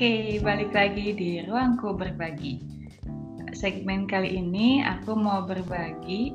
Oke, 0.00 0.40
balik 0.40 0.72
lagi 0.72 1.12
di 1.12 1.44
Ruangku 1.44 1.92
Berbagi. 1.92 2.56
Segmen 3.52 4.08
kali 4.08 4.32
ini 4.32 4.80
aku 4.80 5.12
mau 5.12 5.44
berbagi 5.44 6.32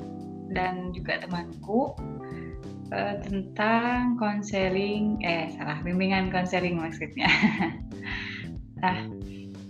dan 0.53 0.93
juga 0.93 1.25
temanku 1.25 1.97
uh, 2.93 3.15
tentang 3.25 4.21
konseling, 4.21 5.17
eh 5.25 5.49
salah, 5.57 5.81
bimbingan 5.81 6.29
konseling 6.29 6.77
maksudnya. 6.77 7.25
nah, 8.85 9.09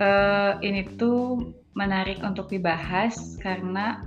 uh, 0.04 0.60
ini 0.60 0.92
tuh 1.00 1.56
menarik 1.80 2.20
untuk 2.20 2.52
dibahas 2.52 3.40
karena 3.40 4.04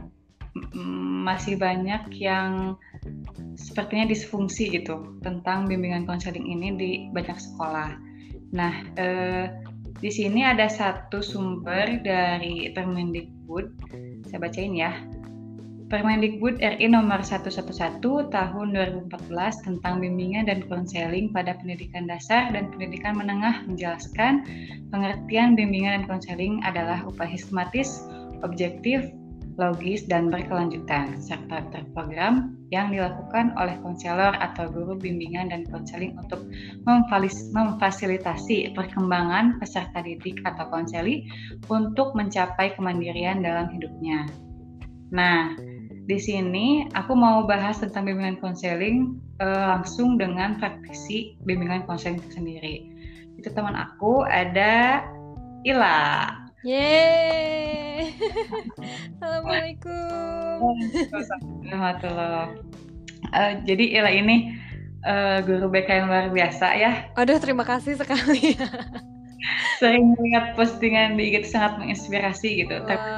masih 1.24 1.56
banyak 1.56 2.12
yang 2.12 2.76
sepertinya 3.56 4.04
disfungsi 4.04 4.68
gitu 4.68 5.16
tentang 5.24 5.64
bimbingan 5.64 6.04
konseling 6.04 6.44
ini 6.44 6.76
di 6.76 6.90
banyak 7.08 7.40
sekolah 7.40 8.04
Nah, 8.48 8.72
eh, 8.96 9.44
di 9.98 10.10
sini 10.14 10.46
ada 10.46 10.70
satu 10.70 11.18
sumber 11.18 11.98
dari 12.06 12.70
Permendikbud. 12.70 13.66
Saya 14.30 14.38
bacain 14.38 14.74
ya. 14.78 14.94
Permendikbud 15.88 16.60
RI 16.60 16.84
nomor 16.92 17.24
111 17.24 17.64
tahun 18.28 18.66
2014 18.76 19.08
tentang 19.64 19.94
bimbingan 20.04 20.44
dan 20.44 20.60
konseling 20.68 21.32
pada 21.32 21.56
pendidikan 21.56 22.04
dasar 22.04 22.52
dan 22.52 22.68
pendidikan 22.68 23.16
menengah 23.16 23.64
menjelaskan 23.64 24.44
pengertian 24.92 25.56
bimbingan 25.56 26.04
dan 26.04 26.04
konseling 26.04 26.60
adalah 26.60 27.00
upaya 27.08 27.32
sistematis, 27.32 28.04
objektif, 28.44 29.08
logis, 29.58 30.06
dan 30.06 30.30
berkelanjutan, 30.30 31.18
serta 31.18 31.66
terprogram 31.74 32.54
yang 32.70 32.94
dilakukan 32.94 33.52
oleh 33.58 33.74
konselor 33.82 34.32
atau 34.38 34.70
guru 34.70 34.94
bimbingan 34.94 35.50
dan 35.50 35.66
konseling 35.66 36.14
untuk 36.16 36.46
memfasilitasi 37.52 38.72
perkembangan 38.72 39.58
peserta 39.58 40.00
didik 40.00 40.38
atau 40.46 40.70
konseli 40.70 41.26
untuk 41.66 42.14
mencapai 42.14 42.72
kemandirian 42.78 43.42
dalam 43.42 43.66
hidupnya. 43.74 44.30
Nah, 45.10 45.56
di 46.08 46.16
sini 46.16 46.88
aku 46.96 47.12
mau 47.12 47.44
bahas 47.44 47.82
tentang 47.82 48.08
bimbingan 48.08 48.40
konseling 48.40 49.20
eh, 49.42 49.64
langsung 49.68 50.16
dengan 50.16 50.56
praktisi 50.56 51.36
bimbingan 51.44 51.84
konseling 51.84 52.22
sendiri. 52.32 52.88
Itu 53.36 53.52
teman 53.52 53.76
aku 53.76 54.24
ada 54.24 55.04
Ila. 55.66 56.30
Yeay. 56.62 57.57
Assalamualaikum. 59.18 60.56
Warahmatullah. 61.68 62.54
Uh, 63.34 63.52
jadi 63.66 63.84
Ila 64.00 64.10
ini 64.14 64.56
uh, 65.04 65.44
guru 65.44 65.68
BK 65.68 65.88
yang 66.02 66.06
luar 66.08 66.26
biasa 66.32 66.66
ya. 66.78 66.92
Aduh, 67.18 67.38
terima 67.40 67.64
kasih 67.66 67.98
sekali. 67.98 68.56
Sering 69.80 70.14
melihat 70.18 70.58
postingan 70.58 71.14
di 71.14 71.30
IG 71.30 71.46
sangat 71.46 71.78
menginspirasi 71.78 72.66
gitu. 72.66 72.82
Tapi 72.82 73.08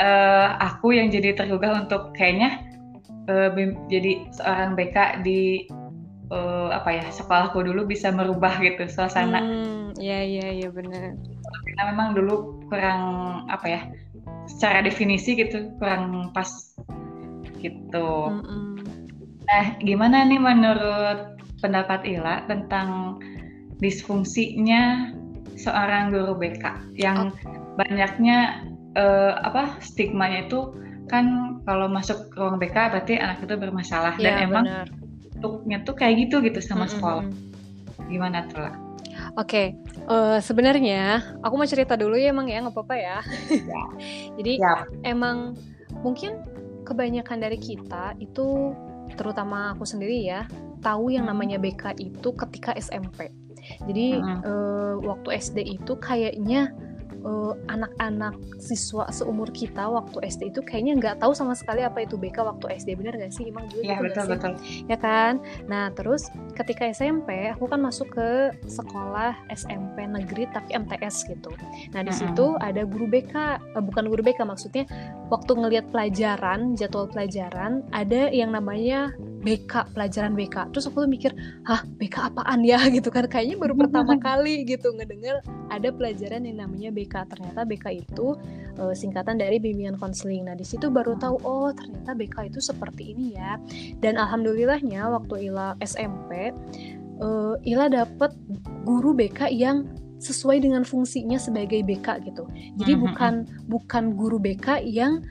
uh, 0.00 0.48
aku 0.58 0.96
yang 0.96 1.12
jadi 1.12 1.36
tergugah 1.36 1.84
untuk 1.84 2.16
kayaknya 2.16 2.64
uh, 3.28 3.52
jadi 3.92 4.24
seorang 4.32 4.78
BK 4.78 4.96
di 5.26 5.68
uh, 6.32 6.72
apa 6.72 6.96
ya 6.96 7.04
sekolahku 7.12 7.60
dulu 7.60 7.84
bisa 7.84 8.08
merubah 8.08 8.56
gitu 8.62 8.88
suasana. 8.88 9.42
Hmm, 9.42 9.92
iya 10.00 10.24
iya 10.24 10.46
iya 10.64 10.68
benar 10.72 11.18
karena 11.72 11.94
memang 11.94 12.08
dulu 12.18 12.60
kurang 12.66 13.02
apa 13.46 13.66
ya 13.66 13.80
secara 14.50 14.82
definisi 14.82 15.38
gitu 15.38 15.70
kurang 15.78 16.34
pas 16.34 16.50
gitu. 17.60 18.08
Mm 18.30 18.42
-mm. 18.42 18.66
Nah, 19.50 19.64
gimana 19.82 20.22
nih 20.26 20.40
menurut 20.40 21.38
pendapat 21.58 22.06
Ila 22.06 22.46
tentang 22.46 23.18
disfungsinya 23.82 25.12
seorang 25.58 26.14
guru 26.14 26.38
BK 26.38 26.94
yang 26.96 27.34
oh. 27.34 27.76
banyaknya 27.76 28.64
uh, 28.96 29.40
apa 29.44 29.76
stigmanya 29.82 30.48
itu 30.48 30.72
kan 31.10 31.58
kalau 31.66 31.90
masuk 31.90 32.30
ruang 32.38 32.56
BK 32.62 32.76
berarti 32.94 33.18
anak 33.18 33.42
itu 33.42 33.54
bermasalah 33.58 34.14
ya, 34.16 34.24
dan 34.24 34.34
emang 34.46 34.64
bentuknya 35.36 35.82
tuh 35.82 35.98
kayak 35.98 36.28
gitu 36.28 36.40
gitu 36.40 36.62
sama 36.62 36.86
mm 36.86 36.86
-hmm. 36.86 36.94
sekolah. 36.96 37.26
Gimana 38.08 38.38
tuh 38.48 38.60
lah? 38.62 38.74
Oke, 39.38 39.46
okay. 39.46 39.66
uh, 40.10 40.36
eh, 40.36 40.38
sebenarnya 40.42 41.22
aku 41.44 41.54
mau 41.54 41.68
cerita 41.68 41.94
dulu 41.94 42.18
ya 42.18 42.34
emang 42.34 42.50
ya 42.50 42.66
nggak 42.66 42.74
apa-apa 42.74 42.96
ya. 42.98 43.18
ya. 43.50 43.84
Jadi 44.38 44.52
ya. 44.58 44.86
emang 45.06 45.54
mungkin 46.02 46.42
kebanyakan 46.82 47.38
dari 47.38 47.58
kita 47.60 48.18
itu 48.18 48.74
terutama 49.14 49.74
aku 49.74 49.86
sendiri 49.86 50.26
ya 50.26 50.46
tahu 50.82 51.14
yang 51.14 51.28
hmm. 51.28 51.32
namanya 51.34 51.56
BK 51.62 51.94
itu 52.02 52.28
ketika 52.34 52.74
SMP. 52.74 53.30
Jadi 53.86 54.18
hmm. 54.18 54.40
uh, 54.42 54.94
waktu 55.04 55.38
SD 55.38 55.78
itu 55.78 55.94
kayaknya 56.00 56.74
uh, 57.24 57.54
anak-anak 57.68 58.36
siswa 58.60 59.08
seumur 59.12 59.48
kita 59.52 59.88
waktu 59.88 60.24
SD 60.26 60.52
itu 60.54 60.60
kayaknya 60.64 60.96
nggak 60.98 61.16
tahu 61.22 61.32
sama 61.36 61.56
sekali 61.56 61.84
apa 61.84 62.04
itu 62.04 62.16
BK 62.16 62.42
waktu 62.44 62.80
SD 62.80 62.98
bener 62.98 63.16
gak 63.16 63.32
sih? 63.34 63.48
Emang 63.48 63.66
juga 63.68 63.82
ya, 63.84 63.96
gitu 63.98 64.04
betul, 64.06 64.24
betul. 64.30 64.52
ya 64.88 64.98
kan? 65.00 65.40
Nah 65.66 65.92
terus 65.92 66.28
ketika 66.56 66.88
SMP 66.90 67.50
aku 67.52 67.68
kan 67.70 67.80
masuk 67.80 68.12
ke 68.12 68.54
sekolah 68.68 69.36
SMP 69.52 70.04
negeri 70.06 70.48
tapi 70.50 70.76
MTS 70.76 71.28
gitu. 71.28 71.50
Nah 71.94 72.00
di 72.04 72.12
situ 72.12 72.56
uh-huh. 72.56 72.68
ada 72.68 72.82
guru 72.84 73.06
BK 73.08 73.34
uh, 73.76 73.82
bukan 73.82 74.08
guru 74.08 74.22
BK 74.24 74.44
maksudnya 74.44 74.84
waktu 75.28 75.52
ngelihat 75.56 75.88
pelajaran 75.94 76.74
jadwal 76.74 77.06
pelajaran 77.06 77.84
ada 77.94 78.28
yang 78.30 78.52
namanya 78.54 79.12
BK 79.40 79.96
pelajaran 79.96 80.36
BK 80.36 80.68
terus 80.70 80.84
aku 80.84 81.04
tuh 81.04 81.10
mikir 81.10 81.32
hah 81.64 81.80
BK 81.96 82.32
apaan 82.32 82.60
ya? 82.62 82.78
Gitu 82.94 83.08
kan 83.08 83.24
kayaknya 83.26 83.56
baru 83.56 83.74
pertama 83.74 84.16
kali 84.26 84.68
gitu 84.68 84.92
ngedenger 84.92 85.40
ada 85.72 85.88
pelajaran 85.88 86.44
yang 86.44 86.60
namanya 86.60 86.90
BK 86.92 87.14
ternyata 87.32 87.64
BK 87.64 88.04
itu 88.04 88.36
uh, 88.76 88.92
singkatan 88.92 89.40
dari 89.40 89.56
bimbingan 89.56 89.96
konseling. 89.96 90.44
Nah 90.44 90.54
di 90.54 90.66
situ 90.66 90.92
baru 90.92 91.16
tahu 91.16 91.40
oh 91.42 91.72
ternyata 91.72 92.12
BK 92.12 92.52
itu 92.52 92.60
seperti 92.60 93.16
ini 93.16 93.34
ya. 93.34 93.56
Dan 93.98 94.20
alhamdulillahnya 94.20 95.08
waktu 95.08 95.50
Ila 95.50 95.74
SMP 95.80 96.52
uh, 97.24 97.56
Ila 97.64 97.88
dapet 97.88 98.36
guru 98.84 99.16
BK 99.16 99.48
yang 99.56 99.88
sesuai 100.20 100.60
dengan 100.60 100.84
fungsinya 100.84 101.40
sebagai 101.40 101.80
BK 101.80 102.28
gitu. 102.28 102.44
Jadi 102.76 102.92
mm 102.92 102.98
-hmm. 103.00 103.04
bukan 103.08 103.34
bukan 103.72 104.04
guru 104.12 104.36
BK 104.36 104.84
yang 104.84 105.24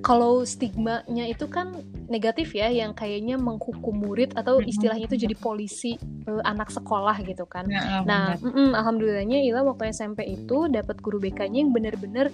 kalau 0.00 0.46
stigmanya 0.46 1.26
itu 1.26 1.50
kan 1.50 1.74
negatif 2.06 2.54
ya 2.54 2.70
yang 2.70 2.94
kayaknya 2.94 3.36
menghukum 3.36 3.92
murid 3.98 4.32
atau 4.38 4.62
istilahnya 4.62 5.10
itu 5.10 5.18
jadi 5.28 5.36
polisi 5.36 5.98
uh, 6.30 6.42
anak 6.46 6.70
sekolah 6.70 7.18
gitu 7.26 7.44
kan. 7.44 7.66
Ya, 7.68 8.02
nah, 8.06 8.38
mm 8.38 8.48
-mm, 8.48 8.68
alhamdulillahnya 8.78 9.38
Ila 9.52 9.66
waktu 9.66 9.90
SMP 9.90 10.24
itu 10.24 10.70
dapat 10.70 11.02
guru 11.02 11.18
BK-nya 11.18 11.66
yang 11.66 11.72
benar-benar 11.74 12.30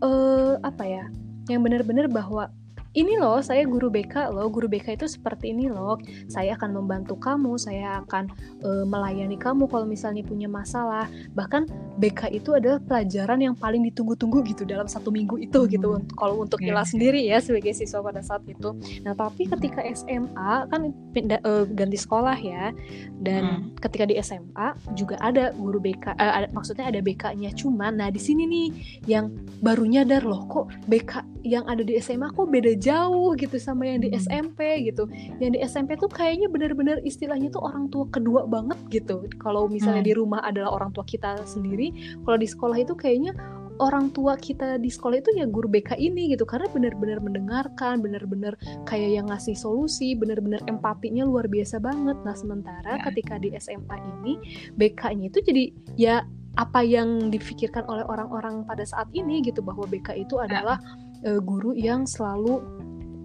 uh, 0.00 0.56
apa 0.62 0.84
ya? 0.86 1.04
Yang 1.50 1.60
benar-benar 1.64 2.06
bahwa 2.08 2.52
ini 2.96 3.20
loh 3.20 3.44
saya 3.44 3.68
guru 3.68 3.92
BK 3.92 4.32
loh 4.32 4.48
guru 4.48 4.64
BK 4.64 4.96
itu 4.96 5.06
seperti 5.10 5.52
ini 5.52 5.68
loh 5.68 6.00
saya 6.30 6.56
akan 6.56 6.72
membantu 6.72 7.20
kamu 7.20 7.60
saya 7.60 8.00
akan 8.04 8.32
uh, 8.64 8.84
melayani 8.88 9.36
kamu 9.36 9.68
kalau 9.68 9.84
misalnya 9.84 10.24
punya 10.24 10.48
masalah 10.48 11.04
bahkan 11.36 11.68
BK 12.00 12.32
itu 12.32 12.56
adalah 12.56 12.80
pelajaran 12.80 13.44
yang 13.44 13.52
paling 13.58 13.84
ditunggu-tunggu 13.92 14.40
gitu 14.48 14.64
dalam 14.64 14.88
satu 14.88 15.12
minggu 15.12 15.36
itu 15.36 15.68
gitu 15.68 16.00
hmm. 16.00 16.16
kalau 16.16 16.40
untuk 16.40 16.64
Ila 16.64 16.80
yeah. 16.80 16.86
sendiri 16.86 17.20
ya 17.28 17.38
sebagai 17.44 17.76
siswa 17.76 18.00
pada 18.00 18.24
saat 18.24 18.46
itu 18.48 18.72
nah 19.04 19.12
tapi 19.12 19.50
ketika 19.50 19.84
SMA 19.92 20.70
kan 20.72 20.94
pindah, 21.12 21.40
uh, 21.44 21.68
ganti 21.68 21.98
sekolah 22.00 22.38
ya 22.40 22.72
dan 23.20 23.68
hmm. 23.68 23.84
ketika 23.84 24.08
di 24.08 24.16
SMA 24.24 24.72
juga 24.96 25.20
ada 25.20 25.52
guru 25.52 25.76
BK 25.76 26.16
uh, 26.16 26.16
eh, 26.16 26.32
ada, 26.44 26.46
maksudnya 26.56 26.88
ada 26.88 27.04
BK-nya 27.04 27.52
cuman 27.52 28.00
nah 28.00 28.08
di 28.08 28.20
sini 28.22 28.48
nih 28.48 28.68
yang 29.04 29.28
baru 29.60 29.84
nyadar 29.84 30.24
loh 30.24 30.48
kok 30.48 30.72
BK 30.88 31.44
yang 31.44 31.66
ada 31.68 31.84
di 31.84 31.98
SMA 32.00 32.30
kok 32.32 32.48
beda 32.48 32.77
jauh 32.78 33.34
gitu 33.36 33.56
sama 33.58 33.84
yang 33.86 34.00
di 34.00 34.14
SMP 34.14 34.88
gitu 34.88 35.10
yang 35.42 35.52
di 35.54 35.60
SMP 35.62 35.98
tuh 35.98 36.08
kayaknya 36.08 36.48
benar-benar 36.48 37.02
istilahnya 37.02 37.50
tuh 37.52 37.66
orang 37.66 37.90
tua 37.92 38.06
kedua 38.08 38.46
banget 38.46 38.78
gitu 38.88 39.26
kalau 39.42 39.66
misalnya 39.66 40.02
hmm. 40.02 40.10
di 40.10 40.14
rumah 40.16 40.40
adalah 40.46 40.74
orang 40.74 40.90
tua 40.94 41.04
kita 41.04 41.42
sendiri 41.44 42.18
kalau 42.24 42.38
di 42.38 42.48
sekolah 42.48 42.76
itu 42.78 42.94
kayaknya 42.94 43.34
orang 43.78 44.10
tua 44.10 44.34
kita 44.34 44.76
di 44.78 44.90
sekolah 44.90 45.22
itu 45.22 45.30
ya 45.38 45.46
guru 45.46 45.70
BK 45.70 45.96
ini 45.98 46.34
gitu 46.34 46.42
karena 46.44 46.66
benar-benar 46.70 47.22
mendengarkan 47.22 48.02
benar-benar 48.02 48.58
kayak 48.84 49.22
yang 49.22 49.26
ngasih 49.30 49.54
solusi 49.54 50.18
benar-benar 50.18 50.60
empatinya 50.66 51.22
luar 51.24 51.46
biasa 51.46 51.78
banget 51.78 52.18
nah 52.26 52.34
sementara 52.34 52.98
ya. 52.98 53.02
ketika 53.10 53.38
di 53.38 53.54
SMA 53.56 53.96
ini 54.18 54.34
BK-nya 54.74 55.30
itu 55.30 55.40
jadi 55.42 55.64
ya 55.94 56.16
apa 56.58 56.82
yang 56.82 57.30
difikirkan 57.30 57.86
oleh 57.86 58.02
orang-orang 58.02 58.66
pada 58.66 58.82
saat 58.82 59.06
ini 59.14 59.38
gitu 59.46 59.62
bahwa 59.62 59.86
BK 59.86 60.26
itu 60.26 60.42
ya. 60.42 60.82
Uh, 61.24 61.40
guru 61.42 61.74
yang 61.74 62.04
selalu 62.04 62.60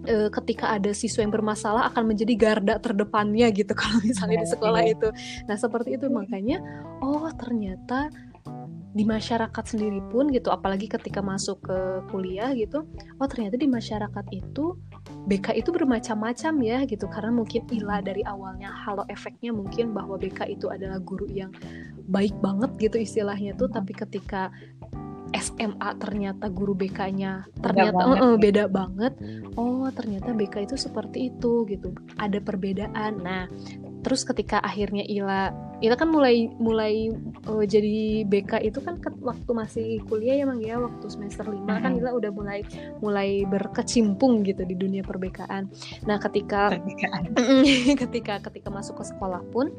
uh, 0.08 0.30
ketika 0.40 0.74
ada 0.74 0.90
siswa 0.96 1.22
yang 1.22 1.34
bermasalah 1.34 1.90
akan 1.92 2.14
menjadi 2.14 2.34
garda 2.34 2.74
terdepannya 2.80 3.50
gitu 3.52 3.72
kalau 3.80 4.00
misalnya 4.02 4.42
di 4.42 4.48
sekolah 4.48 4.82
iya. 4.82 4.94
itu. 4.96 5.08
Nah 5.46 5.56
seperti 5.58 5.98
itu 5.98 6.06
makanya 6.08 6.58
oh 7.02 7.28
ternyata 7.34 8.08
di 8.94 9.02
masyarakat 9.02 9.64
sendiri 9.66 9.98
pun 10.06 10.30
gitu 10.30 10.54
apalagi 10.54 10.86
ketika 10.86 11.18
masuk 11.18 11.58
ke 11.66 11.78
kuliah 12.14 12.54
gitu 12.54 12.86
oh 13.18 13.26
ternyata 13.26 13.58
di 13.58 13.66
masyarakat 13.66 14.24
itu 14.30 14.78
BK 15.26 15.58
itu 15.58 15.74
bermacam-macam 15.74 16.54
ya 16.62 16.78
gitu 16.86 17.10
karena 17.10 17.34
mungkin 17.34 17.66
Ila 17.74 17.98
dari 18.06 18.22
awalnya 18.22 18.70
halo 18.70 19.02
efeknya 19.10 19.50
mungkin 19.50 19.90
bahwa 19.90 20.14
BK 20.14 20.46
itu 20.46 20.70
adalah 20.70 21.02
guru 21.02 21.26
yang 21.26 21.50
baik 22.06 22.38
banget 22.38 22.70
gitu 22.78 23.02
istilahnya 23.02 23.58
tuh 23.58 23.66
tapi 23.66 23.98
ketika 23.98 24.54
SMA 25.34 25.88
ternyata 25.98 26.46
guru 26.46 26.78
BK-nya 26.78 27.42
ternyata 27.58 27.90
beda 27.90 27.98
banget, 27.98 28.18
uh, 28.22 28.36
beda 28.38 28.64
banget. 28.70 29.12
Oh, 29.58 29.86
ternyata 29.90 30.30
BK 30.30 30.54
itu 30.70 30.76
seperti 30.78 31.34
itu 31.34 31.66
gitu. 31.66 31.90
Ada 32.22 32.38
perbedaan. 32.38 33.12
Nah, 33.18 33.50
terus 34.04 34.22
ketika 34.28 34.60
akhirnya 34.60 35.02
Ila 35.08 35.50
Ila 35.82 35.96
kan 35.98 36.08
mulai 36.12 36.48
mulai 36.60 37.10
uh, 37.50 37.64
jadi 37.64 38.24
BK 38.24 38.62
itu 38.62 38.78
kan 38.84 39.00
ke, 39.00 39.10
waktu 39.20 39.50
masih 39.50 39.88
kuliah 40.06 40.38
ya 40.38 40.44
Mang 40.46 40.62
ya 40.62 40.78
waktu 40.78 41.08
semester 41.10 41.44
5 41.44 41.60
hmm. 41.60 41.66
kan 41.66 41.92
Ila 41.98 42.14
udah 42.14 42.30
mulai 42.30 42.60
mulai 43.02 43.42
berkecimpung 43.48 44.46
gitu 44.46 44.62
di 44.64 44.78
dunia 44.78 45.02
perbekaan. 45.02 45.68
Nah, 46.06 46.16
ketika 46.22 46.78
ketika 48.06 48.40
ketika 48.48 48.68
masuk 48.70 49.02
ke 49.02 49.04
sekolah 49.08 49.42
pun 49.50 49.74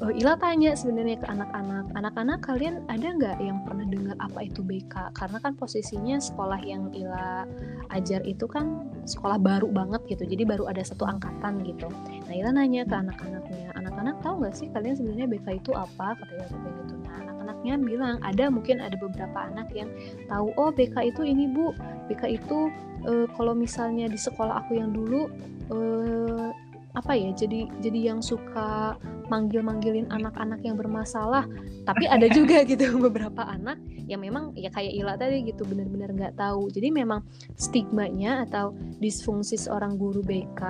uh, 0.00 0.12
Ila 0.16 0.38
tanya 0.40 0.72
sebenarnya 0.74 1.20
ke 1.20 1.26
anak-anak, 1.28 1.86
anak-anak 1.94 2.38
kalian 2.42 2.82
ada 2.88 3.06
nggak 3.12 3.36
yang 3.38 3.62
pernah 3.62 3.86
dengar 3.86 4.16
apa 4.18 4.48
itu 4.48 4.64
BK? 4.64 5.12
Karena 5.12 5.38
kan 5.38 5.52
posisinya 5.54 6.16
sekolah 6.18 6.58
yang 6.64 6.90
Ila 6.96 7.46
ajar 7.92 8.24
itu 8.24 8.48
kan 8.48 8.90
sekolah 9.04 9.38
baru 9.38 9.68
banget 9.70 10.02
gitu, 10.06 10.22
jadi 10.26 10.46
baru 10.46 10.70
ada 10.70 10.82
satu 10.82 11.02
angkatan 11.02 11.62
gitu. 11.66 11.90
Nah 12.28 12.34
Ila 12.34 12.50
nanya 12.54 12.86
ke 12.86 12.94
anak-anaknya, 12.94 13.74
anak-anak 13.74 14.16
tahu 14.22 14.42
nggak 14.42 14.54
sih 14.54 14.70
kalian 14.70 14.94
sebenarnya 14.94 15.26
BK 15.26 15.46
itu 15.58 15.70
apa? 15.74 16.14
Katanya 16.14 16.46
kayak 16.46 16.74
gitu. 16.86 16.94
Nah 17.02 17.14
anak-anaknya 17.26 17.72
bilang 17.82 18.16
ada 18.22 18.44
mungkin 18.46 18.78
ada 18.78 18.94
beberapa 18.94 19.38
anak 19.50 19.68
yang 19.74 19.90
tahu 20.30 20.54
oh 20.54 20.70
BK 20.70 21.14
itu 21.14 21.22
ini 21.26 21.50
bu, 21.50 21.74
BK 22.06 22.38
itu 22.38 22.70
uh, 23.06 23.26
kalau 23.34 23.52
misalnya 23.58 24.06
di 24.06 24.18
sekolah 24.18 24.62
aku 24.62 24.78
yang 24.78 24.94
dulu 24.94 25.26
uh, 25.74 26.54
apa 26.92 27.16
ya 27.16 27.32
jadi 27.32 27.72
jadi 27.80 28.12
yang 28.12 28.20
suka 28.20 29.00
manggil-manggilin 29.32 30.12
anak-anak 30.12 30.60
yang 30.60 30.76
bermasalah 30.76 31.48
tapi 31.88 32.04
ada 32.14 32.28
juga 32.28 32.62
gitu 32.68 33.00
beberapa 33.00 33.48
anak 33.48 33.80
yang 34.12 34.20
memang 34.22 34.52
ya 34.58 34.70
kayak 34.70 34.92
Ila 34.92 35.14
tadi 35.16 35.46
gitu 35.46 35.64
benar-benar 35.64 36.12
nggak 36.12 36.34
tahu. 36.38 36.68
Jadi 36.68 36.88
memang 36.92 37.24
stigmanya 37.56 38.44
atau 38.44 38.74
disfungsi 38.98 39.56
seorang 39.56 39.96
guru 39.96 40.20
BK 40.20 40.60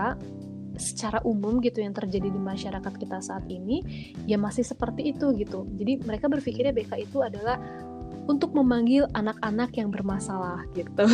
secara 0.73 1.21
umum 1.29 1.61
gitu 1.61 1.85
yang 1.85 1.93
terjadi 1.93 2.33
di 2.33 2.41
masyarakat 2.41 2.93
kita 2.97 3.21
saat 3.21 3.45
ini 3.53 3.85
ya 4.25 4.41
masih 4.41 4.65
seperti 4.65 5.13
itu 5.13 5.35
gitu. 5.37 5.69
Jadi 5.77 6.01
mereka 6.07 6.31
berpikirnya 6.31 6.73
BK 6.73 6.93
itu 7.09 7.21
adalah 7.21 7.61
untuk 8.31 8.55
memanggil 8.55 9.11
anak-anak 9.13 9.75
yang 9.75 9.91
bermasalah 9.91 10.63
gitu 10.79 11.03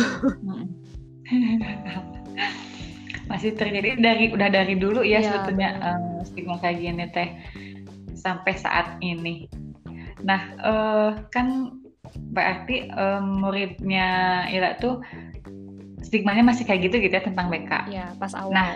masih 3.29 3.53
terjadi 3.53 4.01
dari 4.01 4.33
udah 4.33 4.49
dari 4.49 4.73
dulu 4.75 5.05
ya, 5.05 5.21
ya 5.21 5.29
sebetulnya 5.29 5.69
um, 5.85 6.25
stigma 6.25 6.57
kayak 6.57 6.81
gini 6.81 7.05
teh 7.13 7.29
sampai 8.17 8.53
saat 8.57 8.97
ini. 8.99 9.45
Nah 10.25 10.41
uh, 10.59 11.09
kan 11.29 11.77
berarti 12.33 12.89
um, 12.89 13.45
muridnya 13.45 14.43
Ira 14.49 14.75
tuh 14.81 15.05
stigmanya 16.01 16.41
masih 16.41 16.65
kayak 16.65 16.89
gitu 16.89 16.97
gitu 17.05 17.13
ya 17.13 17.23
tentang 17.23 17.53
BK. 17.53 17.71
Ya 17.93 18.11
pas 18.17 18.33
awal. 18.33 18.51
Nah 18.51 18.67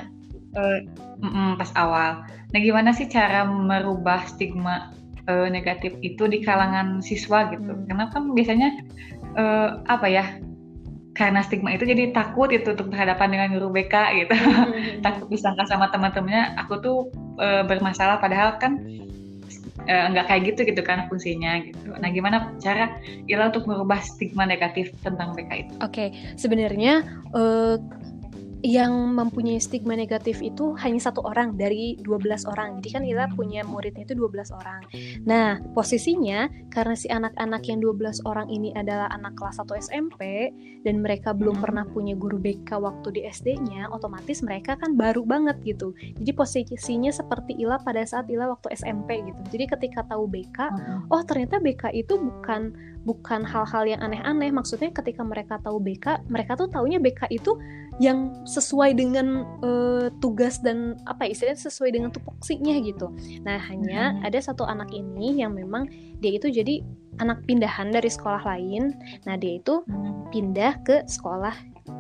uh, 0.54 0.80
mm 1.18 1.32
-mm, 1.34 1.50
pas 1.58 1.72
awal. 1.74 2.22
Nah 2.54 2.60
gimana 2.62 2.94
sih 2.94 3.10
cara 3.10 3.50
merubah 3.50 4.22
stigma 4.30 4.94
uh, 5.26 5.50
negatif 5.50 5.98
itu 6.06 6.30
di 6.30 6.46
kalangan 6.46 7.02
siswa 7.02 7.50
gitu? 7.50 7.74
Hmm. 7.74 7.90
Karena 7.90 8.06
kan 8.14 8.24
biasanya 8.38 8.70
uh, 9.34 9.82
apa 9.90 10.08
ya 10.08 10.26
karena 11.14 11.46
stigma 11.46 11.78
itu 11.78 11.86
jadi 11.86 12.10
takut 12.10 12.50
itu 12.50 12.74
untuk 12.74 12.90
berhadapan 12.90 13.30
dengan 13.30 13.48
guru 13.54 13.70
BK 13.70 13.96
gitu 14.26 14.34
hmm. 14.34 15.02
takut 15.06 15.30
disangka 15.30 15.70
sama 15.70 15.94
teman-temannya 15.94 16.58
aku 16.58 16.74
tuh 16.82 16.98
e, 17.38 17.62
bermasalah 17.70 18.18
padahal 18.18 18.58
kan 18.58 18.82
e, 19.86 19.94
nggak 20.10 20.26
kayak 20.26 20.42
gitu 20.54 20.66
gitu 20.66 20.82
kan 20.82 21.06
fungsinya 21.08 21.62
gitu 21.70 21.94
nah 22.02 22.10
gimana 22.10 22.58
cara 22.58 22.98
Ila 23.30 23.54
untuk 23.54 23.70
merubah 23.70 24.02
stigma 24.02 24.50
negatif 24.50 24.90
tentang 25.06 25.38
BK 25.38 25.52
itu 25.70 25.74
oke 25.86 25.94
okay. 25.94 26.08
sebenarnya 26.34 27.06
e, 27.30 27.42
yang 28.64 29.12
mempunyai 29.12 29.60
stigma 29.60 29.92
negatif 29.92 30.40
itu 30.40 30.72
hanya 30.80 30.96
satu 31.04 31.20
orang 31.28 31.60
dari 31.60 32.00
12 32.00 32.48
orang. 32.48 32.80
Jadi 32.80 32.90
kan 32.96 33.04
Ila 33.04 33.28
punya 33.36 33.68
muridnya 33.68 34.08
itu 34.08 34.16
12 34.16 34.56
orang. 34.56 34.82
Nah, 35.28 35.60
posisinya 35.76 36.48
karena 36.72 36.96
si 36.96 37.12
anak-anak 37.12 37.60
yang 37.68 37.84
12 37.84 38.24
orang 38.24 38.48
ini 38.48 38.72
adalah 38.72 39.12
anak 39.12 39.36
kelas 39.36 39.60
1 39.60 39.68
SMP 39.84 40.22
dan 40.88 41.04
mereka 41.04 41.36
belum 41.36 41.60
pernah 41.60 41.84
punya 41.84 42.16
guru 42.16 42.40
BK 42.40 42.80
waktu 42.80 43.20
di 43.20 43.22
SD-nya, 43.28 43.92
otomatis 43.92 44.40
mereka 44.40 44.80
kan 44.80 44.96
baru 44.96 45.28
banget 45.28 45.60
gitu. 45.68 45.92
Jadi 46.16 46.32
posisinya 46.32 47.12
seperti 47.12 47.60
Ila 47.60 47.84
pada 47.84 48.08
saat 48.08 48.32
Ila 48.32 48.48
waktu 48.48 48.72
SMP 48.80 49.28
gitu. 49.28 49.42
Jadi 49.52 49.66
ketika 49.76 50.08
tahu 50.08 50.24
BK, 50.32 50.72
oh 51.12 51.22
ternyata 51.28 51.60
BK 51.60 51.92
itu 51.92 52.16
bukan 52.16 52.72
bukan 53.04 53.44
hal-hal 53.44 53.84
yang 53.84 54.02
aneh-aneh. 54.04 54.50
Maksudnya 54.52 54.92
ketika 54.96 55.22
mereka 55.24 55.60
tahu 55.60 55.80
BK 55.80 56.28
mereka 56.28 56.56
tuh 56.56 56.72
taunya 56.72 57.00
BK 57.00 57.30
itu 57.32 57.60
yang 58.02 58.34
sesuai 58.48 58.98
dengan 58.98 59.46
uh, 59.62 60.10
tugas 60.18 60.58
dan 60.64 60.98
apa 61.06 61.30
ya, 61.30 61.38
istilahnya 61.38 61.60
sesuai 61.70 61.90
dengan 61.94 62.10
tupoksinya 62.10 62.76
gitu. 62.82 63.12
Nah 63.46 63.60
hanya 63.70 64.18
hmm. 64.18 64.28
ada 64.28 64.40
satu 64.42 64.66
anak 64.66 64.90
ini 64.90 65.44
yang 65.44 65.54
memang 65.54 65.86
dia 66.24 66.40
itu 66.40 66.50
jadi 66.50 66.82
anak 67.22 67.46
pindahan 67.46 67.94
dari 67.94 68.10
sekolah 68.10 68.42
lain. 68.48 68.98
Nah 69.30 69.36
dia 69.38 69.60
itu 69.62 69.84
hmm. 69.86 70.34
pindah 70.34 70.74
ke 70.82 71.06
sekolah 71.06 71.54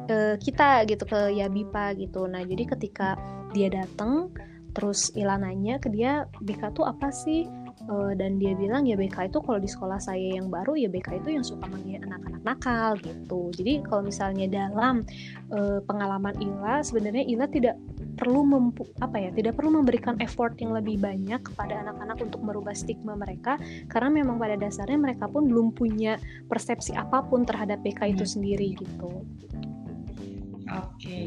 uh, 0.09 0.35
kita 0.39 0.87
gitu 0.89 1.03
ke 1.05 1.35
Yabipa 1.35 1.93
gitu. 1.99 2.25
Nah 2.25 2.41
jadi 2.41 2.63
ketika 2.73 3.19
dia 3.53 3.69
datang 3.69 4.33
terus 4.73 5.13
Ila 5.13 5.37
nanya 5.37 5.77
ke 5.77 5.93
dia 5.93 6.25
BK 6.41 6.73
tuh 6.73 6.89
apa 6.89 7.13
sih 7.13 7.45
uh, 7.89 8.11
dan 8.15 8.39
dia 8.39 8.55
bilang 8.55 8.87
ya 8.87 8.95
BK 8.95 9.31
itu 9.31 9.39
kalau 9.43 9.59
di 9.59 9.69
sekolah 9.69 9.99
saya 9.99 10.39
yang 10.39 10.47
baru 10.47 10.77
ya 10.77 10.87
BK 10.87 11.23
itu 11.23 11.29
yang 11.39 11.45
suka 11.45 11.67
manggil 11.67 11.99
anak-anak 12.03 12.41
nakal 12.43 12.89
gitu 12.99 13.51
jadi 13.55 13.83
kalau 13.87 14.05
misalnya 14.05 14.45
dalam 14.47 15.03
uh, 15.51 15.79
pengalaman 15.83 16.35
Ila 16.39 16.83
sebenarnya 16.83 17.23
Ila 17.27 17.45
tidak 17.49 17.75
perlu 18.13 18.45
mempu, 18.45 18.85
apa 19.01 19.17
ya 19.17 19.29
tidak 19.33 19.57
perlu 19.57 19.81
memberikan 19.81 20.15
effort 20.21 20.55
yang 20.61 20.71
lebih 20.71 21.01
banyak 21.01 21.41
kepada 21.41 21.81
anak-anak 21.81 22.17
untuk 22.21 22.41
merubah 22.45 22.75
stigma 22.77 23.17
mereka 23.17 23.57
karena 23.89 24.09
memang 24.13 24.37
pada 24.37 24.55
dasarnya 24.55 24.99
mereka 25.01 25.25
pun 25.25 25.49
belum 25.49 25.73
punya 25.73 26.21
persepsi 26.45 26.93
apa 26.93 27.25
pun 27.25 27.43
terhadap 27.43 27.81
BK 27.81 28.13
itu 28.13 28.25
hmm. 28.25 28.33
sendiri 28.37 28.67
gitu. 28.77 29.11
Oke. 30.73 30.97
Okay. 30.97 31.25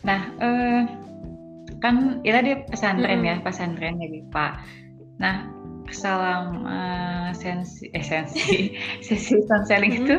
Nah, 0.00 0.32
uh, 0.40 0.82
kan 1.80 2.24
Ila 2.24 2.40
di 2.40 2.56
pesantren 2.68 3.20
-hmm. 3.20 3.28
ya, 3.28 3.36
pesantren 3.44 4.00
ya 4.00 4.08
Pak. 4.32 4.52
Nah, 5.20 5.59
selama 5.90 7.34
sensi 7.34 7.90
eh 7.90 8.04
sensi 8.04 8.74
sesi 9.06 9.34
konseling 9.46 10.06
itu 10.06 10.16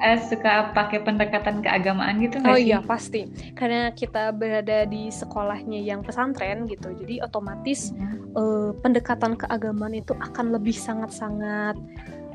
uh, 0.00 0.18
suka 0.28 0.72
pakai 0.76 1.02
pendekatan 1.02 1.64
keagamaan 1.64 2.20
gitu 2.20 2.40
Oh 2.44 2.58
iya 2.58 2.84
pasti. 2.84 3.28
Karena 3.56 3.92
kita 3.92 4.32
berada 4.32 4.84
di 4.84 5.08
sekolahnya 5.08 5.80
yang 5.80 6.04
pesantren 6.04 6.68
gitu 6.68 6.92
jadi 7.04 7.24
otomatis 7.24 7.92
hmm. 7.92 8.36
uh, 8.36 8.70
pendekatan 8.84 9.36
keagamaan 9.38 9.96
itu 9.96 10.12
akan 10.20 10.52
lebih 10.52 10.76
sangat-sangat 10.76 11.76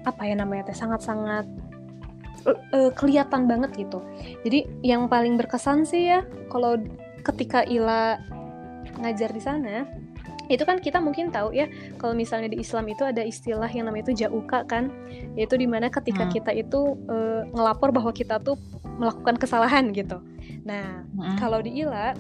apa 0.02 0.22
ya 0.26 0.34
namanya 0.34 0.74
teh 0.74 0.78
sangat-sangat 0.78 1.46
uh, 2.50 2.58
uh, 2.74 2.92
kelihatan 2.98 3.46
banget 3.46 3.72
gitu. 3.78 4.02
Jadi 4.46 4.66
yang 4.82 5.06
paling 5.06 5.38
berkesan 5.38 5.86
sih 5.86 6.10
ya 6.10 6.26
kalau 6.50 6.82
ketika 7.22 7.62
Ila 7.70 8.18
ngajar 8.98 9.30
di 9.30 9.42
sana 9.42 9.86
itu 10.52 10.64
kan 10.68 10.78
kita 10.84 11.00
mungkin 11.00 11.32
tahu 11.32 11.56
ya 11.56 11.72
kalau 11.96 12.12
misalnya 12.12 12.52
di 12.52 12.60
Islam 12.60 12.88
itu 12.92 13.08
ada 13.08 13.24
istilah 13.24 13.72
yang 13.72 13.88
namanya 13.88 14.12
itu 14.12 14.28
jauka 14.28 14.68
kan 14.68 14.92
yaitu 15.40 15.56
di 15.56 15.68
mana 15.68 15.88
ketika 15.88 16.28
hmm. 16.28 16.34
kita 16.36 16.52
itu 16.52 17.00
e, 17.08 17.16
ngelapor 17.56 17.96
bahwa 17.96 18.12
kita 18.12 18.38
tuh 18.44 18.60
melakukan 19.00 19.40
kesalahan 19.40 19.90
gitu 19.96 20.20
nah 20.68 21.08
hmm. 21.16 21.40
kalau 21.40 21.64
di 21.64 21.82
Ila 21.82 22.14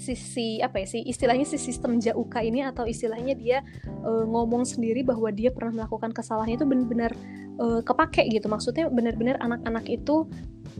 sisi 0.00 0.64
apa 0.64 0.80
ya 0.80 0.88
sih 0.88 1.04
istilahnya 1.04 1.44
si 1.44 1.60
sistem 1.60 2.00
jauka 2.00 2.40
ini 2.40 2.64
atau 2.64 2.88
istilahnya 2.88 3.36
dia 3.36 3.58
e, 3.84 4.10
ngomong 4.24 4.64
sendiri 4.64 5.04
bahwa 5.04 5.28
dia 5.28 5.52
pernah 5.52 5.84
melakukan 5.84 6.16
kesalahan 6.16 6.56
itu 6.56 6.64
benar-benar 6.64 7.12
e, 7.60 7.84
kepake 7.84 8.24
gitu 8.32 8.48
maksudnya 8.48 8.88
benar-benar 8.88 9.36
anak-anak 9.44 9.84
itu 9.92 10.24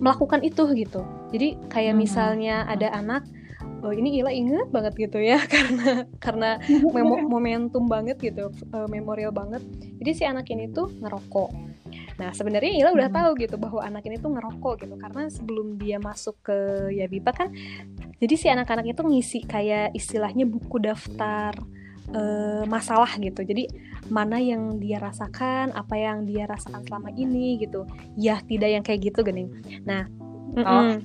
melakukan 0.00 0.40
itu 0.40 0.64
gitu 0.72 1.04
jadi 1.36 1.60
kayak 1.68 1.94
hmm. 1.94 2.00
misalnya 2.00 2.64
ada 2.64 2.88
anak 2.96 3.28
oh 3.80 3.92
ini 3.92 4.20
Ila 4.20 4.30
inget 4.32 4.68
banget 4.68 4.94
gitu 4.96 5.18
ya 5.20 5.40
karena 5.52 6.04
karena 6.20 6.50
memo 6.92 7.20
momentum 7.38 7.88
banget 7.88 8.20
gitu 8.20 8.52
uh, 8.72 8.88
memorial 8.88 9.32
banget. 9.32 9.64
Jadi 10.00 10.10
si 10.16 10.24
anak 10.24 10.48
ini 10.52 10.70
tuh 10.70 10.88
ngerokok. 11.00 11.50
Nah 12.20 12.30
sebenarnya 12.36 12.72
Ila 12.84 12.90
udah 12.92 13.08
hmm. 13.08 13.18
tahu 13.18 13.30
gitu 13.40 13.56
bahwa 13.56 13.80
anak 13.80 14.04
ini 14.06 14.20
tuh 14.20 14.30
ngerokok 14.32 14.74
gitu 14.84 14.94
karena 15.00 15.22
sebelum 15.32 15.80
dia 15.80 15.96
masuk 15.96 16.36
ke 16.44 16.58
Yabipa 16.92 17.32
kan 17.32 17.48
jadi 18.20 18.34
si 18.36 18.46
anak-anak 18.52 18.92
itu 18.92 19.00
ngisi 19.00 19.38
kayak 19.48 19.96
istilahnya 19.96 20.44
buku 20.44 20.76
daftar 20.76 21.56
uh, 22.12 22.68
masalah 22.68 23.08
gitu. 23.16 23.40
Jadi 23.40 23.64
mana 24.12 24.36
yang 24.36 24.76
dia 24.76 25.00
rasakan 25.00 25.72
apa 25.72 25.96
yang 25.96 26.28
dia 26.28 26.44
rasakan 26.44 26.84
selama 26.84 27.08
ini 27.16 27.56
gitu. 27.56 27.88
Ya 28.20 28.44
tidak 28.44 28.70
yang 28.76 28.84
kayak 28.84 29.08
gitu 29.08 29.24
gening. 29.24 29.48
Nah 29.88 30.04
oh. 30.60 31.00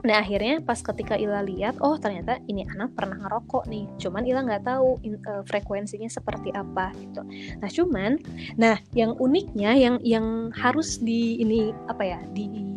Nah 0.00 0.24
akhirnya 0.24 0.64
pas 0.64 0.80
ketika 0.80 1.14
Ila 1.16 1.44
lihat, 1.44 1.76
oh 1.84 2.00
ternyata 2.00 2.40
ini 2.48 2.64
anak 2.68 2.96
pernah 2.96 3.20
ngerokok 3.20 3.68
nih, 3.68 3.84
cuman 4.00 4.22
Ila 4.24 4.40
nggak 4.46 4.64
tahu 4.64 4.96
in, 5.04 5.20
uh, 5.28 5.44
frekuensinya 5.44 6.08
seperti 6.08 6.52
apa 6.56 6.92
gitu. 6.96 7.20
Nah 7.60 7.70
cuman, 7.70 8.12
nah 8.56 8.76
yang 8.96 9.16
uniknya 9.20 9.76
yang 9.76 9.96
yang 10.00 10.48
harus 10.56 10.96
di 11.00 11.40
ini 11.40 11.72
apa 11.88 12.02
ya 12.04 12.20
di 12.32 12.70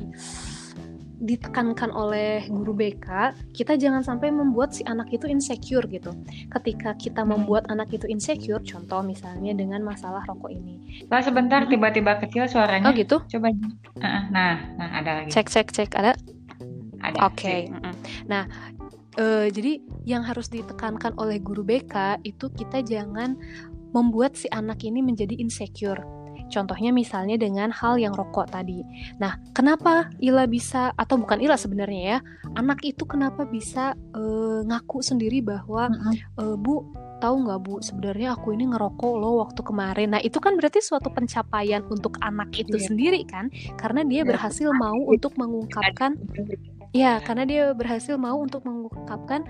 ditekankan 1.24 1.88
oleh 1.96 2.44
guru 2.52 2.76
BK, 2.76 3.32
kita 3.56 3.80
jangan 3.80 4.04
sampai 4.04 4.28
membuat 4.28 4.76
si 4.76 4.84
anak 4.84 5.08
itu 5.16 5.24
insecure 5.32 5.88
gitu. 5.88 6.12
Ketika 6.52 7.00
kita 7.00 7.24
hmm. 7.24 7.32
membuat 7.32 7.64
anak 7.72 7.96
itu 7.96 8.04
insecure, 8.12 8.60
contoh 8.60 9.00
misalnya 9.00 9.56
dengan 9.56 9.80
masalah 9.88 10.28
rokok 10.28 10.52
ini. 10.52 11.08
Pak 11.08 11.24
sebentar, 11.24 11.64
tiba-tiba 11.72 12.20
kecil 12.20 12.52
suaranya. 12.52 12.92
Oh 12.92 12.94
gitu? 12.94 13.24
Coba. 13.24 13.56
Nah, 14.04 14.60
nah 14.76 14.90
ada 15.00 15.24
lagi. 15.24 15.32
Cek, 15.32 15.48
cek, 15.48 15.68
cek, 15.72 15.96
ada. 15.96 16.12
Ada. 17.04 17.20
Oke. 17.28 17.36
Okay. 17.36 17.62
Nah, 18.32 18.48
uh, 19.20 19.48
jadi 19.52 19.84
yang 20.08 20.24
harus 20.24 20.48
ditekankan 20.48 21.20
oleh 21.20 21.44
guru 21.44 21.62
BK 21.62 22.24
itu 22.24 22.48
kita 22.56 22.80
jangan 22.82 23.36
membuat 23.94 24.40
si 24.40 24.50
anak 24.50 24.82
ini 24.88 25.06
menjadi 25.06 25.38
insecure 25.38 26.02
Contohnya 26.54 26.94
misalnya 26.94 27.34
dengan 27.42 27.74
hal 27.74 27.98
yang 27.98 28.14
rokok 28.14 28.54
tadi. 28.54 28.86
Nah, 29.18 29.42
kenapa 29.58 30.14
Ila 30.22 30.46
bisa 30.46 30.94
atau 30.94 31.18
bukan 31.18 31.42
Ila 31.42 31.58
sebenarnya 31.58 32.02
ya, 32.06 32.18
anak 32.54 32.86
itu 32.86 33.10
kenapa 33.10 33.50
bisa 33.50 33.98
uh, 34.14 34.62
ngaku 34.62 35.02
sendiri 35.02 35.42
bahwa 35.42 35.90
uh, 36.38 36.54
Bu 36.54 36.94
tahu 37.18 37.48
nggak 37.48 37.60
Bu 37.64 37.80
sebenarnya 37.80 38.36
aku 38.38 38.54
ini 38.54 38.70
ngerokok 38.70 39.14
loh 39.18 39.42
waktu 39.42 39.66
kemarin. 39.66 40.14
Nah 40.14 40.22
itu 40.22 40.38
kan 40.38 40.54
berarti 40.54 40.84
suatu 40.84 41.10
pencapaian 41.10 41.82
untuk 41.90 42.22
anak 42.22 42.54
itu 42.54 42.78
yeah. 42.78 42.86
sendiri 42.86 43.22
kan, 43.26 43.50
karena 43.80 44.06
dia 44.06 44.22
iya. 44.22 44.30
berhasil 44.30 44.70
mau 44.78 45.00
untuk 45.10 45.34
mengungkapkan, 45.40 46.20
ya 46.94 47.20
karena 47.26 47.44
dia 47.44 47.64
berhasil 47.74 48.16
mau 48.16 48.38
untuk 48.40 48.64
mengungkapkan 48.64 49.44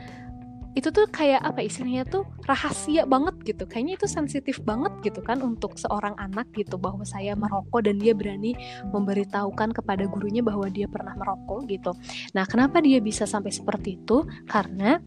itu 0.73 0.89
tuh 0.89 1.05
kayak 1.05 1.37
apa 1.45 1.61
istilahnya 1.61 2.01
tuh 2.09 2.25
rahasia 2.49 3.05
banget 3.05 3.37
gitu. 3.45 3.69
Kayaknya 3.69 3.93
itu 4.01 4.07
sensitif 4.09 4.57
banget 4.65 4.89
gitu 5.05 5.21
kan 5.21 5.37
untuk 5.45 5.77
seorang 5.77 6.17
anak 6.17 6.49
gitu 6.57 6.81
bahwa 6.81 7.05
saya 7.05 7.37
merokok 7.37 7.85
dan 7.85 8.01
dia 8.01 8.17
berani 8.17 8.57
memberitahukan 8.89 9.69
kepada 9.69 10.09
gurunya 10.09 10.41
bahwa 10.41 10.65
dia 10.73 10.89
pernah 10.89 11.13
merokok 11.13 11.69
gitu. 11.69 11.93
Nah 12.33 12.49
kenapa 12.49 12.81
dia 12.81 12.97
bisa 12.97 13.29
sampai 13.29 13.53
seperti 13.53 14.01
itu? 14.01 14.25
Karena 14.49 14.97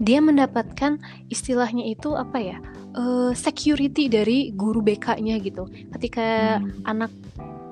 dia 0.00 0.20
mendapatkan 0.20 1.00
istilahnya 1.28 1.84
itu 1.88 2.16
apa 2.16 2.40
ya 2.40 2.56
uh, 2.96 3.32
security 3.36 4.08
dari 4.08 4.52
guru 4.56 4.80
BK-nya 4.80 5.36
gitu. 5.44 5.68
Ketika 5.92 6.56
hmm. 6.56 6.88
anak 6.88 7.12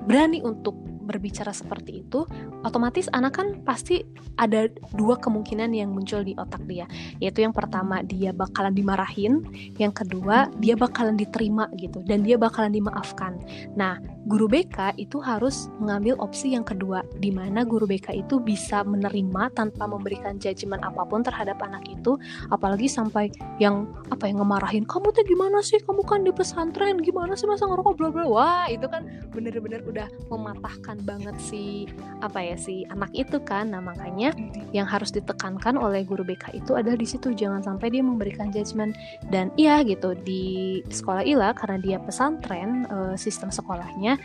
berani 0.05 0.45
untuk 0.45 0.77
berbicara 1.05 1.53
seperti 1.53 2.01
itu, 2.03 2.25
otomatis 2.65 3.05
anak 3.13 3.37
kan 3.37 3.47
pasti 3.61 4.01
ada 4.35 4.67
dua 4.97 5.15
kemungkinan 5.21 5.71
yang 5.71 5.93
muncul 5.93 6.25
di 6.25 6.33
otak 6.35 6.65
dia. 6.65 6.89
Yaitu 7.21 7.45
yang 7.45 7.53
pertama 7.53 8.01
dia 8.01 8.33
bakalan 8.33 8.73
dimarahin, 8.73 9.45
yang 9.77 9.93
kedua 9.93 10.49
dia 10.59 10.73
bakalan 10.73 11.15
diterima 11.15 11.69
gitu 11.77 12.01
dan 12.03 12.25
dia 12.25 12.35
bakalan 12.35 12.73
dimaafkan. 12.73 13.37
Nah, 13.77 14.01
guru 14.25 14.49
BK 14.49 14.97
itu 14.97 15.21
harus 15.21 15.69
mengambil 15.77 16.17
opsi 16.17 16.57
yang 16.57 16.65
kedua 16.65 17.05
di 17.21 17.29
mana 17.29 17.61
guru 17.61 17.85
BK 17.85 18.25
itu 18.25 18.41
bisa 18.41 18.81
menerima 18.81 19.53
tanpa 19.53 19.85
memberikan 19.85 20.41
judgement 20.41 20.81
apa 20.81 21.05
pun 21.05 21.21
terhadap 21.21 21.61
anak 21.61 21.85
itu, 21.85 22.17
apalagi 22.49 22.89
sampai 22.89 23.29
yang 23.61 23.85
apa 24.09 24.25
yang 24.25 24.41
ngemarahin, 24.41 24.83
"Kamu 24.89 25.13
tuh 25.13 25.23
gimana 25.23 25.61
sih? 25.61 25.77
Kamu 25.79 26.01
kan 26.03 26.25
di 26.25 26.33
pesantren, 26.33 26.99
gimana 27.05 27.37
sih 27.37 27.45
masa 27.45 27.69
ngerokok 27.69 27.93
bla 27.95 28.09
bla." 28.09 28.23
Wah, 28.25 28.65
itu 28.67 28.89
kan 28.89 29.05
bener-bener 29.29 29.85
udah 29.85 30.07
mematahkan 30.33 30.94
banget 31.03 31.35
si 31.41 31.89
apa 32.23 32.39
ya 32.39 32.55
si 32.55 32.87
anak 32.87 33.11
itu 33.11 33.41
kan. 33.43 33.73
Nah 33.73 33.81
makanya 33.83 34.31
yang 34.71 34.87
harus 34.87 35.11
ditekankan 35.11 35.75
oleh 35.75 36.07
guru 36.07 36.23
BK 36.23 36.55
itu 36.55 36.77
adalah 36.77 36.95
di 36.95 37.07
situ. 37.07 37.35
Jangan 37.35 37.65
sampai 37.65 37.91
dia 37.91 38.03
memberikan 38.05 38.53
judgement. 38.53 38.95
Dan 39.27 39.51
iya 39.59 39.81
gitu 39.83 40.15
di 40.15 40.79
sekolah 40.87 41.25
Ila 41.25 41.51
karena 41.57 41.77
dia 41.81 41.97
pesantren 41.99 42.87
uh, 42.87 43.15
sistem 43.19 43.51
sekolahnya 43.51 44.15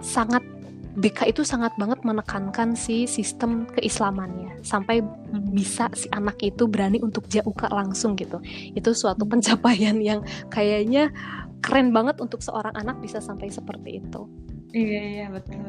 sangat 0.00 0.42
BK 0.90 1.30
itu 1.30 1.46
sangat 1.46 1.70
banget 1.78 2.02
menekankan 2.02 2.74
si 2.74 3.06
sistem 3.06 3.70
keislamannya. 3.78 4.58
Sampai 4.66 5.06
bisa 5.54 5.86
si 5.94 6.10
anak 6.10 6.42
itu 6.42 6.66
berani 6.66 6.98
untuk 6.98 7.30
jauka 7.30 7.70
langsung 7.70 8.18
gitu. 8.18 8.42
Itu 8.74 8.90
suatu 8.90 9.22
pencapaian 9.22 9.94
yang 10.02 10.26
kayaknya 10.50 11.14
keren 11.62 11.94
banget 11.94 12.18
untuk 12.18 12.42
seorang 12.42 12.74
anak 12.74 12.98
bisa 12.98 13.22
sampai 13.22 13.52
seperti 13.52 14.02
itu. 14.02 14.26
Iya 14.74 15.00
iya 15.02 15.26
betul 15.30 15.62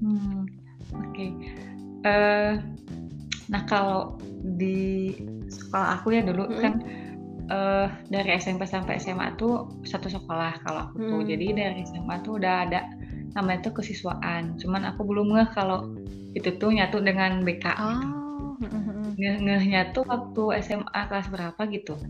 Hmm, 0.00 0.48
oke. 0.96 1.12
Okay. 1.12 1.30
Uh, 2.00 2.08
eh, 2.08 2.52
nah 3.52 3.62
kalau 3.68 4.16
di 4.40 5.12
sekolah 5.50 6.00
aku 6.00 6.16
ya 6.16 6.22
dulu 6.24 6.48
hmm. 6.48 6.60
kan 6.62 6.74
uh, 7.52 7.86
dari 8.08 8.30
SMP 8.40 8.64
sampai 8.64 8.96
SMA 8.96 9.36
tuh 9.36 9.68
satu 9.84 10.08
sekolah 10.08 10.64
kalau 10.64 10.80
aku 10.90 10.96
tuh. 11.04 11.20
Hmm. 11.20 11.28
Jadi 11.28 11.46
dari 11.52 11.84
SMA 11.84 12.24
tuh 12.24 12.40
udah 12.40 12.54
ada 12.68 12.80
namanya 13.36 13.70
tuh 13.70 13.82
kesiswaan. 13.82 14.56
Cuman 14.56 14.88
aku 14.88 15.04
belum 15.04 15.36
ngeh 15.36 15.50
kalau 15.52 15.92
itu 16.32 16.56
tuh 16.56 16.72
nyatu 16.72 17.02
dengan 17.04 17.44
BK. 17.44 17.66
Oh. 17.76 18.56
Ngeh 19.20 19.36
ngehnya 19.44 19.92
tuh 19.92 20.08
waktu 20.08 20.64
SMA 20.64 21.00
kelas 21.10 21.28
berapa 21.28 21.60
gitu. 21.68 22.00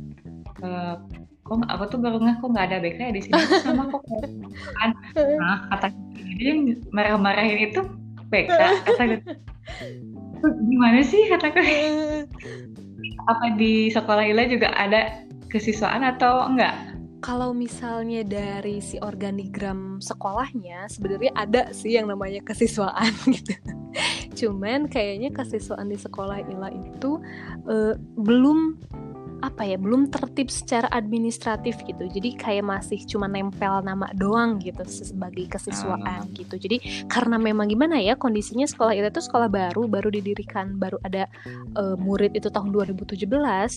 Uh, 0.61 1.01
kok 1.51 1.67
aku 1.67 1.85
tuh 1.91 1.99
baru 1.99 2.23
ngeh 2.23 2.37
kok 2.39 2.51
nggak 2.55 2.67
ada 2.71 2.79
BK 2.79 2.99
ya 3.03 3.11
di 3.11 3.23
sini? 3.27 3.43
Sama 3.67 3.91
kok 3.91 4.07
kan 4.07 4.91
nah 5.43 5.67
kata 5.75 5.91
jadi 6.15 6.43
yang 6.47 6.61
marah-marahin 6.95 7.59
itu 7.67 7.83
BK 8.31 8.61
kata 8.87 9.19
gimana 10.71 11.03
sih? 11.03 11.27
Kataku 11.27 11.59
apa 13.27 13.47
di 13.59 13.91
sekolah 13.91 14.25
Ila 14.31 14.47
juga 14.47 14.71
ada 14.79 15.27
kesiswaan 15.51 16.07
atau 16.07 16.47
enggak 16.47 16.73
kalau 17.21 17.53
misalnya 17.53 18.25
dari 18.25 18.81
si 18.81 18.97
organigram 18.97 20.01
sekolahnya 20.01 20.89
sebenarnya 20.89 21.33
ada 21.37 21.63
sih 21.77 21.93
yang 21.93 22.09
namanya 22.09 22.41
kesiswaan 22.41 23.13
gitu. 23.37 23.53
Cuman 24.33 24.89
kayaknya 24.89 25.29
kesiswaan 25.29 25.93
di 25.93 26.01
sekolah 26.01 26.41
Ila 26.49 26.73
itu 26.73 27.21
uh, 27.69 27.95
belum 28.17 28.81
apa 29.41 29.65
ya 29.65 29.81
belum 29.81 30.13
tertib 30.13 30.53
secara 30.53 30.87
administratif 30.93 31.81
gitu 31.89 32.07
jadi 32.07 32.37
kayak 32.37 32.65
masih 32.65 33.01
cuma 33.09 33.27
nempel 33.27 33.81
nama 33.81 34.13
doang 34.17 34.61
gitu 34.61 34.85
sebagai 34.85 35.49
kesiswaan 35.49 36.29
uh. 36.29 36.37
gitu 36.37 36.61
jadi 36.61 36.77
karena 37.09 37.41
memang 37.41 37.73
gimana 37.73 37.97
ya 37.97 38.17
kondisinya 38.17 38.69
sekolah 38.69 38.93
itu 38.93 39.09
tuh 39.09 39.25
sekolah 39.25 39.49
baru 39.49 39.89
baru 39.89 40.13
didirikan 40.13 40.77
baru 40.77 41.01
ada 41.03 41.27
uh, 41.77 41.97
murid 41.97 42.37
itu 42.37 42.53
tahun 42.53 42.73
2017 42.73 43.27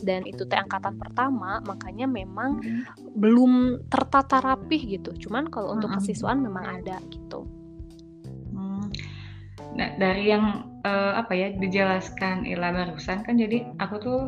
dan 0.03 0.21
itu 0.27 0.43
teh 0.43 0.59
angkatan 0.59 0.99
pertama 0.99 1.63
makanya 1.63 2.05
memang 2.05 2.59
hmm. 2.59 3.15
belum 3.15 3.83
tertata 3.87 4.43
rapih 4.43 4.99
gitu 4.99 5.15
cuman 5.27 5.47
kalau 5.47 5.75
untuk 5.79 5.89
kesiswaan 5.95 6.43
memang 6.43 6.83
ada 6.83 6.99
gitu 7.07 7.47
hmm. 8.51 8.91
nah 9.79 9.89
dari 9.95 10.27
yang 10.27 10.67
uh, 10.83 11.17
apa 11.17 11.33
ya 11.33 11.47
dijelaskan 11.55 12.43
Ila 12.45 12.75
barusan 12.75 13.23
kan 13.23 13.39
jadi 13.39 13.71
aku 13.79 13.95
tuh 14.03 14.21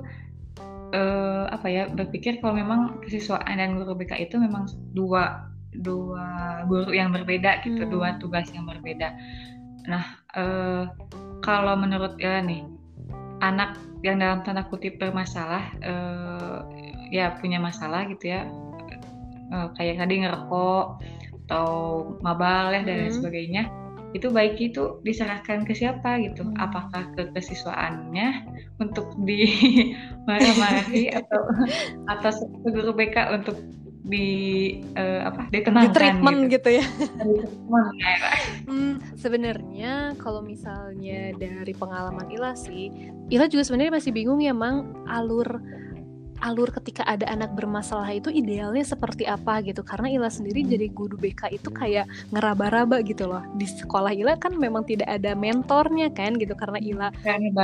uh, 0.94 1.46
apa 1.50 1.68
ya 1.72 1.84
berpikir 1.90 2.44
kalau 2.44 2.60
memang 2.60 3.02
kesiswaan 3.02 3.58
dan 3.58 3.80
guru 3.80 3.98
BK 3.98 4.30
itu 4.30 4.36
memang 4.38 4.70
dua 4.94 5.50
dua 5.76 6.64
guru 6.70 6.92
yang 6.96 7.12
berbeda 7.12 7.64
gitu 7.64 7.88
hmm. 7.88 7.92
dua 7.92 8.08
tugas 8.22 8.48
yang 8.52 8.68
berbeda 8.68 9.16
nah 9.86 10.04
uh, 10.38 10.90
kalau 11.42 11.78
menurut 11.78 12.18
ya 12.18 12.42
nih 12.42 12.66
anak 13.44 13.78
yang 14.02 14.22
dalam 14.22 14.42
tanda 14.46 14.66
kutip 14.66 14.98
bermasalah 14.98 15.64
uh, 15.84 16.60
ya 17.10 17.38
punya 17.38 17.62
masalah 17.62 18.08
gitu 18.10 18.34
ya 18.34 18.48
uh, 19.54 19.70
kayak 19.78 20.02
tadi 20.02 20.26
ngerokok 20.26 20.86
atau 21.46 21.70
mabal 22.26 22.74
ya 22.74 22.82
dan 22.82 23.06
lain 23.06 23.14
hmm. 23.14 23.18
sebagainya 23.22 23.64
itu 24.16 24.32
baik 24.32 24.56
itu 24.64 25.04
diserahkan 25.04 25.68
ke 25.68 25.76
siapa 25.76 26.24
gitu 26.24 26.48
hmm. 26.48 26.56
apakah 26.56 27.12
ke 27.20 27.28
kesiswaannya 27.36 28.48
untuk 28.80 29.12
dimarah-marahi 29.28 31.12
atau 31.20 31.42
atau 32.08 32.32
ke 32.64 32.70
guru 32.72 32.96
BK 32.96 33.18
untuk 33.36 33.60
di 34.06 34.30
uh, 34.94 35.34
apa 35.34 35.50
ditenangkan 35.50 35.90
di 35.90 35.98
treatment 35.98 36.40
gitu, 36.46 36.70
gitu 36.70 36.70
ya. 36.78 36.86
hmm, 38.70 38.94
sebenarnya 39.18 40.14
kalau 40.22 40.46
misalnya 40.46 41.34
dari 41.34 41.74
pengalaman 41.74 42.30
Ila 42.30 42.54
sih, 42.54 42.94
Ila 43.34 43.50
juga 43.50 43.66
sebenarnya 43.66 43.98
masih 43.98 44.14
bingung 44.14 44.46
ya 44.46 44.54
mang 44.54 44.94
alur 45.10 45.58
alur 46.44 46.68
ketika 46.72 47.08
ada 47.08 47.24
anak 47.32 47.56
bermasalah 47.56 48.12
itu 48.12 48.28
idealnya 48.28 48.84
seperti 48.84 49.24
apa 49.24 49.64
gitu. 49.64 49.86
Karena 49.86 50.12
Ila 50.12 50.30
sendiri 50.32 50.68
jadi 50.68 50.92
guru 50.92 51.16
BK 51.16 51.56
itu 51.56 51.70
kayak 51.72 52.10
ngeraba-raba 52.36 53.00
gitu 53.06 53.30
loh. 53.30 53.44
Di 53.56 53.68
sekolah 53.70 54.12
Ila 54.12 54.36
kan 54.36 54.58
memang 54.58 54.84
tidak 54.84 55.08
ada 55.08 55.32
mentornya 55.38 56.12
kan 56.12 56.36
gitu. 56.36 56.58
Karena 56.58 56.80
Ila 56.82 57.08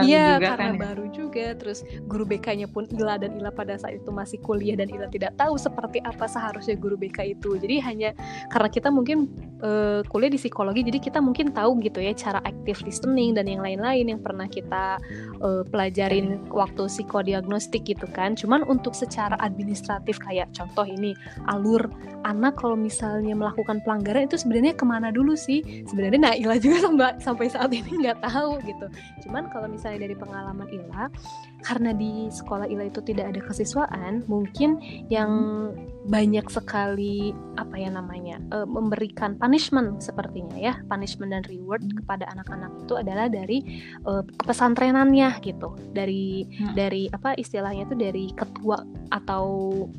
iya 0.06 0.40
karena 0.40 0.56
kan, 0.56 0.74
ya? 0.76 0.80
baru 0.80 1.06
juga. 1.12 1.48
Terus 1.58 1.84
guru 2.08 2.24
BK-nya 2.24 2.72
pun 2.72 2.88
Ila 2.96 3.20
dan 3.20 3.36
Ila 3.36 3.52
pada 3.52 3.76
saat 3.76 4.00
itu 4.00 4.10
masih 4.14 4.40
kuliah 4.40 4.80
dan 4.80 4.88
Ila 4.88 5.12
tidak 5.12 5.36
tahu 5.36 5.60
seperti 5.60 6.00
apa 6.08 6.26
seharusnya 6.30 6.80
guru 6.80 6.96
BK 6.96 7.36
itu. 7.36 7.60
Jadi 7.60 7.76
hanya 7.84 8.10
karena 8.48 8.70
kita 8.72 8.88
mungkin 8.88 9.28
uh, 9.60 10.02
kuliah 10.08 10.32
di 10.32 10.40
psikologi 10.40 10.82
jadi 10.88 11.00
kita 11.00 11.20
mungkin 11.20 11.52
tahu 11.52 11.84
gitu 11.84 12.00
ya 12.00 12.16
cara 12.16 12.40
active 12.48 12.82
listening 12.88 13.36
dan 13.36 13.46
yang 13.48 13.62
lain-lain 13.62 14.16
yang 14.16 14.22
pernah 14.22 14.48
kita 14.48 14.98
uh, 15.44 15.64
pelajarin 15.68 16.40
waktu 16.50 16.88
psikodiagnostik 16.88 17.84
gitu 17.86 18.08
kan. 18.10 18.34
Cuman 18.34 18.61
untuk 18.66 18.94
secara 18.98 19.38
administratif 19.42 20.18
kayak 20.22 20.50
contoh 20.54 20.86
ini 20.86 21.16
alur 21.50 21.90
anak 22.24 22.58
kalau 22.62 22.78
misalnya 22.78 23.34
melakukan 23.34 23.82
pelanggaran 23.82 24.30
itu 24.30 24.38
sebenarnya 24.38 24.78
ke 24.78 24.86
mana 24.86 25.10
dulu 25.10 25.34
sih? 25.34 25.84
Sebenarnya 25.90 26.20
nah 26.22 26.34
Ila 26.38 26.56
juga 26.62 26.82
sampai 26.86 27.18
sampai 27.20 27.46
saat 27.50 27.72
ini 27.74 28.06
nggak 28.06 28.22
tahu 28.22 28.62
gitu. 28.66 28.86
Cuman 29.28 29.50
kalau 29.50 29.68
misalnya 29.70 30.06
dari 30.06 30.16
pengalaman 30.16 30.68
Ila 30.70 31.10
karena 31.62 31.94
di 31.94 32.30
sekolah 32.30 32.66
Ila 32.70 32.90
itu 32.90 33.02
tidak 33.06 33.34
ada 33.34 33.42
kesiswaan 33.46 34.26
mungkin 34.26 34.82
yang 35.10 35.32
banyak 36.10 36.50
sekali 36.50 37.34
apa 37.62 37.78
ya 37.78 37.94
namanya 37.94 38.42
uh, 38.50 38.66
memberikan 38.66 39.38
punishment 39.38 40.02
sepertinya 40.02 40.58
ya 40.58 40.74
punishment 40.90 41.30
dan 41.30 41.46
reward 41.46 41.86
kepada 41.94 42.26
anak-anak 42.34 42.74
itu 42.82 42.94
adalah 42.98 43.30
dari 43.30 43.62
uh, 44.06 44.26
pesantrenannya 44.46 45.30
gitu. 45.46 45.74
Dari 45.94 46.46
hmm. 46.46 46.74
dari 46.74 47.10
apa 47.14 47.38
istilahnya 47.38 47.86
itu 47.86 47.96
dari 47.98 48.26
ketua 48.52 48.84
atau 49.08 49.46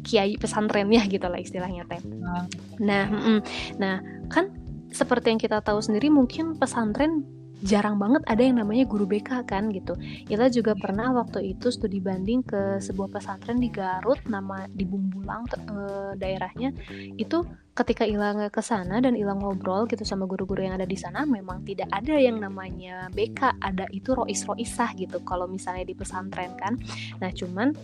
kiai 0.04 0.36
pesantrennya 0.36 1.02
gitu 1.08 1.24
lah 1.26 1.40
istilahnya 1.40 1.88
teh. 1.88 2.00
Hmm. 2.04 2.46
nah 2.76 3.08
mm, 3.08 3.40
nah 3.80 4.04
kan 4.28 4.52
seperti 4.92 5.32
yang 5.32 5.40
kita 5.40 5.64
tahu 5.64 5.80
sendiri 5.80 6.12
mungkin 6.12 6.60
pesantren 6.60 7.24
jarang 7.62 7.94
banget 7.96 8.26
ada 8.26 8.42
yang 8.42 8.58
namanya 8.58 8.84
guru 8.84 9.06
BK 9.06 9.46
kan 9.46 9.70
gitu. 9.70 9.94
Ila 10.26 10.50
juga 10.50 10.74
pernah 10.74 11.14
waktu 11.14 11.54
itu 11.54 11.70
studi 11.70 12.02
banding 12.02 12.42
ke 12.42 12.82
sebuah 12.82 13.14
pesantren 13.14 13.62
di 13.62 13.70
Garut 13.70 14.18
nama 14.26 14.66
di 14.66 14.82
Bumbulang 14.82 15.46
e, 15.46 15.78
daerahnya. 16.18 16.74
Itu 17.14 17.46
ketika 17.72 18.02
Ila 18.02 18.50
ke 18.50 18.60
sana 18.60 18.98
dan 18.98 19.14
Ila 19.14 19.38
ngobrol 19.38 19.86
gitu 19.86 20.02
sama 20.02 20.26
guru-guru 20.26 20.66
yang 20.66 20.76
ada 20.76 20.84
di 20.84 20.98
sana 20.98 21.22
memang 21.22 21.62
tidak 21.62 21.88
ada 21.94 22.18
yang 22.18 22.42
namanya 22.42 23.08
BK 23.14 23.62
ada 23.62 23.86
itu 23.94 24.12
rois 24.12 24.42
roisah 24.42 24.90
gitu 24.98 25.22
kalau 25.22 25.46
misalnya 25.46 25.86
di 25.86 25.94
pesantren 25.94 26.58
kan. 26.58 26.82
Nah 27.22 27.30
cuman 27.30 27.78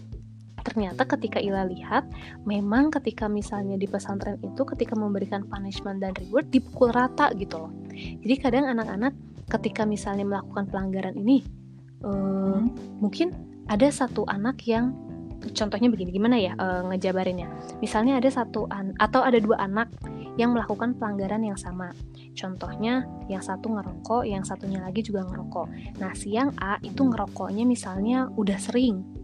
ternyata 0.69 1.09
ketika 1.09 1.41
Ila 1.41 1.65
lihat 1.65 2.05
memang 2.45 2.93
ketika 2.93 3.25
misalnya 3.25 3.81
di 3.81 3.89
pesantren 3.89 4.37
itu 4.45 4.63
ketika 4.69 4.93
memberikan 4.93 5.49
punishment 5.49 6.05
dan 6.05 6.13
reward 6.21 6.53
dipukul 6.53 6.93
rata 6.93 7.33
gitu 7.33 7.57
loh. 7.57 7.73
Jadi 7.97 8.35
kadang 8.37 8.69
anak-anak 8.69 9.17
ketika 9.49 9.89
misalnya 9.89 10.29
melakukan 10.29 10.69
pelanggaran 10.69 11.17
ini 11.17 11.41
uh, 12.05 12.61
hmm. 12.61 13.01
mungkin 13.01 13.33
ada 13.73 13.89
satu 13.89 14.29
anak 14.29 14.61
yang 14.69 14.93
contohnya 15.41 15.89
begini 15.89 16.11
gimana 16.13 16.37
ya 16.37 16.53
uh, 16.61 16.85
ngejabarinnya? 16.93 17.49
Misalnya 17.81 18.21
ada 18.21 18.29
satu 18.29 18.69
an 18.69 18.93
atau 19.01 19.25
ada 19.25 19.41
dua 19.41 19.57
anak 19.65 19.89
yang 20.39 20.55
melakukan 20.55 20.95
pelanggaran 20.95 21.43
yang 21.43 21.59
sama. 21.59 21.91
Contohnya 22.37 23.03
yang 23.27 23.43
satu 23.43 23.75
ngerokok 23.75 24.23
yang 24.23 24.47
satunya 24.47 24.79
lagi 24.79 25.03
juga 25.03 25.27
ngerokok. 25.27 25.99
Nah 25.99 26.15
si 26.15 26.37
yang 26.37 26.55
A 26.63 26.79
itu 26.85 27.03
ngerokoknya 27.03 27.67
misalnya 27.67 28.31
udah 28.39 28.59
sering 28.61 29.18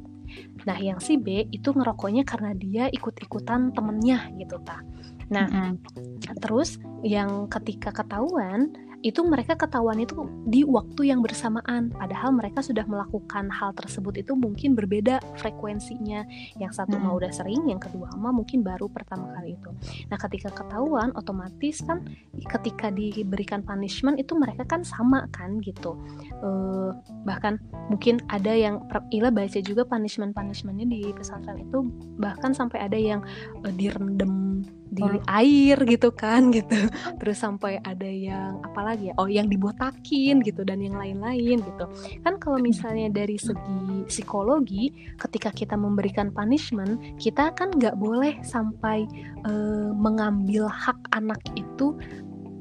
nah 0.65 0.79
yang 0.79 0.99
si 0.99 1.19
B 1.21 1.49
itu 1.51 1.71
ngerokoknya 1.75 2.25
karena 2.25 2.53
dia 2.57 2.85
ikut-ikutan 2.89 3.75
temennya 3.75 4.31
gitu 4.41 4.59
ta 4.63 4.81
nah 5.29 5.47
mm 5.49 5.81
-hmm. 5.83 6.37
terus 6.41 6.79
yang 7.05 7.49
ketika 7.49 7.93
ketahuan 7.93 8.73
itu 9.05 9.21
mereka 9.21 9.53
ketahuan 9.53 10.01
itu 10.01 10.17
di 10.49 10.65
waktu 10.65 11.13
yang 11.13 11.21
bersamaan. 11.21 11.93
Padahal 11.93 12.33
mereka 12.33 12.65
sudah 12.65 12.89
melakukan 12.89 13.53
hal 13.53 13.77
tersebut 13.77 14.17
itu 14.17 14.33
mungkin 14.33 14.73
berbeda 14.73 15.21
frekuensinya. 15.37 16.25
Yang 16.57 16.73
satu 16.81 16.97
hmm. 16.97 17.05
mah 17.05 17.13
udah 17.21 17.29
sering 17.29 17.69
yang 17.69 17.77
kedua 17.77 18.09
mah 18.17 18.33
mungkin 18.33 18.65
baru 18.65 18.89
pertama 18.89 19.29
kali 19.37 19.61
itu. 19.61 19.71
Nah 20.09 20.17
ketika 20.17 20.49
ketahuan 20.57 21.13
otomatis 21.21 21.85
kan 21.85 22.09
ketika 22.33 22.89
diberikan 22.89 23.61
punishment 23.61 24.17
itu 24.17 24.33
mereka 24.33 24.65
kan 24.65 24.81
sama 24.81 25.29
kan 25.37 25.61
gitu. 25.61 26.01
Uh, 26.41 26.97
bahkan 27.29 27.61
mungkin 27.93 28.25
ada 28.33 28.57
yang 28.57 28.81
Ila 29.13 29.29
baca 29.29 29.61
juga 29.61 29.85
punishment 29.85 30.33
punishmentnya 30.33 30.89
di 30.89 31.13
pesantren 31.13 31.61
itu 31.61 31.85
bahkan 32.17 32.57
sampai 32.57 32.81
ada 32.89 32.97
yang 32.97 33.21
uh, 33.69 33.75
direndam 33.77 34.65
di 34.95 35.07
air 35.27 35.77
gitu 35.85 36.15
kan 36.15 36.49
gitu. 36.57 36.89
Terus 37.19 37.39
sampai 37.43 37.83
ada 37.83 38.07
yang 38.07 38.63
apalagi 38.63 39.11
ya? 39.11 39.15
Oh 39.19 39.27
yang 39.27 39.51
dibotakin 39.51 40.41
gitu 40.47 40.63
dan 40.63 40.79
yang 40.81 40.95
lain-lain 40.95 41.61
gitu. 41.61 41.85
Kan 42.23 42.39
kalau 42.39 42.63
misalnya 42.63 43.11
dari 43.11 43.37
segi 43.37 44.07
psikologi 44.07 44.95
ketika 45.19 45.51
kita 45.51 45.75
memberikan 45.75 46.31
punishment 46.31 47.19
kita 47.19 47.51
kan 47.59 47.75
nggak 47.75 47.99
boleh 47.99 48.39
sampai 48.47 49.05
uh, 49.45 49.91
mengambil 49.95 50.71
hak 50.71 50.99
anak 51.13 51.41
itu 51.59 51.97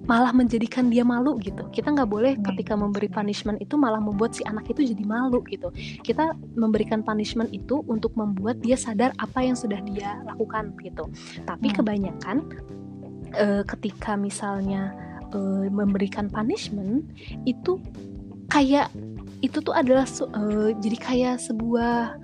malah 0.03 0.35
menjadikan 0.35 0.91
dia 0.91 1.07
malu 1.07 1.39
gitu. 1.39 1.63
Kita 1.71 1.91
nggak 1.95 2.09
boleh 2.09 2.33
hmm. 2.35 2.43
ketika 2.53 2.75
memberi 2.75 3.07
punishment 3.07 3.59
itu 3.63 3.79
malah 3.79 4.03
membuat 4.03 4.35
si 4.35 4.43
anak 4.43 4.67
itu 4.67 4.83
jadi 4.83 5.03
malu 5.03 5.39
gitu. 5.47 5.71
Kita 6.03 6.35
memberikan 6.59 7.01
punishment 7.01 7.51
itu 7.55 7.81
untuk 7.87 8.11
membuat 8.19 8.59
dia 8.59 8.75
sadar 8.75 9.15
apa 9.19 9.39
yang 9.43 9.55
sudah 9.55 9.79
dia 9.87 10.19
lakukan 10.27 10.75
gitu. 10.83 11.07
Tapi 11.47 11.67
hmm. 11.71 11.75
kebanyakan 11.79 12.37
uh, 13.39 13.63
ketika 13.63 14.19
misalnya 14.19 14.91
uh, 15.31 15.65
memberikan 15.71 16.27
punishment 16.27 17.07
itu 17.47 17.79
kayak 18.51 18.91
itu 19.39 19.59
tuh 19.59 19.75
adalah 19.75 20.07
uh, 20.35 20.71
jadi 20.79 20.97
kayak 20.99 21.35
sebuah 21.39 22.19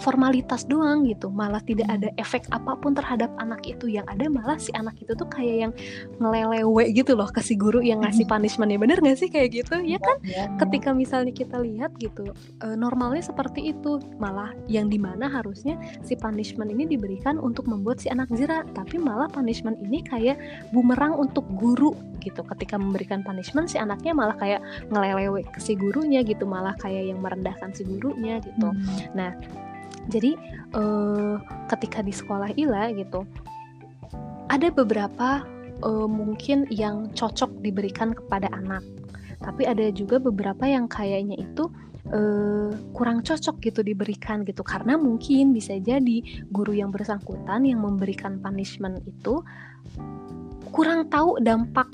formalitas 0.00 0.64
doang 0.64 1.04
gitu. 1.04 1.28
Malah 1.28 1.60
tidak 1.62 1.86
ada 1.86 2.08
efek 2.16 2.48
apa 2.50 2.74
pun 2.80 2.96
terhadap 2.96 3.28
anak 3.36 3.60
itu. 3.68 3.86
Yang 3.86 4.08
ada 4.08 4.26
malah 4.32 4.56
si 4.56 4.72
anak 4.72 4.96
itu 4.98 5.12
tuh 5.12 5.28
kayak 5.28 5.56
yang 5.68 5.72
ngelelewe 6.18 6.90
gitu 6.96 7.12
loh 7.12 7.28
ke 7.28 7.44
si 7.44 7.54
guru 7.54 7.84
yang 7.84 8.00
ngasih 8.00 8.24
punishmentnya. 8.24 8.80
Bener 8.80 8.98
gak 8.98 9.20
sih 9.20 9.28
kayak 9.28 9.52
gitu? 9.52 9.76
Ya 9.84 10.00
kan? 10.00 10.16
Ya, 10.24 10.48
ketika 10.56 10.96
misalnya 10.96 11.36
kita 11.36 11.60
lihat 11.60 11.94
gitu 12.00 12.32
e, 12.64 12.66
normalnya 12.74 13.20
seperti 13.20 13.76
itu. 13.76 14.00
Malah 14.16 14.56
yang 14.66 14.88
di 14.88 14.96
mana 14.96 15.28
harusnya 15.28 15.76
si 16.00 16.16
punishment 16.16 16.72
ini 16.72 16.88
diberikan 16.88 17.36
untuk 17.36 17.68
membuat 17.68 18.00
si 18.00 18.08
anak 18.08 18.32
zira 18.32 18.64
tapi 18.72 18.96
malah 18.96 19.28
punishment 19.28 19.76
ini 19.84 20.00
kayak 20.00 20.40
bumerang 20.72 21.12
untuk 21.14 21.44
guru 21.54 21.92
gitu. 22.24 22.40
Ketika 22.42 22.80
memberikan 22.80 23.20
punishment 23.20 23.68
si 23.68 23.76
anaknya 23.76 24.16
malah 24.16 24.36
kayak 24.40 24.64
ngelelewe 24.88 25.44
ke 25.52 25.60
si 25.60 25.76
gurunya 25.76 26.24
gitu. 26.24 26.48
Malah 26.48 26.72
kayak 26.80 27.12
yang 27.12 27.20
merendahkan 27.20 27.76
si 27.76 27.84
gurunya 27.84 28.40
gitu. 28.40 28.72
Hmm. 28.72 28.78
nah 29.14 29.32
jadi 30.10 30.34
uh, 30.74 31.38
ketika 31.70 32.02
di 32.02 32.10
sekolah 32.10 32.52
Ila 32.58 32.90
gitu 32.92 33.24
ada 34.50 34.68
beberapa 34.74 35.46
uh, 35.86 36.08
mungkin 36.10 36.66
yang 36.68 37.14
cocok 37.14 37.62
diberikan 37.62 38.12
kepada 38.12 38.50
anak. 38.50 38.82
Tapi 39.40 39.64
ada 39.64 39.88
juga 39.94 40.20
beberapa 40.20 40.68
yang 40.68 40.84
kayaknya 40.84 41.40
itu 41.40 41.70
uh, 42.12 42.68
kurang 42.92 43.24
cocok 43.24 43.56
gitu 43.64 43.80
diberikan 43.80 44.44
gitu. 44.44 44.60
Karena 44.60 45.00
mungkin 45.00 45.56
bisa 45.56 45.78
jadi 45.80 46.20
guru 46.52 46.76
yang 46.76 46.92
bersangkutan 46.92 47.64
yang 47.64 47.80
memberikan 47.80 48.36
punishment 48.42 49.00
itu 49.08 49.40
kurang 50.74 51.08
tahu 51.08 51.40
dampak 51.40 51.88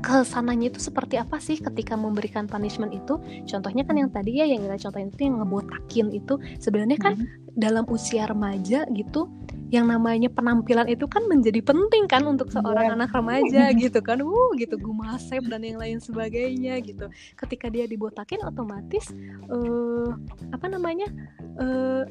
ke 0.00 0.22
sananya 0.28 0.68
itu 0.68 0.80
seperti 0.80 1.16
apa 1.16 1.40
sih 1.40 1.56
ketika 1.56 1.96
memberikan 1.96 2.44
punishment 2.44 2.92
itu 2.92 3.16
contohnya 3.48 3.82
kan 3.88 3.96
yang 3.96 4.10
tadi 4.12 4.40
ya 4.40 4.46
yang 4.46 4.64
kita 4.64 4.88
contohin 4.88 5.08
itu 5.08 5.22
yang 5.24 5.36
ngebotakin 5.40 6.06
itu 6.12 6.34
sebenarnya 6.60 6.98
kan 7.00 7.12
hmm. 7.16 7.56
dalam 7.56 7.84
usia 7.88 8.28
remaja 8.28 8.84
gitu 8.92 9.32
yang 9.66 9.90
namanya 9.90 10.30
penampilan 10.30 10.86
itu 10.86 11.10
kan 11.10 11.26
menjadi 11.26 11.58
penting 11.58 12.06
kan 12.06 12.22
untuk 12.22 12.54
seorang 12.54 12.86
yeah. 12.86 12.94
anak 12.94 13.10
remaja 13.10 13.62
gitu 13.82 13.98
kan 13.98 14.22
uh 14.22 14.50
gitu 14.54 14.78
gumasep 14.78 15.42
dan 15.50 15.62
yang 15.64 15.80
lain 15.80 15.98
sebagainya 15.98 16.78
gitu 16.86 17.10
ketika 17.34 17.66
dia 17.66 17.90
dibotakin 17.90 18.46
otomatis 18.46 19.10
uh, 19.50 20.14
apa 20.54 20.66
namanya 20.70 21.10
uh, 21.58 22.06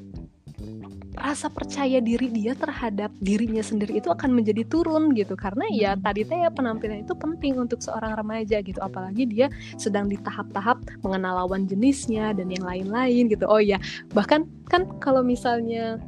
rasa 1.15 1.47
percaya 1.47 2.03
diri 2.03 2.27
dia 2.27 2.51
terhadap 2.55 3.11
dirinya 3.23 3.63
sendiri 3.63 3.99
itu 3.99 4.11
akan 4.11 4.35
menjadi 4.35 4.67
turun 4.67 5.15
gitu. 5.15 5.33
Karena 5.39 5.63
ya 5.71 5.91
hmm. 5.95 6.01
tadi 6.03 6.21
teh 6.27 6.39
ya 6.43 6.51
penampilan 6.51 7.07
itu 7.07 7.13
penting 7.15 7.55
untuk 7.59 7.79
seorang 7.79 8.15
remaja 8.15 8.59
gitu. 8.59 8.79
Apalagi 8.83 9.23
dia 9.27 9.47
sedang 9.79 10.11
di 10.11 10.19
tahap-tahap 10.19 10.83
mengenal 11.01 11.45
lawan 11.45 11.67
jenisnya 11.67 12.35
dan 12.35 12.51
yang 12.51 12.63
lain-lain 12.63 13.31
gitu. 13.31 13.47
Oh 13.47 13.59
ya 13.59 13.79
bahkan 14.11 14.47
kan 14.67 14.87
kalau 14.99 15.21
misalnya 15.21 16.01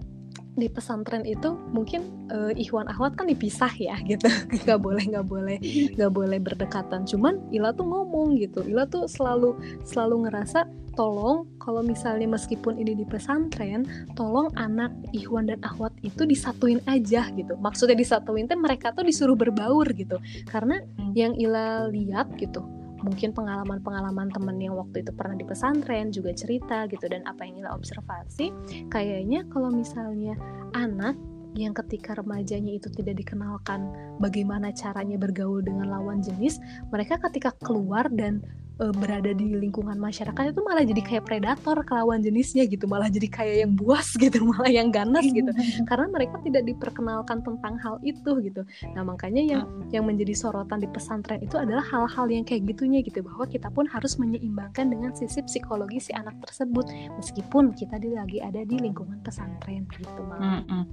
di 0.58 0.68
pesantren 0.68 1.24
itu 1.24 1.54
mungkin 1.72 2.28
uh, 2.34 2.52
Ikhwan 2.52 2.90
Ahwat 2.90 3.16
kan 3.16 3.30
dipisah 3.30 3.72
ya 3.78 3.96
gitu. 4.10 4.26
Nggak 4.66 4.80
boleh 4.82 5.04
nggak 5.06 5.28
boleh 5.30 5.58
nggak 5.96 6.12
boleh 6.12 6.40
berdekatan. 6.42 7.06
Cuman 7.06 7.38
Ila 7.54 7.72
tuh 7.72 7.86
ngomong 7.86 8.36
gitu. 8.42 8.66
Ila 8.66 8.90
tuh 8.90 9.06
selalu 9.06 9.56
selalu 9.86 10.28
ngerasa 10.28 10.66
tolong 10.98 11.46
kalau 11.62 11.86
misalnya 11.86 12.26
meskipun 12.26 12.82
ini 12.82 12.98
di 12.98 13.06
pesantren 13.06 13.86
tolong 14.18 14.50
anak 14.58 14.90
Ikhwan 15.14 15.46
dan 15.46 15.62
Ahwat 15.62 15.94
itu 16.02 16.26
disatuin 16.26 16.82
aja 16.90 17.30
gitu. 17.38 17.54
Maksudnya 17.62 17.94
disatuin 17.94 18.50
tuh 18.50 18.58
mereka 18.58 18.90
tuh 18.92 19.06
disuruh 19.06 19.38
berbaur 19.38 19.86
gitu. 19.94 20.18
Karena 20.50 20.82
hmm. 20.82 21.14
yang 21.14 21.38
Ila 21.38 21.88
lihat 21.94 22.34
gitu 22.42 22.77
mungkin 23.08 23.32
pengalaman-pengalaman 23.32 24.28
temen 24.36 24.60
yang 24.60 24.76
waktu 24.76 25.02
itu 25.02 25.16
pernah 25.16 25.40
di 25.40 25.48
pesantren 25.48 26.12
juga 26.12 26.36
cerita 26.36 26.86
gitu 26.92 27.08
dan 27.08 27.24
apa 27.24 27.48
yang 27.48 27.64
Ila 27.64 27.80
observasi. 27.80 28.52
Kayaknya 28.92 29.48
kalau 29.48 29.72
misalnya 29.72 30.36
anak 30.76 31.16
yang 31.58 31.74
ketika 31.74 32.14
remajanya 32.14 32.78
itu 32.78 32.92
tidak 32.94 33.18
dikenalkan 33.18 33.90
bagaimana 34.22 34.70
caranya 34.76 35.18
bergaul 35.18 35.64
dengan 35.64 35.90
lawan 35.90 36.22
jenis, 36.22 36.62
mereka 36.94 37.18
ketika 37.18 37.56
keluar 37.64 38.06
dan 38.14 38.44
uh, 38.80 38.94
berada 38.96 39.32
di 39.34 39.54
lingkungan 39.58 39.98
masyarakat 39.98 40.54
itu 40.54 40.62
malah 40.66 40.84
jadi 40.86 41.02
kayak 41.04 41.24
predator 41.28 41.78
ke 41.84 41.94
lawan 41.94 42.24
jenisnya 42.24 42.66
gitu. 42.66 42.90
Malah 42.90 43.12
jadi 43.12 43.28
kayak 43.30 43.56
yang 43.68 43.74
buas 43.78 44.16
gitu 44.24 44.42
malah 44.46 44.72
yang 44.72 44.90
ganas 44.90 45.26
gitu. 45.28 45.52
Karena 45.86 46.08
mereka 46.10 46.40
tidak 46.42 46.64
diperkenalkan 46.66 47.44
tentang 47.46 47.76
hal 47.82 48.00
itu 48.02 48.32
gitu. 48.42 48.62
Nah 48.94 49.04
makanya 49.06 49.44
yang 49.44 49.64
yang 49.94 50.04
menjadi 50.06 50.34
sorotan 50.38 50.82
di 50.82 50.90
pesantren 50.90 51.44
itu 51.44 51.56
adalah 51.60 51.84
hal-hal 51.86 52.26
yang 52.32 52.44
kayak 52.48 52.66
gitunya 52.68 53.04
gitu 53.04 53.22
bahwa 53.26 53.46
kita 53.48 53.68
pun 53.72 53.86
harus 53.90 54.16
menyeimbangkan 54.22 54.90
dengan 54.90 55.12
sisi 55.16 55.44
psikologi 55.44 56.00
si 56.00 56.12
anak 56.14 56.38
tersebut 56.44 56.88
meskipun 57.18 57.74
kita 57.74 57.98
lagi 57.98 58.40
ada 58.40 58.62
di 58.64 58.78
lingkungan 58.78 59.20
pesantren 59.26 59.84
gitu 59.98 60.22
malah 60.28 60.64
mm 60.64 60.70
-mm. 60.70 60.84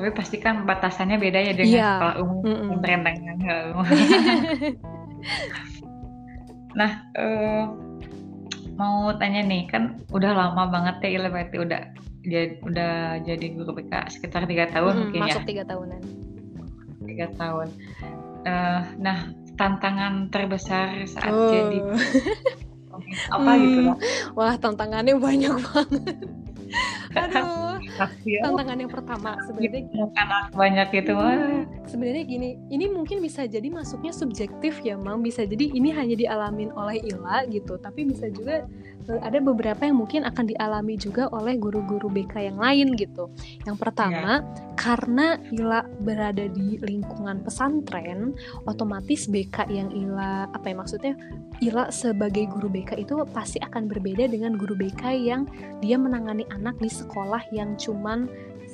tapi 0.00 0.10
pasti 0.16 0.36
kan 0.40 0.64
batasannya 0.64 1.20
beda 1.20 1.38
ya 1.38 1.52
dengan 1.54 1.76
yeah. 1.76 1.94
sekolah 1.98 2.16
umum 2.24 2.42
mm 2.42 2.56
-mm. 2.56 2.70
Nah, 6.72 6.90
uh, 7.18 7.64
mau 8.76 9.12
tanya 9.20 9.44
nih, 9.44 9.68
kan 9.68 10.00
udah 10.10 10.32
lama 10.32 10.68
banget 10.72 11.08
ya 11.08 11.08
Ila 11.20 11.28
berarti 11.28 11.56
udah 11.60 11.82
jadi 12.22 12.54
udah 12.62 12.94
jadi 13.26 13.46
guru 13.58 13.74
BK 13.82 14.14
sekitar 14.14 14.46
tiga 14.46 14.70
tahun 14.70 14.92
hmm, 14.94 15.00
mungkin 15.06 15.20
masuk 15.26 15.28
ya. 15.28 15.34
Masuk 15.34 15.50
tiga 15.50 15.64
tahunan. 15.66 16.00
Tiga 17.02 17.26
tahun. 17.34 17.68
Uh, 18.42 18.80
nah, 18.98 19.18
tantangan 19.54 20.14
terbesar 20.32 21.06
saat 21.06 21.30
oh. 21.30 21.50
jadi 21.50 21.78
apa 23.32 23.50
hmm. 23.52 23.60
gitu 23.62 23.78
loh? 23.86 23.96
Wah, 24.38 24.54
tantangannya 24.56 25.16
banyak 25.16 25.52
banget. 25.52 26.16
Aduh, 27.20 27.61
tantangan 28.42 28.78
yang 28.78 28.92
pertama 28.92 29.30
sebenarnya 29.44 29.82
anak 30.16 30.42
banyak 30.54 30.88
itu. 31.02 31.12
Hmm, 31.12 31.62
sebenarnya 31.86 32.24
gini 32.24 32.50
ini 32.70 32.86
mungkin 32.88 33.20
bisa 33.20 33.44
jadi 33.44 33.66
masuknya 33.68 34.14
subjektif 34.14 34.80
ya 34.82 34.94
mang 34.96 35.20
bisa 35.20 35.42
jadi 35.44 35.72
ini 35.72 35.90
hanya 35.92 36.14
dialamin 36.16 36.70
oleh 36.72 37.02
Ila 37.02 37.44
gitu 37.50 37.76
tapi 37.78 38.06
bisa 38.06 38.30
juga 38.30 38.64
eh, 39.10 39.20
ada 39.20 39.38
beberapa 39.42 39.82
yang 39.82 39.98
mungkin 39.98 40.22
akan 40.24 40.44
dialami 40.48 40.94
juga 40.96 41.26
oleh 41.34 41.58
guru-guru 41.58 42.08
BK 42.08 42.52
yang 42.52 42.58
lain 42.58 42.94
gitu. 42.94 43.28
Yang 43.66 43.76
pertama 43.80 44.40
ya. 44.40 44.46
karena 44.78 45.36
Ila 45.50 45.84
berada 46.00 46.46
di 46.48 46.78
lingkungan 46.80 47.42
pesantren 47.42 48.34
otomatis 48.64 49.26
BK 49.28 49.68
yang 49.68 49.88
Ila 49.90 50.48
apa 50.50 50.66
ya 50.70 50.76
maksudnya 50.78 51.14
Ila 51.62 51.94
sebagai 51.94 52.50
guru 52.50 52.66
BK 52.66 53.06
itu 53.06 53.14
pasti 53.30 53.62
akan 53.62 53.86
berbeda 53.86 54.26
dengan 54.26 54.58
guru 54.58 54.74
BK 54.74 55.02
yang 55.14 55.46
dia 55.78 55.94
menangani 55.94 56.42
anak 56.50 56.74
di 56.82 56.90
sekolah 56.90 57.38
yang 57.54 57.71
cuman 57.76 58.30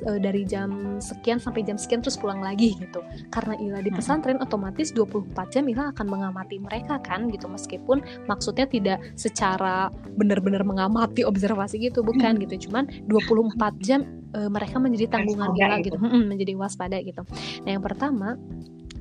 uh, 0.07 0.19
dari 0.19 0.47
jam 0.47 0.99
sekian 1.01 1.41
sampai 1.41 1.65
jam 1.65 1.75
sekian 1.75 1.99
terus 1.99 2.15
pulang 2.15 2.39
lagi 2.39 2.75
gitu. 2.77 3.03
Karena 3.33 3.55
Ila 3.59 3.79
di 3.83 3.91
pesantren 3.91 4.39
hmm. 4.39 4.45
otomatis 4.45 4.93
24 4.95 5.35
jam 5.53 5.63
Ila 5.67 5.91
akan 5.91 6.07
mengamati 6.07 6.61
mereka 6.61 7.01
kan 7.03 7.27
gitu 7.33 7.49
meskipun 7.51 8.03
maksudnya 8.29 8.69
tidak 8.69 8.99
secara 9.19 9.91
benar-benar 10.15 10.63
mengamati 10.63 11.25
observasi 11.25 11.81
gitu 11.89 12.05
bukan 12.05 12.39
hmm. 12.39 12.43
gitu. 12.47 12.69
Cuman 12.69 12.87
24 13.09 13.79
jam 13.83 14.05
uh, 14.35 14.47
mereka 14.47 14.77
menjadi 14.79 15.19
tanggungan 15.19 15.51
Ila 15.55 15.77
gitu. 15.83 15.97
gitu. 15.97 15.97
menjadi 16.31 16.53
waspada 16.55 16.97
gitu. 17.03 17.21
Nah, 17.65 17.69
yang 17.75 17.83
pertama 17.83 18.39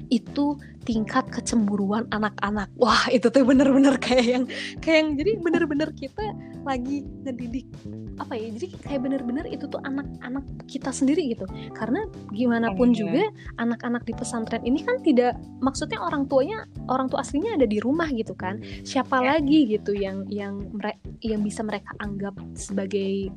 itu 0.09 0.57
tingkat 0.89 1.29
kecemburuan 1.29 2.09
anak-anak. 2.09 2.73
Wah, 2.81 3.13
itu 3.13 3.29
tuh 3.29 3.45
bener-bener 3.45 4.01
kayak 4.01 4.25
yang 4.25 4.45
kayak 4.81 4.99
yang 5.05 5.11
jadi 5.21 5.33
bener-bener 5.37 5.89
kita 5.93 6.33
lagi 6.65 7.05
ngedidik 7.29 7.69
apa 8.17 8.33
ya? 8.33 8.49
Jadi 8.57 8.67
kayak 8.81 9.01
bener-bener 9.05 9.45
itu 9.53 9.69
tuh 9.69 9.81
anak-anak 9.85 10.45
kita 10.65 10.89
sendiri 10.89 11.37
gitu. 11.37 11.45
Karena 11.77 12.09
gimana 12.33 12.73
pun 12.73 12.97
iya. 12.97 13.05
juga 13.05 13.25
anak-anak 13.61 14.09
di 14.09 14.13
pesantren 14.17 14.65
ini 14.65 14.81
kan 14.81 15.05
tidak 15.05 15.37
maksudnya 15.61 16.01
orang 16.01 16.25
tuanya 16.25 16.65
orang 16.89 17.13
tua 17.13 17.21
aslinya 17.21 17.61
ada 17.61 17.69
di 17.69 17.79
rumah 17.85 18.09
gitu 18.09 18.33
kan. 18.33 18.65
Siapa 18.81 19.21
ya. 19.21 19.37
lagi 19.37 19.69
gitu 19.69 19.93
yang 19.93 20.25
yang 20.33 20.73
yang 21.21 21.41
bisa 21.45 21.61
mereka 21.61 21.93
anggap 22.01 22.33
sebagai 22.57 23.29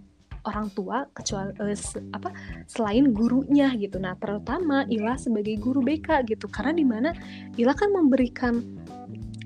orang 0.45 0.67
tua 0.73 1.05
kecuali 1.13 1.53
uh, 1.59 1.75
apa 2.15 2.29
selain 2.65 3.13
gurunya 3.13 3.73
gitu. 3.77 4.01
Nah 4.01 4.17
terutama 4.17 4.85
Ila 4.89 5.17
sebagai 5.17 5.57
guru 5.61 5.85
BK 5.85 6.25
gitu. 6.29 6.49
Karena 6.49 6.73
di 6.73 6.85
mana 6.85 7.09
Ila 7.57 7.73
kan 7.77 7.93
memberikan 7.93 8.61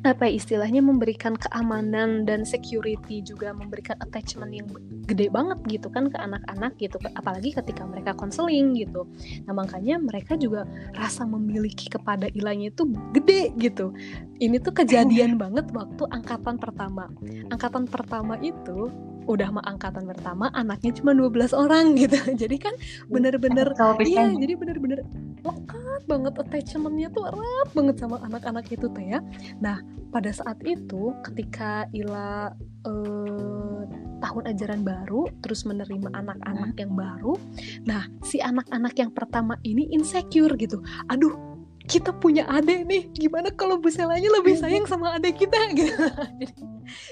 apa 0.06 0.30
ya, 0.30 0.38
istilahnya 0.38 0.86
memberikan 0.86 1.34
keamanan 1.34 2.30
dan 2.30 2.46
security 2.46 3.26
juga 3.26 3.50
memberikan 3.58 3.98
attachment 4.06 4.54
yang 4.54 4.70
gede 5.10 5.34
banget 5.34 5.58
gitu 5.66 5.90
kan 5.90 6.14
ke 6.14 6.18
anak-anak 6.22 6.78
gitu. 6.78 7.02
Apalagi 7.18 7.58
ketika 7.58 7.90
mereka 7.90 8.14
konseling 8.14 8.78
gitu. 8.78 9.10
Nah 9.50 9.58
makanya 9.58 9.98
mereka 9.98 10.38
juga 10.38 10.70
rasa 10.94 11.26
memiliki 11.26 11.90
kepada 11.90 12.30
ilahnya 12.38 12.70
itu 12.70 12.86
gede 13.18 13.58
gitu. 13.58 13.98
Ini 14.38 14.62
tuh 14.62 14.78
kejadian 14.78 15.38
banget 15.42 15.74
waktu 15.74 16.06
angkatan 16.14 16.62
pertama. 16.62 17.10
Angkatan 17.50 17.90
pertama 17.90 18.38
itu 18.46 18.94
udah 19.26 19.50
mah 19.52 19.66
angkatan 19.66 20.06
pertama 20.06 20.50
anaknya 20.54 20.92
cuma 20.98 21.12
12 21.14 21.54
orang 21.54 21.94
gitu. 22.02 22.18
Jadi 22.34 22.58
kan 22.62 22.74
bener-bener 23.10 23.74
iya 24.06 24.30
jadi 24.32 24.54
bener-bener 24.58 25.02
lekat 25.46 26.02
banget 26.10 26.34
attachmentnya 26.42 27.10
tuh 27.14 27.30
erat 27.30 27.70
banget 27.74 27.96
sama 28.02 28.22
anak-anak 28.26 28.66
itu 28.70 28.86
teh 28.94 29.18
ya. 29.18 29.20
Nah 29.62 29.82
pada 30.10 30.32
saat 30.32 30.58
itu 30.64 31.12
ketika 31.26 31.86
Ila 31.92 32.54
eh, 32.88 33.82
tahun 34.24 34.44
ajaran 34.56 34.82
baru 34.82 35.28
terus 35.44 35.68
menerima 35.68 36.08
anak-anak 36.16 36.74
yang 36.80 36.96
baru 36.96 37.36
nah 37.84 38.08
si 38.24 38.40
anak-anak 38.40 38.96
yang 38.96 39.12
pertama 39.12 39.60
ini 39.68 39.90
insecure 39.92 40.56
gitu. 40.58 40.82
Aduh 41.12 41.55
kita 41.86 42.12
punya 42.17 42.50
adik 42.50 42.89
nih 42.89 43.04
gimana 43.13 43.54
kalau 43.54 43.78
Bu 43.78 43.93
Selanya 43.93 44.26
lebih 44.41 44.58
sayang 44.58 44.89
sama 44.89 45.17
adik 45.17 45.38
kita? 45.38 45.58
Gitu. 45.76 45.91
Jadi 46.39 46.54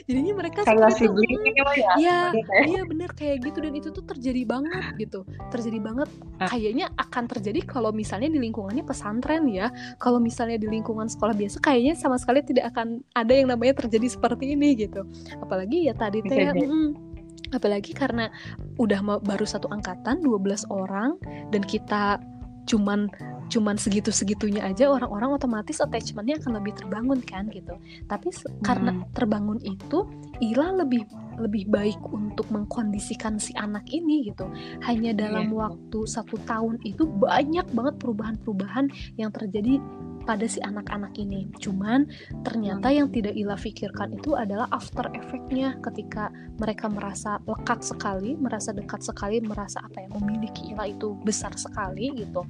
jadinya 0.05 0.33
mereka 0.37 0.61
kayak 0.63 0.93
si 0.95 1.09
ya 1.09 1.73
iya 1.97 2.19
iya. 2.65 2.81
bener 2.85 3.09
kayak 3.13 3.41
gitu. 3.45 3.57
Dan 3.61 3.73
itu 3.73 3.89
tuh 3.89 4.05
terjadi 4.05 4.45
banget 4.45 4.83
gitu 5.01 5.25
terjadi 5.49 5.79
banget. 5.81 6.09
Ah. 6.41 6.49
kayaknya 6.49 6.89
akan 6.97 7.23
terjadi 7.29 7.61
kalau 7.65 7.89
misalnya 7.93 8.29
di 8.29 8.39
lingkungannya 8.41 8.85
pesantren 8.85 9.49
ya. 9.49 9.73
Kalau 9.97 10.21
misalnya 10.21 10.61
di 10.61 10.69
lingkungan 10.69 11.09
sekolah 11.09 11.33
biasa 11.33 11.57
kayaknya 11.61 11.93
sama 11.97 12.17
sekali 12.21 12.45
tidak 12.45 12.73
akan 12.73 13.01
ada 13.17 13.33
yang 13.33 13.49
namanya 13.49 13.85
terjadi 13.85 14.09
seperti 14.09 14.53
ini 14.53 14.77
gitu. 14.77 15.05
Apalagi 15.41 15.89
ya 15.89 15.93
tadi 15.97 16.21
teh 16.21 16.53
mm, 16.53 17.13
apalagi 17.53 17.93
karena 17.93 18.33
udah 18.81 19.21
baru 19.21 19.45
satu 19.45 19.69
angkatan 19.69 20.25
12 20.25 20.73
orang 20.73 21.15
dan 21.53 21.61
kita 21.61 22.17
cuman 22.63 23.11
cuman 23.51 23.75
segitu-segitunya 23.75 24.63
aja 24.63 24.89
orang-orang 24.89 25.35
otomatis 25.35 25.83
attachmentnya 25.83 26.39
akan 26.41 26.57
lebih 26.63 26.73
terbangun 26.73 27.19
kan 27.21 27.45
gitu 27.51 27.75
tapi 28.07 28.31
hmm. 28.31 28.63
karena 28.63 28.91
terbangun 29.13 29.59
itu 29.61 30.07
Ila 30.41 30.73
lebih 30.83 31.05
lebih 31.37 31.69
baik 31.69 31.97
untuk 32.13 32.45
mengkondisikan 32.53 33.41
si 33.41 33.53
anak 33.57 33.85
ini 33.89 34.29
gitu 34.29 34.45
hanya 34.85 35.13
dalam 35.13 35.49
yeah. 35.49 35.69
waktu 35.69 35.99
satu 36.05 36.37
tahun 36.45 36.77
itu 36.85 37.05
banyak 37.05 37.65
banget 37.73 37.95
perubahan-perubahan 38.01 38.89
yang 39.17 39.33
terjadi 39.33 39.81
pada 40.23 40.47
si 40.47 40.59
anak-anak 40.63 41.15
ini. 41.19 41.51
Cuman 41.59 42.07
ternyata 42.43 42.89
yang 42.89 43.11
tidak 43.11 43.35
Ila 43.35 43.55
pikirkan 43.59 44.15
itu 44.15 44.35
adalah 44.35 44.67
after 44.71 45.07
effectnya 45.15 45.77
ketika 45.83 46.31
mereka 46.57 46.87
merasa 46.87 47.39
lekat 47.43 47.83
sekali, 47.83 48.35
merasa 48.39 48.71
dekat 48.71 49.03
sekali, 49.03 49.43
merasa 49.43 49.83
apa 49.83 50.03
ya 50.03 50.09
memiliki 50.11 50.73
Ila 50.73 50.89
itu 50.89 51.15
besar 51.21 51.55
sekali 51.55 52.11
gitu 52.15 52.43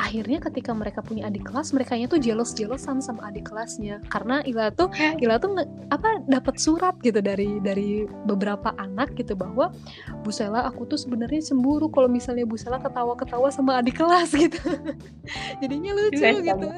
akhirnya 0.00 0.40
ketika 0.40 0.72
mereka 0.72 1.04
punya 1.04 1.28
adik 1.28 1.44
kelas 1.52 1.76
mereka 1.76 1.92
tuh 2.08 2.16
jealous 2.16 2.56
jealousan 2.56 3.04
sama 3.04 3.28
adik 3.28 3.52
kelasnya. 3.52 4.00
Karena 4.08 4.40
Ila 4.48 4.72
tuh 4.72 4.88
Ila 5.20 5.36
tuh 5.36 5.60
apa 5.92 6.24
dapat 6.24 6.56
surat 6.56 6.96
gitu 7.04 7.20
dari 7.20 7.60
dari 7.60 8.08
beberapa 8.24 8.72
anak 8.80 9.12
gitu 9.20 9.36
bahwa 9.36 9.68
Bu 10.24 10.32
Sela 10.32 10.64
aku 10.64 10.88
tuh 10.88 10.96
sebenarnya 10.96 11.52
cemburu 11.52 11.92
kalau 11.92 12.08
misalnya 12.08 12.48
Bu 12.48 12.56
Sela 12.56 12.80
ketawa-ketawa 12.80 13.52
sama 13.52 13.84
adik 13.84 14.00
kelas 14.00 14.32
gitu. 14.42 14.58
Jadinya 15.60 15.92
lucu 15.92 16.24
gitu. 16.24 16.68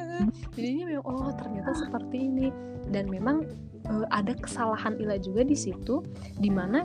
jadinya 0.58 0.84
memang 0.90 1.04
oh 1.06 1.30
ternyata 1.38 1.70
seperti 1.78 2.16
ini. 2.26 2.50
Dan 2.90 3.08
memang 3.08 3.46
uh, 3.86 4.06
ada 4.10 4.34
kesalahan 4.34 4.98
Ila 4.98 5.16
juga 5.22 5.46
di 5.46 5.54
situ 5.54 6.02
di 6.36 6.50
mana 6.50 6.82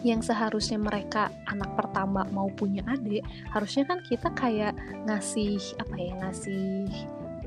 yang 0.00 0.24
seharusnya 0.24 0.80
mereka 0.80 1.28
anak 1.48 1.70
pertama 1.76 2.24
mau 2.32 2.48
punya 2.52 2.80
adik 2.88 3.24
harusnya 3.52 3.84
kan 3.84 3.98
kita 4.08 4.28
kayak 4.32 4.72
ngasih 5.04 5.60
apa 5.76 5.94
ya 5.96 6.12
ngasih 6.24 6.88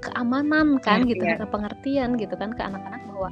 keamanan 0.04 0.78
kan 0.84 1.08
gitu 1.08 1.24
kan 1.24 1.48
pengertian 1.48 2.20
gitu 2.20 2.36
kan 2.36 2.52
ke 2.52 2.62
anak-anak 2.62 3.02
bahwa 3.08 3.30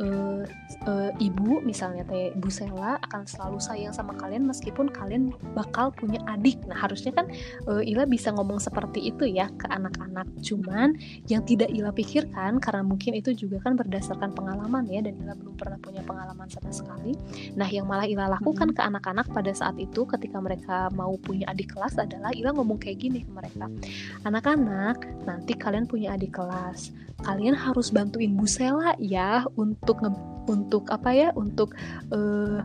uh, 0.00 0.42
uh, 0.88 1.10
ibu 1.20 1.60
misalnya 1.64 2.04
teh 2.06 2.32
ibu 2.32 2.48
Sela 2.52 3.00
akan 3.08 3.24
selalu 3.24 3.58
sayang 3.60 3.94
sama 3.94 4.12
kalian 4.16 4.44
meskipun 4.44 4.90
kalian 4.92 5.32
bakal 5.56 5.92
punya 5.92 6.20
adik. 6.28 6.60
Nah 6.68 6.76
harusnya 6.76 7.12
kan 7.14 7.26
uh, 7.68 7.82
Ila 7.82 8.04
bisa 8.04 8.32
ngomong 8.32 8.60
seperti 8.60 9.08
itu 9.08 9.28
ya 9.28 9.48
ke 9.56 9.66
anak-anak. 9.68 10.26
Cuman 10.44 10.96
yang 11.30 11.44
tidak 11.44 11.72
Ila 11.72 11.92
pikirkan 11.92 12.60
karena 12.60 12.82
mungkin 12.84 13.16
itu 13.16 13.32
juga 13.32 13.62
kan 13.64 13.76
berdasarkan 13.76 14.32
pengalaman 14.36 14.84
ya 14.88 15.00
dan 15.04 15.16
Ila 15.24 15.34
belum 15.36 15.54
pernah 15.56 15.78
punya 15.80 16.02
pengalaman 16.04 16.48
sama 16.48 16.70
sekali. 16.72 17.16
Nah 17.56 17.68
yang 17.68 17.88
malah 17.88 18.06
Ila 18.08 18.28
lakukan 18.36 18.72
ke 18.76 18.80
anak-anak 18.80 19.28
pada 19.32 19.52
saat 19.52 19.76
itu 19.80 20.04
ketika 20.08 20.38
mereka 20.40 20.88
mau 20.92 21.16
punya 21.20 21.48
adik 21.50 21.76
kelas 21.76 21.96
adalah 21.96 22.32
Ila 22.36 22.52
ngomong 22.56 22.80
kayak 22.80 23.00
gini 23.00 23.24
ke 23.24 23.30
mereka. 23.32 23.66
Anak-anak 24.24 25.04
nanti 25.24 25.52
kalian 25.56 25.88
punya 25.88 26.14
adik 26.14 26.36
kelas 26.36 26.92
kalian 27.24 27.56
harus 27.56 27.88
bantuin 27.94 28.36
Bu 28.36 28.44
Sela 28.44 28.92
ya 29.00 29.46
untuk 29.56 30.02
untuk 30.46 30.86
apa 30.92 31.10
ya 31.14 31.28
untuk 31.34 31.74
uh, 32.12 32.60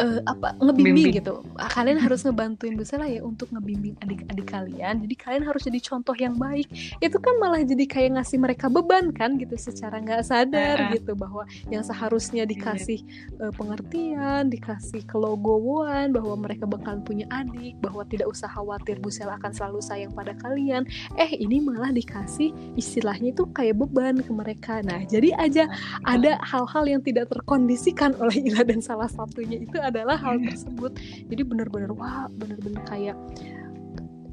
uh, 0.00 0.20
apa 0.28 0.56
ngebimbing 0.60 1.10
Bimbing. 1.10 1.18
gitu. 1.20 1.34
Ah, 1.56 1.70
kalian 1.70 1.98
harus 2.00 2.24
ngebantuin 2.24 2.76
Bu 2.76 2.84
Sela 2.84 3.08
ya 3.08 3.24
untuk 3.24 3.50
ngebimbing 3.52 3.96
adik-adik 4.04 4.46
kalian. 4.48 5.02
Jadi 5.04 5.14
kalian 5.16 5.44
harus 5.48 5.62
jadi 5.64 5.80
contoh 5.80 6.16
yang 6.16 6.36
baik. 6.36 6.68
Itu 7.00 7.16
kan 7.20 7.34
malah 7.40 7.62
jadi 7.64 7.84
kayak 7.88 8.20
ngasih 8.20 8.38
mereka 8.40 8.66
beban 8.68 9.12
kan 9.12 9.40
gitu 9.40 9.56
secara 9.56 10.00
nggak 10.00 10.22
sadar 10.24 10.76
uh, 10.78 10.92
gitu 10.92 11.12
bahwa 11.16 11.48
yang 11.72 11.82
seharusnya 11.82 12.44
iya. 12.44 12.50
dikasih 12.50 13.00
uh, 13.40 13.52
pengertian, 13.56 14.52
dikasih 14.52 15.02
kelogowoan 15.08 16.12
bahwa 16.12 16.34
mereka 16.36 16.68
bakalan 16.68 17.00
punya 17.02 17.26
adik, 17.32 17.76
bahwa 17.80 18.04
tidak 18.08 18.28
usah 18.30 18.48
khawatir 18.50 19.00
Bu 19.00 19.08
Sela 19.08 19.40
akan 19.40 19.52
selalu 19.52 19.80
sayang 19.80 20.12
pada 20.12 20.36
kalian. 20.36 20.84
Eh 21.16 21.30
ini 21.36 21.60
malah 21.62 21.90
dikasih 21.92 22.52
istilahnya 22.76 23.32
itu 23.32 23.48
kayak 23.50 23.80
beban 23.80 24.20
ke 24.20 24.32
mereka. 24.32 24.84
Nah, 24.84 25.02
jadi 25.08 25.32
aja 25.36 25.64
ada 26.04 26.38
hal-hal 26.44 26.84
yang 26.86 27.02
tidak 27.02 27.32
terkondisikan 27.32 28.14
oleh 28.20 28.38
Ila 28.46 28.62
dan 28.62 28.80
salah 28.84 29.08
satunya 29.08 29.62
itu 29.62 29.76
adalah 29.88 30.16
hal 30.18 30.38
tersebut. 30.42 30.98
Jadi 31.26 31.42
benar-benar 31.42 31.90
wah 31.94 32.26
benar-benar 32.30 32.82
kayak 32.86 33.16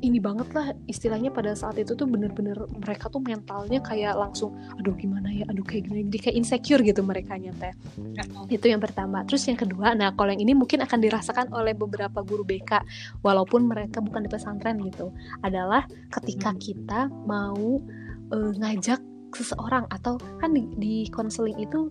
ini 0.04 0.20
banget 0.20 0.52
lah 0.52 0.76
istilahnya 0.92 1.32
pada 1.32 1.56
saat 1.56 1.80
itu 1.80 1.96
tuh 1.96 2.04
bener-bener 2.04 2.60
mereka 2.76 3.08
tuh 3.08 3.24
mentalnya 3.24 3.80
kayak 3.80 4.20
langsung 4.20 4.52
aduh 4.76 4.92
gimana 5.00 5.32
ya? 5.32 5.48
Aduh 5.48 5.64
kayak 5.64 5.88
gimana? 5.88 6.04
Jadi 6.12 6.20
kayak 6.20 6.36
insecure 6.36 6.84
gitu 6.84 7.02
mereka 7.02 7.40
nyata 7.40 7.72
itu 8.52 8.66
yang 8.68 8.84
pertama. 8.84 9.24
Terus 9.24 9.48
yang 9.48 9.56
kedua 9.56 9.96
nah 9.96 10.12
kalau 10.12 10.36
yang 10.36 10.44
ini 10.44 10.54
mungkin 10.54 10.84
akan 10.84 11.00
dirasakan 11.00 11.48
oleh 11.56 11.72
beberapa 11.72 12.20
guru 12.20 12.44
BK 12.44 12.84
walaupun 13.24 13.64
mereka 13.64 14.04
bukan 14.04 14.28
di 14.28 14.30
pesantren 14.30 14.84
gitu 14.84 15.16
adalah 15.40 15.88
ketika 16.12 16.52
hmm. 16.52 16.60
kita 16.60 17.02
mau 17.24 17.80
uh, 18.36 18.52
ngajak 18.60 19.13
seseorang 19.36 19.86
atau 19.90 20.18
kan 20.40 20.54
di, 20.54 20.66
di 20.78 20.96
konseling 21.10 21.58
itu 21.60 21.90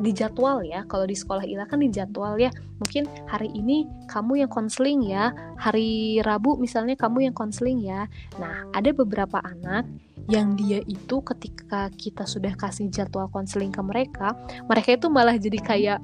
di 0.00 0.16
jadwal 0.16 0.64
ya 0.64 0.82
kalau 0.88 1.04
di 1.04 1.12
sekolah 1.12 1.44
Ila 1.44 1.68
kan 1.68 1.80
di 1.84 1.92
jadwal 1.92 2.40
ya. 2.40 2.50
Mungkin 2.80 3.06
hari 3.28 3.52
ini 3.52 3.84
kamu 4.08 4.44
yang 4.46 4.50
konseling 4.50 5.04
ya 5.04 5.32
hari 5.60 6.20
Rabu 6.24 6.56
misalnya 6.56 6.96
kamu 6.96 7.30
yang 7.30 7.36
konseling 7.36 7.84
ya. 7.84 8.08
Nah 8.40 8.68
ada 8.72 8.90
beberapa 8.96 9.38
anak 9.44 9.84
yang 10.30 10.54
dia 10.54 10.78
itu 10.86 11.18
ketika 11.26 11.90
kita 11.98 12.22
sudah 12.22 12.54
kasih 12.54 12.86
jadwal 12.86 13.26
konseling 13.34 13.74
ke 13.74 13.82
mereka 13.82 14.38
mereka 14.70 14.94
itu 14.94 15.10
malah 15.10 15.34
jadi 15.34 15.58
kayak 15.58 15.98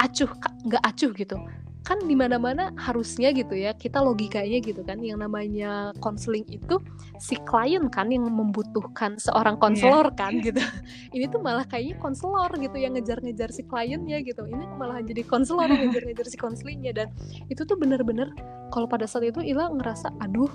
acuh 0.00 0.30
nggak 0.64 0.82
acuh 0.82 1.10
gitu 1.12 1.36
kan 1.84 2.00
di 2.00 2.16
mana-mana 2.16 2.72
harusnya 2.80 3.28
gitu 3.36 3.52
ya 3.52 3.76
kita 3.76 4.00
logikanya 4.00 4.56
gitu 4.64 4.80
kan 4.80 5.04
yang 5.04 5.20
namanya 5.20 5.92
konseling 6.00 6.48
itu 6.48 6.80
si 7.20 7.36
klien 7.44 7.92
kan 7.92 8.08
yang 8.08 8.24
membutuhkan 8.24 9.20
seorang 9.20 9.60
konselor 9.60 10.08
yeah. 10.08 10.16
kan 10.16 10.32
gitu. 10.40 10.64
Ini 11.12 11.28
tuh 11.28 11.44
malah 11.44 11.68
kayaknya 11.68 12.00
konselor 12.00 12.48
gitu 12.56 12.76
yang 12.80 12.96
ngejar-ngejar 12.96 13.52
si 13.52 13.62
kliennya 13.68 14.24
gitu. 14.24 14.48
Ini 14.48 14.64
malah 14.80 15.04
jadi 15.04 15.22
konselor 15.28 15.68
ngejar-ngejar 15.68 16.26
si 16.26 16.40
konselingnya 16.40 16.92
dan 17.04 17.08
itu 17.52 17.62
tuh 17.68 17.76
bener-bener 17.76 18.32
kalau 18.72 18.88
pada 18.88 19.04
saat 19.04 19.28
itu 19.28 19.44
Ila 19.44 19.68
ngerasa 19.68 20.08
aduh 20.24 20.50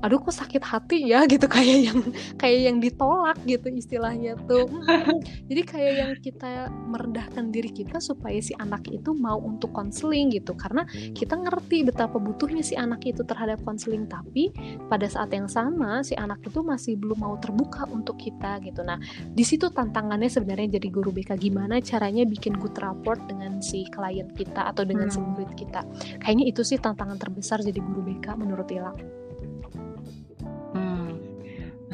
aduh 0.00 0.18
kok 0.20 0.34
sakit 0.34 0.62
hati 0.64 0.98
ya? 1.12 1.24
Gitu 1.30 1.46
kayak 1.46 1.78
yang 1.86 1.98
kayak 2.36 2.60
yang 2.66 2.76
ditolak 2.82 3.38
gitu 3.46 3.70
istilahnya 3.70 4.34
tuh. 4.48 4.66
Jadi 5.48 5.62
kayak 5.62 5.92
yang 5.94 6.12
kita 6.18 6.68
merendahkan 6.90 7.54
diri 7.54 7.70
kita 7.70 8.02
supaya 8.02 8.40
si 8.42 8.56
anak 8.58 8.88
itu 8.90 9.14
mau 9.14 9.38
untuk 9.38 9.70
konseling 9.70 10.32
gitu. 10.34 10.56
Karena 10.58 10.84
kita 11.14 11.38
ngerti 11.38 11.86
betapa 11.86 12.18
butuhnya 12.18 12.64
si 12.64 12.74
anak 12.74 13.04
itu 13.06 13.22
terhadap 13.22 13.62
konseling 13.62 14.10
tapi 14.10 14.50
pada 14.90 15.06
saat 15.06 15.30
yang 15.30 15.46
sama 15.46 16.02
si 16.02 16.18
anak 16.18 16.42
itu 16.42 16.60
masih 16.64 16.98
belum 16.98 17.22
mau 17.22 17.34
terbuka 17.38 17.86
untuk 17.88 18.18
kita 18.18 18.58
gitu. 18.64 18.82
Nah 18.82 18.98
di 19.30 19.44
situ 19.46 19.70
tantangannya 19.70 20.28
sebenarnya 20.28 20.80
jadi 20.80 20.88
guru 20.90 21.14
BK 21.14 21.38
gimana 21.38 21.78
caranya 21.78 22.26
bikin 22.26 22.58
good 22.58 22.74
rapport 22.82 23.20
dengan 23.30 23.62
si 23.62 23.86
klien 23.92 24.28
kita 24.34 24.72
atau 24.72 24.82
dengan 24.82 25.08
hmm. 25.08 25.14
si 25.14 25.20
murid 25.22 25.52
kita? 25.54 25.80
Kayaknya 26.20 26.44
itu 26.50 26.62
sih 26.66 26.78
tantangan 26.80 27.16
terbesar 27.20 27.62
jadi 27.62 27.78
guru 27.78 28.02
BK 28.02 28.34
menurut 28.34 28.66
Ila 28.72 28.92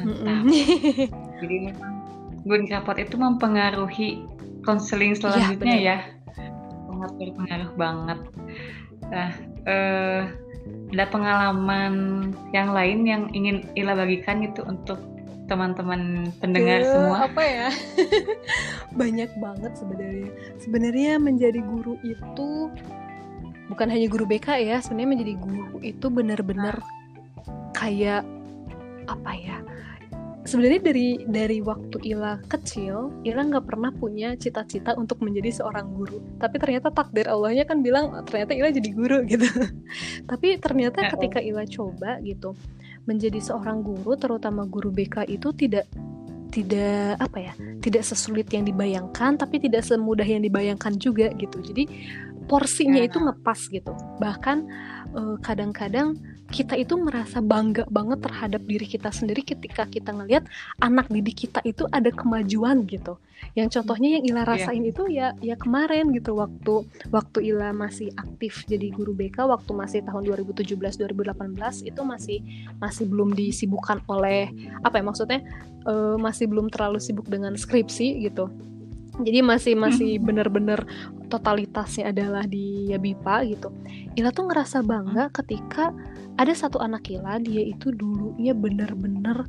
mantap 0.07 0.43
jadi 1.43 1.55
memang 1.71 1.93
good 2.47 2.63
rapport 2.71 2.97
itu 2.97 3.15
mempengaruhi 3.19 4.23
konseling 4.63 5.15
iya, 5.15 5.19
selanjutnya 5.19 5.77
ya, 5.77 5.83
ya 5.83 5.97
sangat 6.97 7.11
berpengaruh 7.21 7.71
banget. 7.77 8.19
Nah 9.13 9.29
eh, 9.69 10.21
ada 10.97 11.05
pengalaman 11.13 11.93
yang 12.51 12.73
lain 12.73 12.99
yang 13.05 13.23
ingin 13.37 13.69
Ila 13.77 13.93
bagikan 13.93 14.41
gitu 14.41 14.65
untuk 14.65 14.97
teman-teman 15.47 16.33
pendengar 16.43 16.83
Ke, 16.83 16.91
semua? 16.91 17.17
apa 17.29 17.41
ya? 17.45 17.69
Banyak 18.99 19.31
banget 19.37 19.71
sebenarnya. 19.77 20.29
Sebenarnya 20.59 21.11
menjadi 21.21 21.61
guru 21.61 21.95
itu 22.01 22.73
bukan 23.69 23.87
hanya 23.93 24.07
guru 24.09 24.25
BK 24.25 24.47
ya 24.63 24.79
sebenarnya 24.79 25.11
menjadi 25.11 25.33
guru 25.43 25.77
itu 25.83 26.07
benar-benar 26.07 26.79
kayak 27.75 28.23
apa 29.11 29.31
ya 29.35 29.59
sebenarnya 30.47 30.79
dari 30.79 31.07
dari 31.27 31.59
waktu 31.59 31.99
Ila 32.15 32.39
kecil 32.47 33.11
Ila 33.27 33.43
nggak 33.43 33.65
pernah 33.67 33.91
punya 33.91 34.33
cita-cita 34.39 34.95
untuk 34.95 35.19
menjadi 35.19 35.59
seorang 35.61 35.91
guru. 35.91 36.23
Tapi 36.39 36.55
ternyata 36.55 36.87
takdir 36.89 37.27
Allahnya 37.27 37.67
kan 37.67 37.83
bilang 37.83 38.15
ternyata 38.23 38.55
Ila 38.55 38.71
jadi 38.71 38.89
guru 38.95 39.19
gitu. 39.31 39.45
Tapi 40.23 40.55
ternyata 40.63 41.03
ya, 41.03 41.09
ketika 41.11 41.43
Ila 41.43 41.67
coba 41.67 42.23
gitu 42.23 42.55
menjadi 43.03 43.39
seorang 43.43 43.83
guru 43.83 44.15
terutama 44.15 44.63
guru 44.63 44.91
BK 44.91 45.27
itu 45.27 45.51
tidak 45.51 45.87
tidak 46.47 47.19
apa 47.19 47.51
ya 47.51 47.53
tidak 47.83 48.07
sesulit 48.07 48.47
yang 48.55 48.63
dibayangkan 48.63 49.35
tapi 49.35 49.59
tidak 49.59 49.83
semudah 49.83 50.23
yang 50.23 50.39
dibayangkan 50.39 50.95
juga 50.95 51.27
gitu. 51.35 51.59
Jadi 51.59 51.83
porsinya 52.47 53.03
ya. 53.03 53.11
itu 53.11 53.19
ngepas 53.19 53.59
gitu. 53.67 53.91
Bahkan 54.23 54.57
eh, 55.11 55.35
kadang-kadang 55.43 56.15
uh, 56.15 56.36
kita 56.47 56.79
itu 56.79 56.95
merasa 56.95 57.43
bangga 57.43 57.83
banget 57.91 58.23
terhadap 58.23 58.63
diri 58.63 58.87
kita 58.87 59.11
sendiri 59.11 59.43
ketika 59.43 59.83
kita 59.83 60.15
ngelihat 60.15 60.47
anak 60.79 61.11
didik 61.11 61.47
kita 61.47 61.59
itu 61.67 61.83
ada 61.91 62.07
kemajuan 62.07 62.87
gitu. 62.87 63.19
Yang 63.53 63.79
contohnya 63.79 64.17
yang 64.17 64.23
Ila 64.33 64.41
iya. 64.41 64.49
rasain 64.49 64.81
yeah. 64.81 64.91
itu 64.91 65.03
ya 65.11 65.27
ya 65.43 65.55
kemarin 65.59 66.09
gitu 66.15 66.39
waktu 66.39 66.87
waktu 67.11 67.37
Ila 67.53 67.75
masih 67.75 68.09
aktif 68.15 68.65
jadi 68.65 68.89
guru 68.89 69.13
BK 69.13 69.45
waktu 69.45 69.71
masih 69.75 69.99
tahun 70.07 70.23
2017 70.25 70.73
2018 70.73 71.85
itu 71.85 72.01
masih 72.01 72.39
masih 72.81 73.05
belum 73.05 73.35
disibukkan 73.35 74.01
oleh 74.09 74.49
apa 74.81 74.97
ya 74.97 75.03
maksudnya 75.05 75.39
uh, 75.85 76.17
masih 76.17 76.49
belum 76.49 76.73
terlalu 76.73 76.97
sibuk 76.97 77.29
dengan 77.29 77.53
skripsi 77.53 78.25
gitu 78.25 78.49
jadi 79.21 79.39
masih 79.41 79.73
masih 79.73 80.21
bener-bener 80.21 80.85
totalitasnya 81.27 82.13
adalah 82.13 82.45
di 82.45 82.93
ya 82.93 83.01
BIPA 83.01 83.35
gitu. 83.49 83.69
Ila 84.15 84.29
tuh 84.29 84.49
ngerasa 84.49 84.85
bangga 84.85 85.29
ketika 85.33 85.91
ada 86.37 86.53
satu 86.53 86.77
anak 86.77 87.09
Ila 87.09 87.41
dia 87.41 87.65
itu 87.65 87.89
dulunya 87.93 88.53
bener-bener 88.53 89.45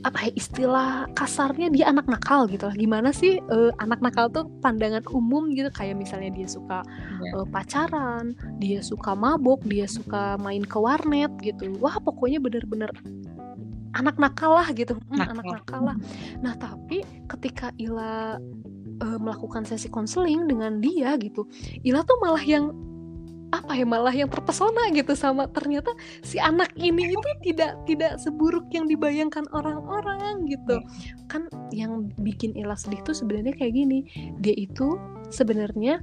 apa 0.00 0.16
ya 0.24 0.32
istilah 0.32 1.12
kasarnya 1.12 1.68
dia 1.68 1.92
anak 1.92 2.08
nakal 2.08 2.48
gitu 2.48 2.66
lah. 2.66 2.76
Gimana 2.76 3.12
sih 3.12 3.36
uh, 3.52 3.70
anak 3.78 4.00
nakal 4.00 4.32
tuh 4.32 4.48
pandangan 4.64 5.04
umum 5.12 5.52
gitu. 5.52 5.68
Kayak 5.70 6.00
misalnya 6.00 6.32
dia 6.32 6.48
suka 6.48 6.80
uh, 7.36 7.46
pacaran 7.48 8.32
dia 8.58 8.80
suka 8.80 9.12
mabuk 9.12 9.60
dia 9.68 9.84
suka 9.84 10.40
main 10.40 10.64
ke 10.64 10.78
warnet 10.80 11.30
gitu. 11.44 11.76
Wah 11.78 12.00
pokoknya 12.00 12.40
bener-bener 12.40 12.90
anak 13.94 14.16
nakal 14.16 14.54
lah 14.54 14.68
gitu. 14.72 14.94
Hmm, 15.10 15.26
anak 15.26 15.46
nakal. 15.46 15.80
lah. 15.82 15.96
Nah 16.40 16.54
tapi 16.56 17.02
ketika 17.26 17.74
Ila 17.78 18.38
uh, 19.00 19.18
melakukan 19.18 19.64
sesi 19.64 19.88
konseling 19.88 20.46
dengan 20.46 20.78
dia 20.78 21.16
gitu 21.16 21.48
Ila 21.82 22.04
tuh 22.04 22.18
malah 22.20 22.44
yang 22.44 22.70
apa 23.50 23.74
ya 23.74 23.82
malah 23.82 24.14
yang 24.14 24.30
terpesona 24.30 24.94
gitu 24.94 25.10
sama 25.18 25.50
ternyata 25.50 25.90
si 26.22 26.38
anak 26.38 26.70
ini 26.78 27.18
itu 27.18 27.30
tidak 27.42 27.82
tidak 27.82 28.14
seburuk 28.22 28.62
yang 28.70 28.86
dibayangkan 28.86 29.42
orang-orang 29.50 30.46
gitu. 30.46 30.78
Kan 31.26 31.50
yang 31.74 32.14
bikin 32.22 32.54
Ila 32.54 32.78
sedih 32.78 33.02
tuh 33.02 33.10
sebenarnya 33.10 33.58
kayak 33.58 33.74
gini. 33.74 34.06
Dia 34.38 34.54
itu 34.54 34.94
sebenarnya 35.34 35.98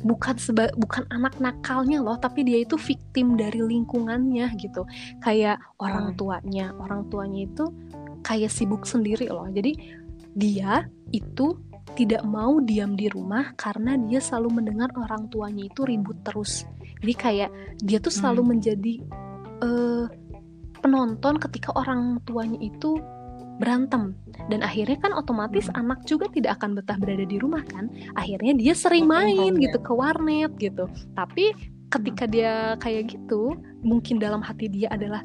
bukan 0.00 0.36
seba 0.40 0.72
bukan 0.76 1.04
anak 1.12 1.36
nakalnya 1.38 2.00
loh 2.00 2.16
tapi 2.16 2.44
dia 2.44 2.64
itu 2.64 2.76
victim 2.80 3.36
dari 3.36 3.60
lingkungannya 3.60 4.52
gitu. 4.56 4.84
Kayak 5.24 5.60
orang 5.80 6.16
tuanya 6.16 6.72
orang 6.76 7.08
tuanya 7.12 7.46
itu 7.46 7.68
kayak 8.24 8.52
sibuk 8.52 8.84
sendiri 8.84 9.28
loh. 9.28 9.48
Jadi 9.48 9.76
dia 10.36 10.86
itu 11.10 11.58
tidak 11.98 12.22
mau 12.22 12.62
diam 12.62 12.94
di 12.94 13.10
rumah 13.10 13.50
karena 13.58 13.98
dia 13.98 14.22
selalu 14.22 14.62
mendengar 14.62 14.94
orang 14.94 15.26
tuanya 15.28 15.66
itu 15.66 15.82
ribut 15.82 16.16
terus. 16.22 16.64
Jadi 17.02 17.14
kayak 17.16 17.50
dia 17.82 17.98
tuh 17.98 18.12
selalu 18.12 18.42
hmm. 18.44 18.50
menjadi 18.54 18.94
uh, 19.64 20.06
penonton 20.80 21.36
ketika 21.36 21.76
orang 21.76 22.22
tuanya 22.24 22.58
itu 22.62 22.96
berantem. 23.60 24.16
Dan 24.48 24.64
akhirnya 24.64 24.96
kan 24.96 25.12
otomatis 25.12 25.68
hmm. 25.68 25.76
anak 25.76 26.00
juga 26.08 26.26
tidak 26.32 26.56
akan 26.58 26.80
betah 26.80 26.96
berada 26.96 27.28
di 27.28 27.36
rumah 27.36 27.60
kan? 27.68 27.92
Akhirnya 28.16 28.56
dia 28.56 28.72
sering 28.72 29.04
main 29.04 29.54
gitu 29.60 29.76
ke 29.76 29.92
warnet 29.92 30.56
gitu. 30.56 30.88
Tapi 31.12 31.52
ketika 31.92 32.24
dia 32.24 32.78
kayak 32.80 33.12
gitu 33.12 33.58
mungkin 33.80 34.20
dalam 34.20 34.44
hati 34.44 34.68
dia 34.68 34.88
adalah 34.92 35.22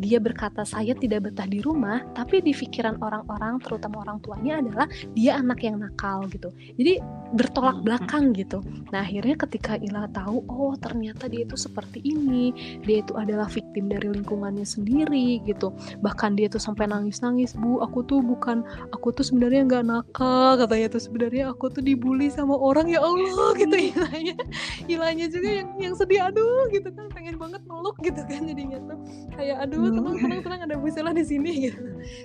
dia 0.00 0.18
berkata 0.18 0.66
saya 0.66 0.92
tidak 0.98 1.30
betah 1.30 1.46
di 1.46 1.62
rumah 1.62 2.02
tapi 2.18 2.42
di 2.42 2.50
pikiran 2.50 2.98
orang-orang 2.98 3.62
terutama 3.62 4.02
orang 4.02 4.18
tuanya 4.18 4.58
adalah 4.58 4.86
dia 5.14 5.38
anak 5.38 5.62
yang 5.62 5.78
nakal 5.78 6.26
gitu. 6.32 6.50
Jadi 6.74 6.98
bertolak 7.34 7.80
hmm. 7.80 7.84
belakang 7.86 8.24
gitu. 8.34 8.58
Nah 8.90 9.06
akhirnya 9.06 9.36
ketika 9.38 9.78
Ila 9.78 10.10
tahu 10.10 10.42
oh 10.50 10.74
ternyata 10.74 11.30
dia 11.30 11.46
itu 11.46 11.54
seperti 11.54 12.02
ini. 12.02 12.50
Dia 12.82 13.02
itu 13.02 13.14
adalah 13.14 13.46
victim 13.46 13.86
dari 13.86 14.10
lingkungannya 14.10 14.66
sendiri 14.66 15.38
gitu. 15.46 15.70
Bahkan 16.02 16.34
dia 16.34 16.50
tuh 16.50 16.58
sampai 16.58 16.90
nangis-nangis 16.90 17.54
bu. 17.54 17.78
Aku 17.86 18.02
tuh 18.02 18.18
bukan 18.18 18.66
aku 18.90 19.14
tuh 19.14 19.22
sebenarnya 19.22 19.62
nggak 19.70 19.84
nakal 19.86 20.58
katanya 20.58 20.98
tuh. 20.98 21.02
Sebenarnya 21.02 21.54
aku 21.54 21.70
tuh 21.70 21.82
dibully 21.86 22.26
sama 22.26 22.58
orang 22.58 22.90
ya 22.90 22.98
Allah 22.98 23.54
gitu. 23.54 23.76
Ilanya 23.94 24.36
Ilanya 24.90 25.26
juga 25.30 25.48
yang 25.62 25.68
yang 25.78 25.94
sedih. 25.94 26.26
Aduh 26.26 26.66
gitu 26.74 26.90
kan. 26.90 27.06
Pengen 27.14 27.38
banget 27.38 27.62
meluk 27.70 27.85
meluk 27.86 28.02
gitu 28.02 28.22
kan 28.26 28.42
jadinya 28.50 28.78
tuh 28.82 28.98
kayak 29.38 29.56
aduh 29.62 29.78
hmm. 29.78 29.94
tenang 29.94 30.16
tenang 30.18 30.40
tenang 30.42 30.60
ada 30.66 30.74
Bu 30.74 30.90
Sela 30.90 31.14
di 31.14 31.22
sini 31.22 31.52
gitu. 31.70 31.78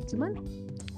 Cuman 0.09 0.33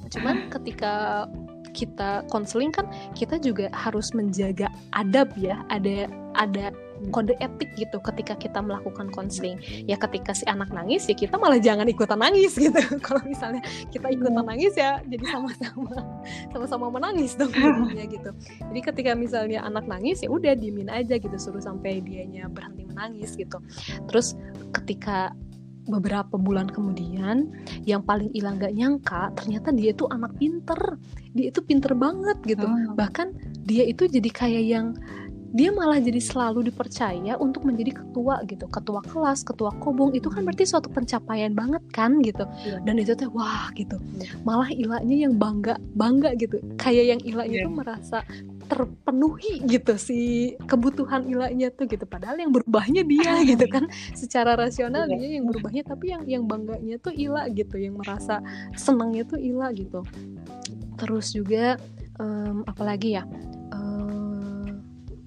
cuman 0.07 0.35
ketika 0.47 1.27
kita 1.75 2.23
konseling 2.31 2.71
kan 2.71 2.87
kita 3.11 3.35
juga 3.43 3.67
harus 3.75 4.15
menjaga 4.15 4.71
adab 4.95 5.35
ya. 5.35 5.59
Ada 5.67 6.07
ada 6.39 6.71
kode 7.09 7.35
etik 7.41 7.73
gitu 7.75 7.97
ketika 7.99 8.37
kita 8.37 8.59
melakukan 8.61 9.09
konseling 9.11 9.59
ya 9.89 9.97
ketika 9.99 10.31
si 10.31 10.45
anak 10.45 10.69
nangis 10.71 11.09
ya 11.09 11.15
kita 11.17 11.35
malah 11.35 11.59
jangan 11.59 11.89
ikutan 11.89 12.19
nangis 12.19 12.55
gitu. 12.55 12.79
Kalau 13.05 13.21
misalnya 13.25 13.61
kita 13.89 14.07
ikutan 14.13 14.43
iya. 14.43 14.47
nangis 14.47 14.73
ya 14.77 14.91
jadi 15.03 15.25
sama-sama 15.27 15.93
sama-sama 16.53 16.85
menangis 16.93 17.33
dong 17.35 17.51
ya 17.99 18.05
gitu. 18.07 18.29
Jadi 18.69 18.79
ketika 18.79 19.11
misalnya 19.17 19.65
anak 19.65 19.89
nangis 19.89 20.23
ya 20.23 20.29
udah 20.29 20.53
diemin 20.55 20.87
aja 20.87 21.17
gitu 21.17 21.35
suruh 21.35 21.63
sampai 21.63 21.99
dianya 22.05 22.47
berhenti 22.47 22.87
menangis 22.87 23.35
gitu. 23.35 23.59
Terus 24.07 24.37
ketika 24.71 25.33
beberapa 25.83 26.39
bulan 26.39 26.71
kemudian 26.71 27.51
yang 27.83 28.07
paling 28.07 28.31
hilang 28.31 28.55
gak 28.55 28.71
nyangka 28.71 29.35
ternyata 29.35 29.75
dia 29.75 29.91
itu 29.91 30.07
anak 30.07 30.31
pinter. 30.39 30.79
Dia 31.35 31.51
itu 31.51 31.59
pinter 31.65 31.91
banget 31.97 32.37
gitu. 32.45 32.63
Oh. 32.63 32.95
bahkan 32.95 33.35
dia 33.63 33.83
itu 33.87 34.07
jadi 34.07 34.29
kayak 34.31 34.63
yang 34.63 34.87
dia 35.53 35.69
malah 35.69 36.01
jadi 36.01 36.17
selalu 36.17 36.73
dipercaya 36.73 37.37
untuk 37.37 37.61
menjadi 37.69 38.01
ketua 38.01 38.41
gitu. 38.49 38.65
Ketua 38.65 39.05
kelas 39.05 39.45
ketua 39.45 39.69
kobong 39.77 40.17
itu 40.17 40.25
kan 40.33 40.41
berarti 40.41 40.65
suatu 40.65 40.89
pencapaian 40.89 41.53
banget 41.53 41.85
kan 41.93 42.19
gitu. 42.25 42.43
Yeah. 42.65 42.81
dan 42.81 42.97
itu 42.97 43.13
teh 43.13 43.29
wah 43.29 43.69
gitu. 43.77 44.01
Yeah. 44.17 44.33
malah 44.41 44.73
ilanya 44.73 45.29
yang 45.29 45.37
bangga 45.37 45.77
bangga 45.93 46.33
gitu. 46.41 46.57
Kayak 46.81 47.05
yang 47.15 47.21
ilanya 47.21 47.57
yeah. 47.61 47.65
tuh 47.69 47.73
merasa 47.77 48.17
terpenuhi 48.65 49.61
gitu 49.69 49.93
si 50.01 50.19
kebutuhan 50.65 51.29
ilanya 51.29 51.69
tuh 51.69 51.85
gitu. 51.85 52.09
Padahal 52.09 52.41
yang 52.41 52.49
berubahnya 52.49 53.05
dia 53.05 53.37
ah, 53.37 53.45
gitu 53.45 53.69
iya. 53.69 53.73
kan. 53.77 53.85
Secara 54.17 54.57
rasional 54.57 55.05
dia 55.05 55.37
yang 55.37 55.45
berubahnya 55.45 55.85
tapi 55.85 56.17
yang 56.17 56.25
yang 56.25 56.43
bangganya 56.49 56.97
tuh 56.97 57.13
ila 57.13 57.45
gitu. 57.53 57.77
Yang 57.77 58.01
merasa 58.01 58.41
senangnya 58.73 59.29
tuh 59.29 59.37
ila 59.37 59.69
gitu. 59.69 60.01
Terus 60.97 61.29
juga 61.37 61.77
um, 62.17 62.65
apalagi 62.65 63.21
ya 63.21 63.23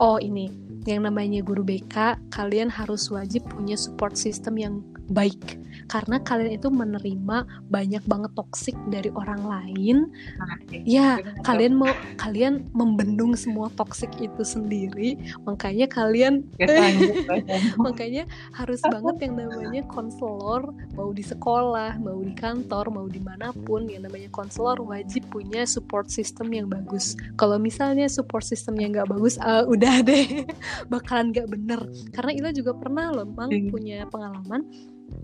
oh 0.00 0.18
ini. 0.20 0.52
Yang 0.86 1.10
namanya 1.10 1.42
guru 1.42 1.66
BK 1.66 2.14
kalian 2.30 2.70
harus 2.70 3.10
wajib 3.10 3.42
punya 3.50 3.74
support 3.74 4.14
system 4.14 4.54
yang 4.54 4.74
baik 5.10 5.58
karena 5.86 6.18
kalian 6.22 6.58
itu 6.58 6.68
menerima 6.68 7.46
banyak 7.70 8.02
banget 8.06 8.32
toksik 8.34 8.76
dari 8.90 9.10
orang 9.14 9.42
lain. 9.42 10.10
Nah, 10.38 10.58
ya 10.86 11.18
kalian 11.46 11.78
mau 11.78 11.90
kalian 12.18 12.66
membendung 12.74 13.38
semua 13.38 13.70
toksik 13.74 14.10
itu 14.18 14.42
sendiri. 14.42 15.18
Makanya 15.46 15.86
kalian 15.86 16.46
makanya 17.86 18.26
harus 18.54 18.82
banget 18.82 19.30
yang 19.30 19.34
namanya 19.38 19.82
konselor. 19.90 20.74
Mau 20.98 21.14
di 21.14 21.22
sekolah 21.22 21.98
mau 22.02 22.18
di 22.22 22.34
kantor 22.34 22.90
mau 22.90 23.06
di 23.06 23.22
mana 23.22 23.54
pun 23.54 23.86
yang 23.86 24.06
namanya 24.06 24.30
konselor 24.34 24.78
wajib 24.82 25.22
punya 25.30 25.64
support 25.64 26.10
system 26.10 26.50
yang 26.50 26.66
bagus. 26.66 27.14
Kalau 27.38 27.56
misalnya 27.56 28.10
support 28.10 28.42
systemnya 28.42 28.90
nggak 28.90 29.10
bagus 29.14 29.38
uh, 29.38 29.62
udah 29.66 30.02
deh. 30.02 30.46
Bakalan 30.92 31.30
nggak 31.30 31.48
bener. 31.50 31.80
Karena 32.10 32.32
Ila 32.34 32.50
juga 32.50 32.74
pernah 32.74 33.14
loh 33.14 33.26
bang 33.26 33.50
iya. 33.52 33.70
punya 33.70 33.98
pengalaman 34.10 34.66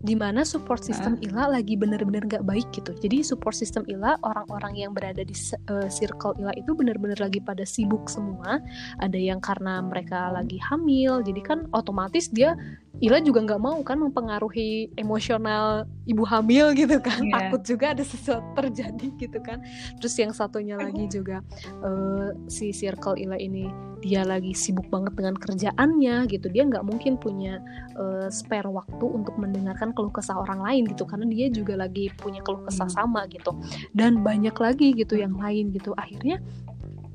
di 0.02 0.14
mana 0.18 0.42
support 0.42 0.82
system 0.82 1.18
uh. 1.18 1.26
Ila 1.30 1.58
lagi 1.58 1.78
bener-bener 1.78 2.26
gak 2.26 2.46
baik 2.46 2.70
gitu. 2.74 2.94
Jadi 2.98 3.22
support 3.22 3.54
system 3.54 3.86
Ila 3.86 4.18
orang-orang 4.22 4.78
yang 4.78 4.92
berada 4.94 5.22
di 5.22 5.34
uh, 5.70 5.86
circle 5.86 6.34
Ila 6.42 6.54
itu 6.58 6.74
bener-bener 6.74 7.18
lagi 7.18 7.38
pada 7.38 7.62
sibuk 7.62 8.10
semua. 8.10 8.58
Ada 8.98 9.18
yang 9.18 9.38
karena 9.38 9.82
mereka 9.82 10.30
lagi 10.34 10.58
hamil, 10.58 11.22
jadi 11.22 11.40
kan 11.42 11.58
otomatis 11.74 12.30
dia 12.30 12.54
Ila 13.00 13.18
juga 13.24 13.40
nggak 13.40 13.62
mau 13.62 13.81
kan 13.81 13.96
mempengaruhi 13.96 14.92
emosional 15.00 15.88
ibu 16.05 16.22
hamil 16.28 16.76
gitu 16.76 17.00
kan. 17.00 17.24
Yeah. 17.24 17.48
takut 17.48 17.62
juga 17.64 17.96
ada 17.96 18.05
sesuatu 18.05 18.44
terjadi 18.52 19.09
gitu 19.16 19.38
kan. 19.40 19.64
Terus 19.98 20.14
yang 20.20 20.33
satunya 20.37 20.76
lagi 20.76 21.09
juga 21.09 21.40
uh, 21.81 22.37
si 22.52 22.74
circle 22.74 23.16
Ila 23.16 23.40
ini 23.40 23.70
dia 24.02 24.26
lagi 24.26 24.50
sibuk 24.52 24.90
banget 24.90 25.14
dengan 25.14 25.38
kerjaannya 25.38 26.26
gitu. 26.28 26.46
Dia 26.52 26.68
nggak 26.68 26.85
mungkin 26.85 27.16
punya 27.16 27.62
uh, 27.96 28.28
spare 28.28 28.68
waktu 28.68 29.07
untuk 29.07 29.38
mendengarkan 29.40 29.94
keluh 29.96 30.12
kesah 30.12 30.37
orang 30.37 30.61
lain 30.61 30.83
gitu. 30.90 31.09
Karena 31.09 31.26
dia 31.31 31.46
juga 31.48 31.78
lagi 31.78 32.12
punya 32.20 32.44
keluh 32.44 32.66
kesah 32.66 32.90
hmm. 32.90 32.98
sama 32.98 33.24
gitu. 33.31 33.57
Dan 33.96 34.20
banyak 34.20 34.55
lagi 34.59 34.92
gitu 34.92 35.16
yang 35.16 35.38
lain 35.38 35.72
gitu. 35.72 35.96
Akhirnya 35.96 36.42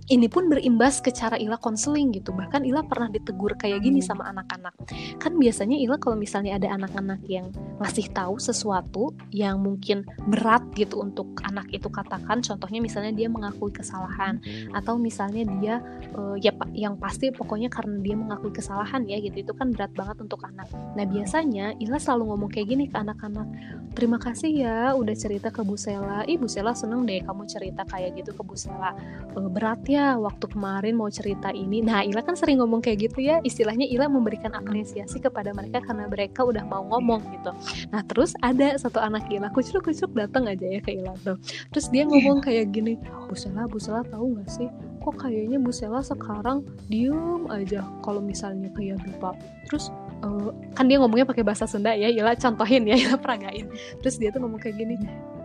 ini 0.08 0.32
pun 0.32 0.48
berimbas 0.48 1.04
ke 1.04 1.12
cara 1.12 1.36
Ila 1.36 1.60
konseling 1.60 2.16
gitu. 2.16 2.32
Bahkan 2.32 2.64
Ila 2.64 2.84
pernah 2.88 3.12
ditegur 3.12 3.60
kayak 3.60 3.84
gini 3.84 4.00
hmm. 4.00 4.08
sama 4.08 4.24
anak-anak. 4.32 4.74
Kan 5.20 5.36
biasanya 5.36 5.76
Ila 5.84 6.00
kalau 6.00 6.16
misalnya 6.16 6.56
ada 6.56 6.72
anak-anak 6.72 7.20
yang 7.28 7.52
ngasih 7.84 8.08
tahu 8.16 8.40
sesuatu 8.40 9.12
yang 9.36 9.60
mungkin 9.60 10.08
berat 10.32 10.64
gitu 10.80 11.04
untuk 11.04 11.28
anak 11.44 11.68
itu 11.76 11.92
katakan 11.92 12.40
contohnya 12.40 12.80
misalnya 12.80 13.12
dia 13.14 13.28
mengakui 13.28 13.70
kesalahan 13.70 14.40
atau 14.74 14.96
misalnya 14.96 15.44
dia 15.60 15.76
uh, 16.16 16.40
ya 16.40 16.56
yang 16.74 16.96
pasti 16.98 17.30
pokoknya 17.30 17.68
karena 17.68 18.00
dia 18.00 18.16
mengakui 18.16 18.50
kesalahan 18.56 19.04
ya 19.06 19.20
gitu 19.20 19.44
itu 19.44 19.54
kan 19.54 19.76
berat 19.76 19.92
banget 19.92 20.18
untuk 20.24 20.40
anak. 20.48 20.72
Nah 20.96 21.04
biasanya 21.04 21.76
Ila 21.84 22.00
selalu 22.00 22.32
ngomong 22.32 22.50
kayak 22.50 22.72
gini 22.72 22.88
ke 22.88 22.96
anak-anak. 22.96 23.48
Terima 23.92 24.18
kasih 24.22 24.52
ya 24.56 24.96
udah 24.96 25.16
cerita 25.18 25.52
ke 25.52 25.62
Bu 25.68 25.76
Sela. 25.76 26.24
Ih 26.30 26.40
Bu 26.40 26.48
Sela 26.48 26.72
seneng 26.72 27.04
deh 27.04 27.20
kamu 27.20 27.44
cerita 27.50 27.84
kayak 27.84 28.24
gitu 28.24 28.32
ke 28.32 28.42
Bu 28.46 28.56
Sela. 28.56 28.96
Uh, 29.36 29.50
berat 29.52 29.82
ya 29.90 29.97
ya 29.98 30.14
waktu 30.22 30.46
kemarin 30.46 30.94
mau 30.94 31.10
cerita 31.10 31.50
ini. 31.50 31.82
Nah 31.82 32.06
Ila 32.06 32.22
kan 32.22 32.38
sering 32.38 32.62
ngomong 32.62 32.86
kayak 32.86 33.10
gitu 33.10 33.26
ya. 33.26 33.42
Istilahnya 33.42 33.90
Ila 33.90 34.06
memberikan 34.06 34.54
apresiasi 34.54 35.18
kepada 35.18 35.50
mereka 35.58 35.82
karena 35.82 36.06
mereka 36.06 36.46
udah 36.46 36.62
mau 36.70 36.86
ngomong 36.86 37.22
gitu. 37.34 37.52
Nah 37.90 38.06
terus 38.06 38.38
ada 38.46 38.78
satu 38.78 39.02
anak 39.02 39.26
Ila 39.34 39.50
kucuk 39.50 39.90
kucuk 39.90 40.14
datang 40.14 40.46
aja 40.46 40.66
ya 40.70 40.80
ke 40.80 40.94
Ila 41.02 41.18
tuh. 41.26 41.42
Terus 41.74 41.90
dia 41.90 42.06
ngomong 42.06 42.46
kayak 42.46 42.70
gini 42.70 43.02
Bu 43.26 43.34
Sela 43.34 43.66
Bu 43.66 43.82
Sela 43.82 44.06
tahu 44.06 44.38
gak 44.38 44.50
sih? 44.54 44.70
Kok 45.02 45.16
kayaknya 45.18 45.58
Bu 45.58 45.74
Sela 45.74 46.06
sekarang 46.06 46.62
diem 46.88 47.50
aja 47.50 47.82
kalau 48.06 48.22
misalnya 48.22 48.70
kayak 48.78 49.02
Bipa 49.02 49.34
terus 49.68 49.92
uh, 50.24 50.52
kan 50.74 50.88
dia 50.88 50.98
ngomongnya 50.98 51.28
pakai 51.28 51.44
bahasa 51.44 51.68
Sunda 51.68 51.94
ya 51.94 52.08
Ila 52.12 52.34
contohin 52.36 52.88
ya 52.88 52.96
Ila 52.96 53.16
peragain 53.20 53.68
terus 54.00 54.16
dia 54.18 54.32
tuh 54.32 54.42
ngomong 54.44 54.60
kayak 54.62 54.80
gini 54.80 54.96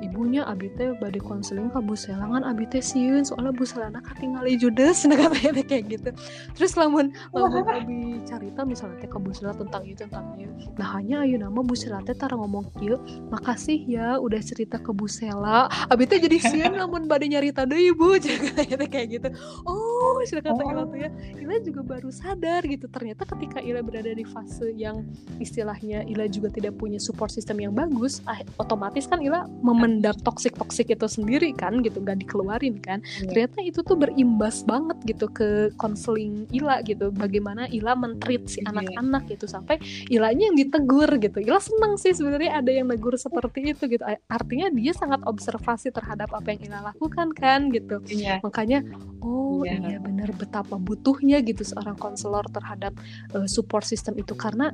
ibunya 0.02 0.42
abi 0.44 0.68
teh 0.74 0.90
bade 0.98 1.22
konseling 1.22 1.70
ke 1.70 1.78
Bu 1.78 1.94
Selangan 1.94 2.42
abi 2.42 2.66
teh 2.66 2.82
siun 2.82 3.22
soalnya 3.22 3.54
Bu 3.54 3.62
Selana 3.62 4.02
katingali 4.02 4.58
judes 4.58 5.06
nah 5.06 5.16
katanya 5.22 5.62
kayak 5.62 5.84
gitu. 5.88 6.10
Terus 6.58 6.74
lamun 6.74 7.14
lamun 7.30 7.64
abi 7.70 8.00
carita 8.26 8.66
misalnya 8.66 8.98
teh 8.98 9.08
ke 9.08 9.18
Bu 9.22 9.30
Sela 9.30 9.54
tentang 9.54 9.86
itu 9.86 10.02
tentang 10.02 10.34
itu 10.36 10.50
nah 10.74 10.98
hanya 10.98 11.22
ayo 11.22 11.38
nama 11.38 11.62
Bu 11.62 11.78
Sela 11.78 12.02
teh 12.02 12.16
tara 12.16 12.34
ngomong 12.34 12.74
kieu 12.82 12.98
makasih 13.30 13.78
ya 13.86 14.18
udah 14.18 14.42
cerita 14.42 14.82
ke 14.82 14.90
Bu 14.90 15.06
Sela 15.06 15.70
abi 15.86 16.04
teh 16.10 16.18
jadi 16.18 16.36
siun 16.42 16.74
lamun 16.74 17.06
bade 17.06 17.30
nyarita 17.30 17.62
deui 17.62 17.94
Bu 17.94 18.18
katanya 18.22 18.86
kayak 18.90 19.06
gitu. 19.20 19.28
Oh 19.64 20.18
sudah 20.26 20.42
kata 20.42 20.62
Ila 20.66 20.82
tuh 20.88 20.98
ya. 20.98 21.10
Ila 21.38 21.56
juga 21.60 21.80
baru 21.84 22.10
sadar 22.10 22.64
gitu. 22.66 22.86
Ternyata 22.88 23.28
ketika 23.28 23.58
Ila 23.60 23.84
berada 23.84 24.10
di 24.10 24.24
fase 24.24 24.72
yang 24.74 25.04
istilahnya 25.38 26.06
Ila 26.08 26.26
juga 26.26 26.48
tidak 26.48 26.78
punya 26.80 26.96
support 26.96 27.30
system 27.30 27.60
yang 27.60 27.74
bagus 27.76 28.24
ah, 28.24 28.40
otomatis 28.56 29.04
kan 29.06 29.20
Ila 29.20 29.46
memen 29.60 29.91
memendam 29.92 30.16
toksik 30.24 30.56
toksik 30.56 30.88
itu 30.88 31.04
sendiri 31.04 31.52
kan 31.52 31.84
gitu 31.84 32.00
nggak 32.00 32.24
dikeluarin 32.24 32.80
kan 32.80 33.04
yeah. 33.04 33.28
ternyata 33.28 33.58
itu 33.60 33.84
tuh 33.84 34.00
berimbas 34.00 34.64
banget 34.64 34.96
gitu 35.04 35.28
ke 35.28 35.68
konseling 35.76 36.48
Ila 36.48 36.80
gitu 36.88 37.12
bagaimana 37.12 37.68
Ila 37.68 37.92
mentreat 37.92 38.48
si 38.48 38.64
iya. 38.64 38.72
anak-anak 38.72 39.28
yeah. 39.28 39.32
gitu 39.36 39.44
sampai 39.44 39.76
Ilanya 40.08 40.48
yang 40.48 40.56
ditegur 40.56 41.10
gitu 41.20 41.38
Ila 41.44 41.60
seneng 41.60 42.00
sih 42.00 42.16
sebenarnya 42.16 42.64
ada 42.64 42.72
yang 42.72 42.88
negur 42.88 43.12
seperti 43.20 43.76
itu 43.76 43.84
gitu 43.92 44.04
artinya 44.32 44.72
dia 44.72 44.96
sangat 44.96 45.20
observasi 45.28 45.92
terhadap 45.92 46.32
apa 46.32 46.56
yang 46.56 46.72
Ila 46.72 46.96
lakukan 46.96 47.28
kan 47.36 47.68
gitu 47.68 48.00
yeah. 48.08 48.40
makanya 48.40 48.80
oh 49.20 49.60
yeah. 49.68 49.76
iya 49.84 49.98
benar 50.00 50.32
betapa 50.32 50.80
butuhnya 50.80 51.44
gitu 51.44 51.60
seorang 51.66 52.00
konselor 52.00 52.48
terhadap 52.48 52.96
uh, 53.36 53.44
support 53.44 53.84
system 53.84 54.16
itu 54.16 54.32
karena 54.32 54.72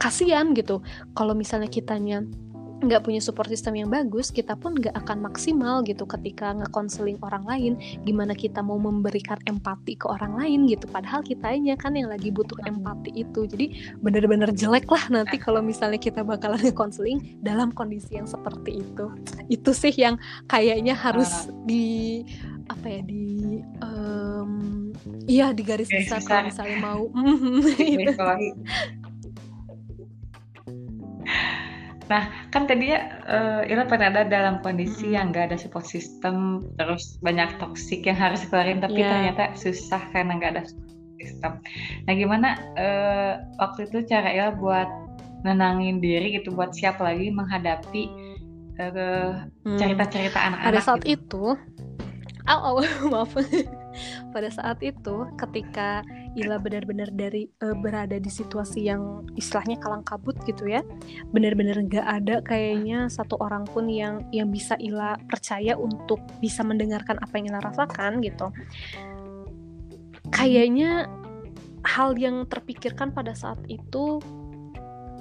kasihan 0.00 0.50
gitu 0.56 0.82
kalau 1.14 1.36
misalnya 1.36 1.70
kitanya 1.70 2.24
nggak 2.82 3.06
punya 3.06 3.20
support 3.22 3.46
system 3.46 3.78
yang 3.78 3.90
bagus, 3.92 4.34
kita 4.34 4.58
pun 4.58 4.74
nggak 4.74 4.94
akan 5.04 5.18
maksimal 5.30 5.86
gitu 5.86 6.04
ketika 6.08 6.52
ngekonseling 6.56 7.18
orang 7.22 7.44
lain. 7.46 7.72
Gimana 8.02 8.34
kita 8.34 8.64
mau 8.64 8.80
memberikan 8.80 9.38
empati 9.46 9.94
ke 9.94 10.06
orang 10.10 10.34
lain 10.38 10.66
gitu, 10.66 10.90
padahal 10.90 11.22
kitanya 11.22 11.78
kan 11.78 11.94
yang 11.94 12.10
lagi 12.10 12.34
butuh 12.34 12.58
empati 12.66 13.14
itu. 13.14 13.46
Jadi 13.46 13.94
bener-bener 14.02 14.50
jelek 14.50 14.90
lah 14.90 15.04
nanti 15.12 15.38
kalau 15.38 15.62
misalnya 15.70 16.00
kita 16.00 16.26
bakalan 16.26 16.60
ngekonseling 16.60 17.38
dalam 17.44 17.70
kondisi 17.70 18.18
yang 18.18 18.26
seperti 18.26 18.82
itu. 18.82 19.06
Itu 19.46 19.70
sih 19.70 19.94
yang 19.94 20.18
kayaknya 20.50 20.96
harus 20.96 21.48
di 21.68 22.24
apa 22.64 22.88
ya 22.88 23.00
di 23.04 23.60
um, 23.84 24.88
iya 25.28 25.52
di 25.52 25.60
garis 25.60 25.92
besar 25.92 26.24
kalau 26.24 26.48
misalnya 26.48 26.80
mau 26.80 27.12
Nah, 32.12 32.28
kan 32.52 32.68
tadi 32.68 32.92
ya 32.92 33.16
uh, 33.24 33.62
Ira 33.64 33.88
pernah 33.88 34.12
ada 34.12 34.28
dalam 34.28 34.60
kondisi 34.60 35.08
mm-hmm. 35.08 35.16
yang 35.16 35.26
gak 35.32 35.46
ada 35.52 35.56
support 35.56 35.88
system, 35.88 36.66
terus 36.76 37.16
banyak 37.24 37.48
toksik 37.56 38.04
yang 38.04 38.18
harus 38.20 38.44
keluarin, 38.48 38.84
tapi 38.84 39.00
yeah. 39.00 39.10
ternyata 39.12 39.56
susah 39.56 40.02
karena 40.12 40.36
gak 40.36 40.52
ada 40.58 40.62
support 40.68 40.92
system. 41.16 41.52
Nah, 42.04 42.12
gimana 42.12 42.48
uh, 42.76 43.32
waktu 43.56 43.88
itu 43.88 44.04
cara 44.04 44.28
Ira 44.28 44.52
buat 44.52 44.88
nenangin 45.44 46.00
diri 46.00 46.36
gitu, 46.40 46.52
buat 46.52 46.76
siap 46.76 47.00
lagi 47.00 47.32
menghadapi 47.32 48.02
uh, 48.80 49.48
cerita-cerita 49.80 50.38
anak-anak? 50.40 50.72
Pada 50.76 50.80
saat 50.84 51.02
gitu. 51.08 51.56
itu, 51.56 52.44
oh, 52.52 52.80
oh 52.80 52.84
maaf. 53.12 53.32
Pada 54.34 54.48
saat 54.52 54.82
itu, 54.84 55.24
ketika 55.40 56.04
Ila 56.34 56.58
benar-benar 56.58 57.14
dari 57.14 57.46
uh, 57.62 57.74
berada 57.78 58.18
di 58.18 58.26
situasi 58.26 58.90
yang 58.90 59.22
istilahnya 59.38 59.78
kalang 59.78 60.02
kabut 60.02 60.34
gitu 60.46 60.66
ya 60.66 60.82
benar-benar 61.30 61.78
nggak 61.78 62.06
ada 62.06 62.42
kayaknya 62.42 63.06
satu 63.06 63.38
orang 63.38 63.62
pun 63.70 63.86
yang 63.86 64.26
yang 64.34 64.50
bisa 64.50 64.74
Ila 64.82 65.14
percaya 65.30 65.78
untuk 65.78 66.18
bisa 66.42 66.66
mendengarkan 66.66 67.22
apa 67.22 67.34
yang 67.38 67.54
Ila 67.54 67.60
rasakan 67.62 68.18
gitu. 68.22 68.50
Kayaknya 70.34 71.06
hal 71.84 72.16
yang 72.16 72.48
terpikirkan 72.48 73.12
pada 73.12 73.36
saat 73.36 73.60
itu 73.70 74.18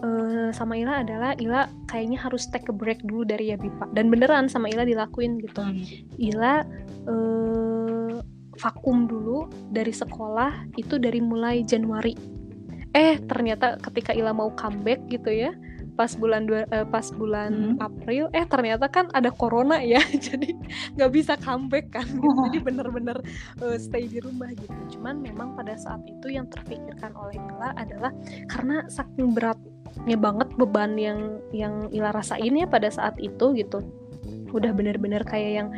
uh, 0.04 0.50
sama 0.52 0.80
Ila 0.80 1.04
adalah 1.04 1.36
Ila 1.40 1.68
kayaknya 1.88 2.20
harus 2.20 2.48
take 2.52 2.68
a 2.72 2.76
break 2.76 3.04
dulu 3.04 3.28
dari 3.28 3.52
ya 3.52 3.58
Bipa 3.60 3.92
dan 3.96 4.12
beneran 4.12 4.48
sama 4.52 4.72
Ila 4.72 4.88
dilakuin 4.88 5.40
gitu. 5.44 5.64
Hmm. 5.64 5.84
Ila 6.20 6.64
uh, 7.08 7.83
vakum 8.58 9.10
dulu 9.10 9.50
dari 9.74 9.92
sekolah 9.92 10.74
itu 10.78 11.02
dari 11.02 11.20
mulai 11.20 11.66
Januari. 11.66 12.14
Eh 12.94 13.18
ternyata 13.26 13.82
ketika 13.82 14.14
Ila 14.14 14.34
mau 14.38 14.54
comeback 14.54 15.02
gitu 15.10 15.34
ya, 15.34 15.52
pas 15.94 16.14
bulan 16.18 16.50
dua, 16.50 16.66
uh, 16.74 16.86
pas 16.86 17.06
bulan 17.14 17.78
hmm. 17.78 17.82
April, 17.82 18.30
eh 18.34 18.46
ternyata 18.46 18.90
kan 18.90 19.10
ada 19.14 19.30
corona 19.30 19.82
ya, 19.82 20.02
jadi 20.30 20.54
nggak 20.98 21.12
bisa 21.14 21.34
comeback 21.42 21.90
kan. 21.94 22.06
Gitu. 22.06 22.30
Jadi 22.50 22.60
bener-bener 22.62 23.18
uh, 23.62 23.78
stay 23.78 24.10
di 24.10 24.22
rumah 24.22 24.50
gitu. 24.54 24.98
Cuman 24.98 25.22
memang 25.22 25.58
pada 25.58 25.78
saat 25.78 26.02
itu 26.06 26.34
yang 26.34 26.50
terpikirkan 26.50 27.14
oleh 27.18 27.38
Ila 27.38 27.74
adalah 27.78 28.12
karena 28.50 28.86
saking 28.90 29.34
beratnya 29.34 30.18
banget 30.18 30.50
beban 30.58 30.98
yang 30.98 31.42
yang 31.54 31.90
Ila 31.94 32.14
rasain 32.14 32.54
ya 32.54 32.66
pada 32.66 32.90
saat 32.90 33.18
itu 33.22 33.54
gitu. 33.58 33.82
Udah 34.54 34.70
bener-bener 34.70 35.26
kayak 35.26 35.52
yang 35.66 35.70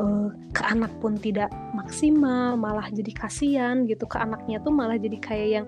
uh, 0.00 0.28
ke 0.52 0.62
anak 0.64 0.92
pun 1.02 1.16
tidak 1.16 1.52
maksimal 1.76 2.56
malah 2.56 2.88
jadi 2.92 3.12
kasihan 3.12 3.84
gitu. 3.84 4.04
Ke 4.08 4.22
anaknya 4.22 4.60
tuh 4.62 4.72
malah 4.72 4.96
jadi 4.96 5.18
kayak 5.20 5.48
yang 5.48 5.66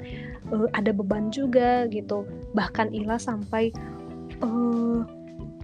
uh, 0.53 0.69
ada 0.73 0.91
beban 0.93 1.29
juga 1.33 1.85
gitu. 1.91 2.25
Bahkan 2.57 2.95
Ila 2.95 3.21
sampai 3.21 3.73
uh, 4.41 5.05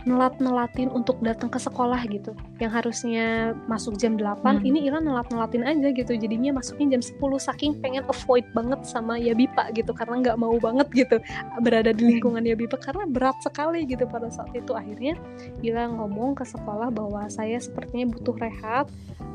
nelat-nelatin 0.04 0.92
untuk 0.92 1.16
datang 1.24 1.48
ke 1.48 1.56
sekolah 1.56 2.00
gitu. 2.12 2.36
Yang 2.60 2.72
harusnya 2.76 3.26
masuk 3.64 3.96
jam 3.96 4.20
8 4.20 4.44
hmm. 4.44 4.68
ini 4.68 4.78
Ira 4.84 5.00
nelat-nelatin 5.00 5.64
aja 5.64 5.88
gitu. 5.90 6.12
Jadinya 6.12 6.60
masuknya 6.60 6.96
jam 6.96 7.02
10 7.02 7.16
saking 7.40 7.72
pengen 7.80 8.04
avoid 8.04 8.44
banget 8.52 8.84
sama 8.84 9.16
Yabipa 9.16 9.72
gitu 9.72 9.96
karena 9.96 10.20
nggak 10.20 10.38
mau 10.38 10.56
banget 10.60 10.88
gitu 10.92 11.16
berada 11.64 11.96
di 11.96 12.04
lingkungan 12.16 12.44
Yabipa 12.44 12.76
karena 12.76 13.08
berat 13.08 13.40
sekali 13.40 13.88
gitu 13.88 14.04
pada 14.04 14.28
saat 14.28 14.52
itu. 14.52 14.76
Akhirnya 14.76 15.16
Ira 15.64 15.88
ngomong 15.88 16.36
ke 16.36 16.44
sekolah 16.44 16.92
bahwa 16.92 17.24
saya 17.32 17.56
sepertinya 17.56 18.12
butuh 18.12 18.36
rehat 18.36 18.86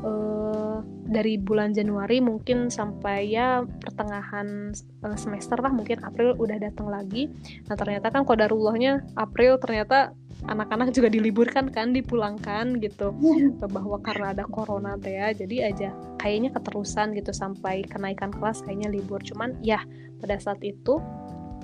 uh, 0.06 0.78
dari 1.10 1.34
bulan 1.34 1.74
Januari 1.74 2.22
mungkin 2.22 2.70
sampai 2.70 3.34
ya 3.34 3.66
pertengahan 3.82 4.70
uh, 5.02 5.16
semester 5.18 5.58
lah 5.58 5.74
mungkin 5.74 5.98
April 6.06 6.38
udah 6.38 6.62
datang 6.62 6.86
lagi. 6.86 7.26
Nah 7.66 7.74
ternyata 7.74 8.14
kan 8.14 8.22
kodarullahnya 8.22 9.02
April 9.18 9.58
ternyata 9.58 10.14
anak-anak 10.48 10.94
juga 10.96 11.12
diliburkan 11.12 11.68
kan 11.68 11.92
dipulangkan 11.92 12.80
gitu. 12.80 13.12
Iya. 13.20 13.66
bahwa 13.68 13.98
karena 14.00 14.32
ada 14.32 14.44
corona 14.48 14.96
teh 14.96 15.16
ya 15.18 15.34
jadi 15.36 15.72
aja 15.72 15.90
kayaknya 16.16 16.50
keterusan 16.56 17.12
gitu 17.16 17.32
sampai 17.34 17.84
kenaikan 17.84 18.32
kelas 18.32 18.64
kayaknya 18.64 18.88
libur. 18.88 19.20
Cuman 19.20 19.58
ya 19.60 19.82
pada 20.20 20.40
saat 20.40 20.60
itu 20.64 21.00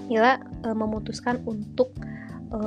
Ila 0.07 0.39
e, 0.39 0.68
memutuskan 0.70 1.43
untuk 1.49 1.91
e, 2.53 2.61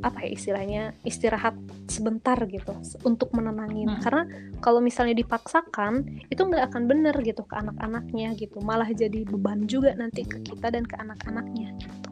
apa 0.00 0.22
ya 0.22 0.30
istilahnya 0.32 0.82
istirahat 1.02 1.58
sebentar 1.90 2.38
gitu 2.46 2.72
untuk 3.02 3.34
menenangin 3.34 3.90
hmm. 3.90 4.00
karena 4.06 4.22
kalau 4.62 4.78
misalnya 4.78 5.18
dipaksakan 5.18 6.22
itu 6.30 6.38
nggak 6.38 6.70
akan 6.70 6.86
bener 6.86 7.16
gitu 7.26 7.42
ke 7.42 7.54
anak-anaknya 7.58 8.32
gitu. 8.38 8.62
Malah 8.62 8.88
jadi 8.94 9.26
beban 9.26 9.66
juga 9.66 9.92
nanti 9.98 10.22
ke 10.22 10.40
kita 10.46 10.70
dan 10.70 10.86
ke 10.86 10.94
anak-anaknya. 10.94 11.74
gitu 11.82 12.05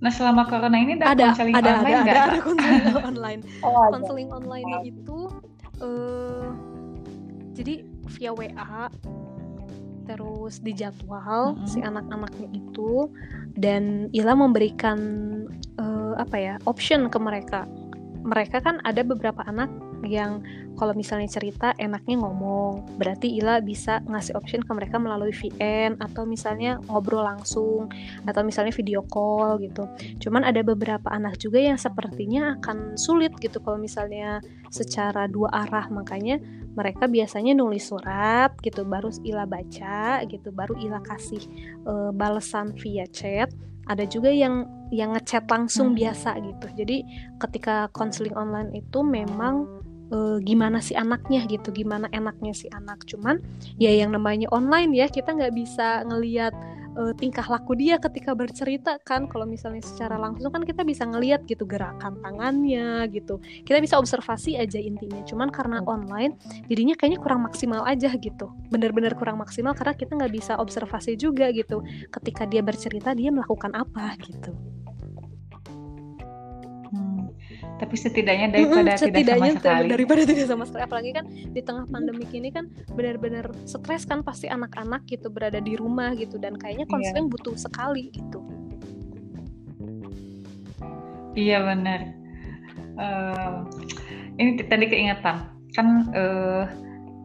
Nah 0.00 0.12
selama 0.12 0.44
corona 0.44 0.76
ini 0.76 1.00
ada, 1.00 1.16
ada 1.16 1.24
konseling 1.32 1.56
ada, 1.56 1.70
online 1.80 1.96
nggak? 2.04 2.16
Ada, 2.16 2.24
ada, 2.24 2.32
ada 2.32 2.40
konseling 2.44 3.06
online. 3.06 3.40
oh, 3.64 3.88
konseling 3.92 4.30
online 4.32 4.68
itu 4.84 5.18
uh, 5.80 6.48
jadi 7.56 7.74
via 8.16 8.32
WA 8.36 8.80
terus 10.06 10.62
dijadwal 10.62 11.58
mm 11.58 11.58
-hmm. 11.58 11.66
si 11.66 11.78
anak-anaknya 11.82 12.48
itu 12.54 13.10
dan 13.58 14.06
Ila 14.14 14.38
memberikan 14.38 14.98
uh, 15.82 16.14
apa 16.20 16.36
ya 16.36 16.54
option 16.68 17.10
ke 17.10 17.18
mereka. 17.18 17.66
Mereka 18.26 18.62
kan 18.62 18.82
ada 18.82 19.02
beberapa 19.06 19.42
anak 19.46 19.70
yang 20.04 20.44
kalau 20.76 20.92
misalnya 20.92 21.26
cerita 21.26 21.72
enaknya 21.80 22.20
ngomong. 22.20 23.00
Berarti 23.00 23.32
Ila 23.40 23.64
bisa 23.64 24.04
ngasih 24.04 24.36
option 24.36 24.60
ke 24.60 24.70
mereka 24.76 25.00
melalui 25.00 25.32
VN 25.32 25.96
atau 25.98 26.28
misalnya 26.28 26.78
ngobrol 26.86 27.24
langsung 27.24 27.88
atau 28.28 28.44
misalnya 28.44 28.76
video 28.76 29.00
call 29.08 29.56
gitu. 29.64 29.88
Cuman 30.20 30.44
ada 30.44 30.60
beberapa 30.60 31.08
anak 31.08 31.40
juga 31.40 31.58
yang 31.58 31.80
sepertinya 31.80 32.60
akan 32.60 32.94
sulit 33.00 33.32
gitu 33.40 33.58
kalau 33.64 33.80
misalnya 33.80 34.44
secara 34.68 35.24
dua 35.26 35.48
arah. 35.64 35.88
Makanya 35.88 36.38
mereka 36.76 37.08
biasanya 37.08 37.56
nulis 37.56 37.88
surat 37.88 38.52
gitu 38.60 38.84
baru 38.84 39.08
Ila 39.24 39.48
baca 39.48 40.20
gitu 40.28 40.52
baru 40.52 40.76
Ila 40.76 41.00
kasih 41.00 41.40
uh, 41.88 42.12
balasan 42.12 42.76
via 42.76 43.08
chat. 43.08 43.48
Ada 43.86 44.04
juga 44.04 44.28
yang 44.28 44.66
yang 44.90 45.14
ngechat 45.14 45.50
langsung 45.50 45.94
hmm. 45.94 45.98
biasa 45.98 46.30
gitu. 46.42 46.66
Jadi 46.76 46.96
ketika 47.42 47.88
konseling 47.90 48.34
online 48.36 48.70
itu 48.74 49.02
memang 49.02 49.85
uh, 50.10 50.38
gimana 50.42 50.78
si 50.82 50.94
anaknya 50.94 51.46
gitu 51.46 51.72
gimana 51.74 52.06
enaknya 52.12 52.52
si 52.54 52.66
anak. 52.70 53.02
Cuman 53.08 53.42
ya 53.80 53.90
yang 53.92 54.12
namanya 54.14 54.50
online 54.54 54.92
ya 54.94 55.06
kita 55.10 55.34
nggak 55.34 55.54
bisa 55.54 56.04
ngelihat 56.06 56.54
uh, 56.96 57.12
tingkah 57.14 57.44
laku 57.46 57.76
dia 57.76 58.00
ketika 58.00 58.32
bercerita 58.32 58.98
kan. 59.04 59.28
Kalau 59.28 59.44
misalnya 59.44 59.84
secara 59.84 60.16
langsung 60.16 60.50
kan 60.50 60.64
kita 60.64 60.82
bisa 60.82 61.04
ngelihat 61.04 61.44
gitu 61.44 61.68
gerakan 61.68 62.18
tangannya 62.24 63.06
gitu. 63.12 63.38
Kita 63.62 63.78
bisa 63.78 64.00
observasi 64.00 64.58
aja 64.58 64.80
intinya. 64.80 65.22
Cuman 65.22 65.52
karena 65.52 65.84
online 65.84 66.36
jadinya 66.66 66.94
kayaknya 66.96 67.20
kurang 67.22 67.44
maksimal 67.44 67.84
aja 67.84 68.10
gitu. 68.16 68.50
Bener-bener 68.72 69.14
kurang 69.14 69.38
maksimal 69.38 69.76
karena 69.76 69.94
kita 69.94 70.12
nggak 70.16 70.32
bisa 70.34 70.52
observasi 70.58 71.14
juga 71.14 71.52
gitu. 71.52 71.84
Ketika 72.10 72.48
dia 72.48 72.64
bercerita 72.64 73.12
dia 73.12 73.30
melakukan 73.30 73.72
apa 73.76 74.16
gitu 74.22 74.75
tapi 77.76 77.94
setidaknya 77.96 78.48
daripada 78.56 78.96
setidaknya 78.96 79.20
tidak 79.20 79.36
sama 79.36 79.60
sekali. 79.60 79.88
daripada 79.92 80.22
tidak 80.30 80.46
sama 80.48 80.64
sekali. 80.64 80.82
Apalagi 80.88 81.10
kan 81.12 81.24
di 81.28 81.60
tengah 81.60 81.84
pandemi 81.88 82.24
ini 82.32 82.48
kan 82.48 82.64
benar-benar 82.96 83.52
stres 83.68 84.08
kan 84.08 84.24
pasti 84.24 84.48
anak-anak 84.48 85.04
gitu 85.08 85.28
berada 85.28 85.60
di 85.60 85.76
rumah 85.76 86.16
gitu. 86.16 86.40
Dan 86.40 86.56
kayaknya 86.56 86.88
konseling 86.88 87.28
yeah. 87.28 87.32
butuh 87.36 87.54
sekali 87.56 88.08
gitu. 88.16 88.40
Iya 91.36 91.58
benar. 91.68 92.00
Uh, 92.96 93.68
ini 94.40 94.56
tadi 94.64 94.88
keingetan. 94.88 95.52
Kan 95.76 96.08
uh, 96.16 96.64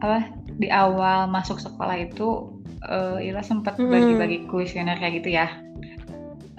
apa 0.04 0.28
di 0.60 0.68
awal 0.68 1.32
masuk 1.32 1.56
sekolah 1.56 1.96
itu 1.96 2.60
uh, 2.84 3.16
Ila 3.16 3.40
sempat 3.40 3.80
hmm. 3.80 3.88
bagi-bagi 3.88 4.38
kuesioner 4.52 5.00
kayak 5.00 5.24
gitu 5.24 5.32
ya. 5.32 5.48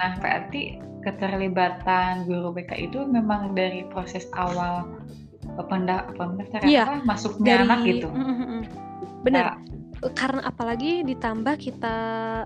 Nah 0.02 0.18
berarti 0.18 0.82
keterlibatan 1.04 2.26
guru 2.26 2.56
BK 2.56 2.72
itu 2.92 3.00
memang 3.04 3.54
dari 3.54 3.84
proses 3.92 4.28
awal 4.34 4.88
pendaftaran 5.68 6.66
iya, 6.66 6.88
apa 6.88 7.04
masuknya 7.06 7.62
dari, 7.62 7.64
anak 7.68 7.80
gitu 7.86 8.08
mm, 8.10 8.24
mm, 8.24 8.46
mm. 8.48 8.62
benar 9.28 9.44
nah, 9.44 9.56
karena 10.12 10.44
apalagi 10.44 11.08
ditambah 11.08 11.56
kita 11.56 11.96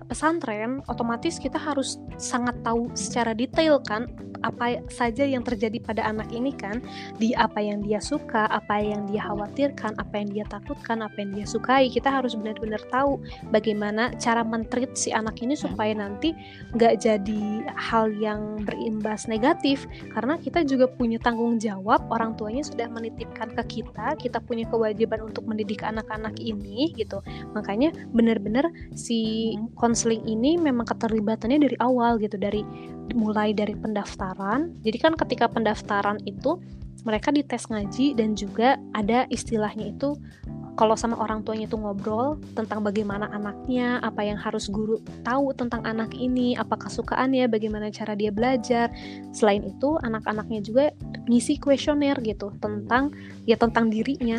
pesantren, 0.06 0.78
otomatis 0.86 1.42
kita 1.42 1.58
harus 1.58 1.98
sangat 2.20 2.54
tahu 2.62 2.94
secara 2.94 3.34
detail 3.34 3.82
kan 3.82 4.06
apa 4.46 4.82
saja 4.86 5.26
yang 5.26 5.42
terjadi 5.42 5.82
pada 5.82 6.06
anak 6.06 6.30
ini 6.30 6.54
kan, 6.54 6.78
di 7.18 7.34
apa 7.34 7.58
yang 7.58 7.82
dia 7.82 7.98
suka, 7.98 8.46
apa 8.46 8.78
yang 8.78 9.10
dia 9.10 9.26
khawatirkan, 9.26 9.98
apa 9.98 10.14
yang 10.14 10.30
dia 10.30 10.44
takutkan, 10.46 11.02
apa 11.02 11.16
yang 11.18 11.34
dia 11.34 11.46
sukai. 11.46 11.90
Kita 11.90 12.06
harus 12.06 12.38
benar-benar 12.38 12.78
tahu 12.90 13.18
bagaimana 13.50 14.14
cara 14.18 14.46
mentreat 14.46 14.94
si 14.94 15.10
anak 15.10 15.42
ini 15.42 15.58
supaya 15.58 15.90
nanti 15.94 16.34
nggak 16.74 16.94
jadi 17.02 17.42
hal 17.74 18.14
yang 18.14 18.62
berimbas 18.62 19.26
negatif. 19.26 19.86
Karena 20.14 20.38
kita 20.38 20.62
juga 20.62 20.86
punya 20.86 21.18
tanggung 21.18 21.58
jawab, 21.58 22.06
orang 22.14 22.38
tuanya 22.38 22.62
sudah 22.62 22.86
menitipkan 22.86 23.50
ke 23.58 23.82
kita, 23.82 24.14
kita 24.18 24.38
punya 24.38 24.70
kewajiban 24.70 25.26
untuk 25.26 25.50
mendidik 25.50 25.82
anak-anak 25.82 26.38
ini 26.38 26.94
gitu 26.94 27.18
makanya 27.54 27.94
benar-benar 28.12 28.68
si 28.92 29.54
konseling 29.78 30.24
ini 30.24 30.56
memang 30.56 30.84
keterlibatannya 30.88 31.64
dari 31.64 31.76
awal 31.80 32.16
gitu 32.20 32.36
dari 32.36 32.64
mulai 33.16 33.56
dari 33.56 33.72
pendaftaran 33.76 34.72
jadi 34.84 34.98
kan 35.00 35.12
ketika 35.16 35.48
pendaftaran 35.48 36.20
itu 36.28 36.60
mereka 37.06 37.30
dites 37.30 37.70
ngaji 37.70 38.18
dan 38.18 38.34
juga 38.34 38.76
ada 38.92 39.24
istilahnya 39.30 39.94
itu 39.94 40.18
kalau 40.78 40.94
sama 40.94 41.18
orang 41.18 41.42
tuanya 41.42 41.66
itu 41.66 41.74
ngobrol 41.74 42.38
tentang 42.54 42.86
bagaimana 42.86 43.26
anaknya, 43.34 43.98
apa 43.98 44.22
yang 44.22 44.38
harus 44.38 44.70
guru 44.70 45.02
tahu 45.26 45.50
tentang 45.50 45.82
anak 45.82 46.14
ini, 46.14 46.54
apa 46.54 46.78
kesukaannya, 46.78 47.50
bagaimana 47.50 47.90
cara 47.90 48.14
dia 48.14 48.30
belajar. 48.30 48.86
Selain 49.34 49.66
itu, 49.66 49.98
anak-anaknya 50.06 50.62
juga 50.62 50.94
ngisi 51.26 51.58
kuesioner 51.58 52.14
gitu 52.22 52.54
tentang 52.62 53.10
ya 53.42 53.58
tentang 53.58 53.90
dirinya. 53.90 54.38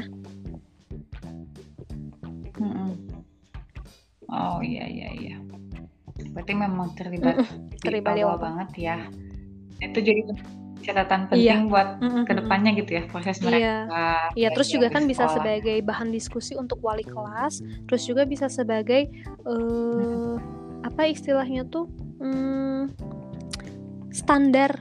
Oh 4.29 4.61
iya 4.61 4.85
iya 4.85 5.09
iya. 5.13 5.35
Berarti 6.33 6.53
memang 6.53 6.93
terlibat 6.93 7.41
terlibat 7.81 8.13
di 8.17 8.23
awal 8.23 8.37
banget 8.37 8.69
ya. 8.77 8.97
Itu 9.81 9.99
jadi 9.99 10.21
catatan 10.79 11.27
iya. 11.27 11.29
penting 11.29 11.59
iya. 11.65 11.69
buat 11.69 11.89
mm-hmm. 11.99 12.23
ke 12.25 12.33
depannya 12.39 12.71
gitu 12.79 12.91
ya 12.99 13.03
proses 13.09 13.37
iya. 13.39 13.45
mereka. 13.45 13.65
Iya, 13.67 14.07
iya 14.35 14.49
terus 14.55 14.69
juga 14.71 14.87
kan 14.91 15.03
bisa 15.05 15.27
sebagai 15.31 15.77
bahan 15.83 16.09
diskusi 16.09 16.55
untuk 16.55 16.79
wali 16.79 17.03
kelas, 17.03 17.61
terus 17.87 18.03
juga 18.07 18.23
bisa 18.23 18.47
sebagai 18.47 19.11
uh, 19.43 20.39
apa 20.83 21.11
istilahnya 21.11 21.67
tuh 21.67 21.91
um, 22.23 22.87
standar 24.09 24.79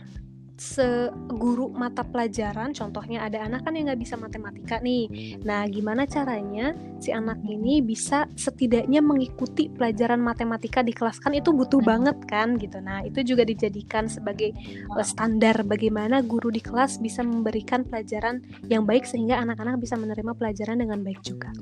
seguru 0.59 1.71
mata 1.71 2.03
pelajaran 2.03 2.75
contohnya 2.75 3.23
ada 3.23 3.47
anak 3.47 3.63
kan 3.63 3.79
yang 3.79 3.87
nggak 3.87 4.03
bisa 4.03 4.19
matematika 4.19 4.83
nih. 4.83 5.39
Nah 5.47 5.63
gimana 5.71 6.03
caranya 6.03 6.75
si 6.99 7.15
anak 7.15 7.39
ini 7.47 7.79
bisa 7.79 8.27
setidaknya 8.35 8.99
mengikuti 8.99 9.71
pelajaran 9.71 10.19
matematika 10.19 10.83
di 10.83 10.91
kelas? 10.91 11.23
Kan 11.23 11.39
itu 11.39 11.55
butuh 11.55 11.79
banget 11.79 12.19
kan 12.27 12.59
gitu. 12.59 12.83
Nah 12.83 13.07
itu 13.07 13.23
juga 13.23 13.47
dijadikan 13.47 14.11
sebagai 14.11 14.51
uh, 14.99 15.07
standar 15.07 15.63
bagaimana 15.63 16.27
guru 16.27 16.51
di 16.51 16.59
kelas 16.59 16.99
bisa 16.99 17.23
memberikan 17.23 17.87
pelajaran 17.87 18.43
yang 18.67 18.83
baik 18.83 19.07
sehingga 19.07 19.39
anak-anak 19.39 19.79
bisa 19.79 19.95
menerima 19.95 20.35
pelajaran 20.35 20.83
dengan 20.83 21.07
baik 21.07 21.23
juga. 21.23 21.55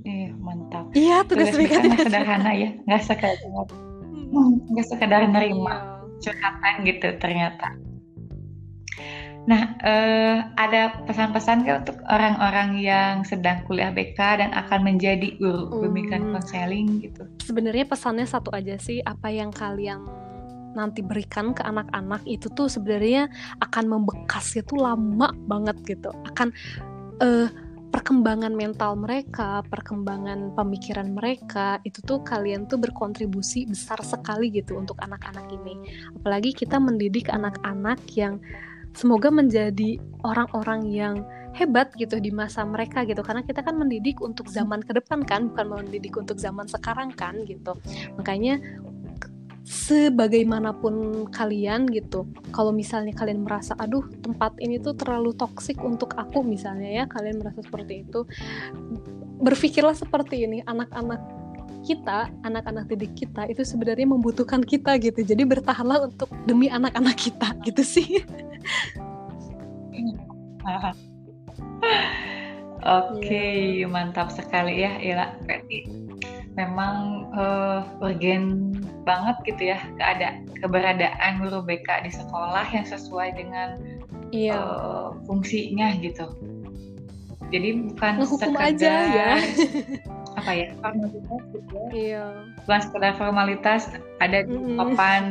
Iya 0.00 0.32
mantap. 0.40 0.88
Iya 0.96 1.20
tugas, 1.28 1.52
tugas 1.52 2.00
sederhana 2.00 2.56
ya, 2.56 2.72
nggak 2.88 3.02
sekedar 3.04 3.36
hmm. 4.32 4.72
nggak 4.72 4.86
sekedar 4.88 5.28
nerima. 5.28 5.99
Curhatan 6.20 6.74
gitu 6.84 7.08
ternyata. 7.18 7.76
Nah, 9.48 9.72
eh, 9.80 10.36
ada 10.60 11.00
pesan-pesan 11.08 11.64
kan 11.64 11.82
untuk 11.82 11.96
orang-orang 12.04 12.76
yang 12.76 13.24
sedang 13.24 13.64
kuliah 13.64 13.88
BK 13.88 14.18
dan 14.36 14.52
akan 14.52 14.84
menjadi 14.84 15.32
guru 15.40 15.80
hmm. 15.80 16.36
konseling 16.36 17.00
gitu? 17.00 17.24
Sebenarnya 17.40 17.88
pesannya 17.88 18.28
satu 18.28 18.52
aja 18.52 18.76
sih, 18.76 19.00
apa 19.00 19.32
yang 19.32 19.48
kalian 19.48 20.04
nanti 20.70 21.02
berikan 21.02 21.50
ke 21.50 21.66
anak-anak 21.66 22.22
itu 22.30 22.46
tuh 22.54 22.70
sebenarnya 22.70 23.26
akan 23.58 23.90
membekas 23.90 24.54
itu 24.54 24.78
lama 24.78 25.34
banget 25.50 25.82
gitu, 25.82 26.14
akan 26.30 26.54
uh, 27.18 27.50
perkembangan 27.90 28.54
mental 28.54 28.94
mereka, 28.94 29.66
perkembangan 29.66 30.54
pemikiran 30.54 31.10
mereka, 31.10 31.82
itu 31.82 31.98
tuh 32.06 32.22
kalian 32.22 32.70
tuh 32.70 32.78
berkontribusi 32.78 33.66
besar 33.66 33.98
sekali 34.02 34.50
gitu 34.54 34.78
untuk 34.78 34.96
anak-anak 35.02 35.46
ini. 35.50 35.74
Apalagi 36.18 36.54
kita 36.54 36.78
mendidik 36.78 37.26
anak-anak 37.28 37.98
yang 38.14 38.38
semoga 38.94 39.30
menjadi 39.30 39.98
orang-orang 40.26 40.86
yang 40.90 41.14
hebat 41.54 41.90
gitu 41.98 42.22
di 42.22 42.30
masa 42.30 42.62
mereka 42.62 43.02
gitu 43.02 43.26
karena 43.26 43.42
kita 43.42 43.62
kan 43.66 43.74
mendidik 43.74 44.22
untuk 44.22 44.46
zaman 44.46 44.86
ke 44.86 44.94
depan 44.94 45.26
kan 45.26 45.50
bukan 45.50 45.82
mendidik 45.82 46.14
untuk 46.14 46.38
zaman 46.38 46.66
sekarang 46.70 47.10
kan 47.10 47.34
gitu 47.42 47.74
makanya 48.14 48.62
sebagaimanapun 49.70 51.26
kalian 51.30 51.86
gitu 51.94 52.26
kalau 52.50 52.74
misalnya 52.74 53.14
kalian 53.14 53.46
merasa 53.46 53.78
aduh 53.78 54.02
tempat 54.18 54.58
ini 54.58 54.82
tuh 54.82 54.98
terlalu 54.98 55.30
toksik 55.30 55.78
untuk 55.78 56.18
aku 56.18 56.42
misalnya 56.42 56.90
ya 56.90 57.04
kalian 57.06 57.38
merasa 57.38 57.62
seperti 57.62 58.02
itu 58.02 58.26
berpikirlah 59.38 59.94
seperti 59.94 60.42
ini 60.42 60.58
anak-anak 60.66 61.22
kita 61.86 62.34
anak-anak 62.42 62.90
didik 62.90 63.14
kita 63.14 63.46
itu 63.46 63.62
sebenarnya 63.62 64.10
membutuhkan 64.10 64.58
kita 64.58 64.98
gitu 64.98 65.22
jadi 65.22 65.46
bertahanlah 65.46 66.10
untuk 66.10 66.34
demi 66.50 66.66
anak-anak 66.66 67.14
kita 67.14 67.54
gitu 67.70 67.86
sih 67.86 68.18
Oke, 72.80 73.28
okay, 73.28 73.76
iya. 73.76 73.84
yeah. 73.84 73.90
mantap 73.92 74.32
sekali 74.32 74.80
ya, 74.80 74.96
Ila. 75.04 75.36
Berarti 75.44 75.84
memang 76.60 77.26
uh, 77.32 77.80
urgen 78.04 78.76
banget 79.08 79.36
gitu 79.48 79.62
ya 79.72 79.78
ada 79.96 80.36
keberadaan 80.60 81.40
guru 81.40 81.64
BK 81.64 82.04
di 82.04 82.12
sekolah 82.12 82.68
yang 82.70 82.84
sesuai 82.84 83.32
dengan 83.32 83.80
iya. 84.30 84.60
uh, 84.60 85.16
fungsinya 85.24 85.96
gitu. 86.04 86.28
Jadi 87.50 87.90
bukan 87.90 88.22
Ngehukum 88.22 88.54
sekedar 88.54 88.70
aja, 88.70 88.94
ya. 89.10 89.32
apa 90.38 90.50
ya 90.54 90.66
formalitas 90.78 91.42
gitu 91.50 91.74
ya. 91.74 91.88
Iya. 91.90 92.24
Bukan 92.62 92.80
sekedar 92.86 93.12
formalitas 93.18 93.80
ada 94.22 94.46
di 94.46 94.54
mm 94.54 94.62
-hmm. 94.62 94.78
papan 94.78 95.24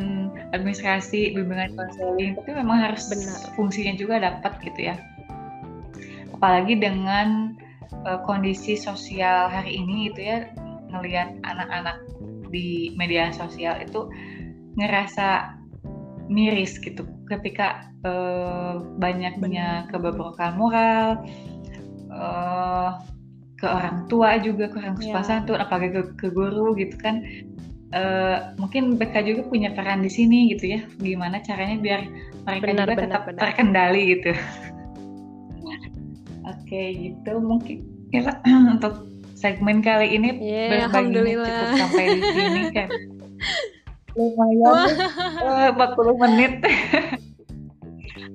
administrasi 0.51 1.31
bimbingan 1.37 1.79
konseling, 1.79 2.35
tapi 2.35 2.51
memang 2.51 2.91
harus 2.91 3.07
Benar. 3.07 3.55
fungsinya 3.55 3.93
juga 3.95 4.19
dapat 4.19 4.51
gitu 4.67 4.91
ya. 4.91 4.95
Apalagi 6.35 6.75
dengan 6.75 7.55
uh, 8.03 8.19
kondisi 8.27 8.75
sosial 8.75 9.47
hari 9.47 9.79
ini 9.79 10.11
gitu 10.11 10.21
ya 10.27 10.39
ngelihat 10.89 11.37
anak-anak 11.45 11.97
di 12.49 12.93
media 12.97 13.29
sosial 13.29 13.77
itu 13.81 14.09
ngerasa 14.77 15.59
miris 16.29 16.77
gitu. 16.81 17.05
Ketika 17.25 17.89
uh, 18.05 18.81
banyaknya 19.01 19.89
kebobrokan 19.89 20.57
moral 20.57 21.25
uh, 22.13 23.01
ke 23.59 23.67
orang 23.67 24.07
tua 24.07 24.39
juga 24.39 24.71
ke 24.71 24.77
orang 24.79 24.95
tua 24.97 25.19
yeah. 25.19 25.25
satu 25.25 25.51
apalagi 25.57 25.91
ke, 25.91 26.03
ke 26.15 26.27
guru 26.31 26.71
gitu 26.79 26.95
kan 26.95 27.27
uh, 27.91 28.55
mungkin 28.55 28.95
BK 28.95 29.15
juga 29.27 29.41
punya 29.49 29.73
peran 29.73 30.05
di 30.05 30.11
sini 30.11 30.53
gitu 30.53 30.79
ya. 30.79 30.81
Gimana 31.01 31.41
caranya 31.43 31.77
biar 31.81 32.01
mereka 32.45 32.65
benar, 32.71 32.87
juga 32.87 32.93
benar, 32.95 33.03
tetap 33.03 33.23
benar. 33.25 33.41
terkendali 33.41 34.01
gitu. 34.17 34.31
Oke 36.49 36.65
okay, 36.65 36.87
gitu. 36.97 37.33
Mungkin 37.41 37.77
ya, 38.15 38.21
untuk 38.77 39.08
segmen 39.39 39.79
kali 39.79 40.19
ini 40.19 40.35
yeah, 40.43 40.91
berbagi 40.91 41.39
cukup 41.39 41.69
sampai 41.79 42.05
di 42.11 42.21
sini 42.35 42.61
kan 42.75 42.89
lumayan 44.19 44.99
uh, 45.39 45.69
40 45.71 46.23
menit. 46.27 46.53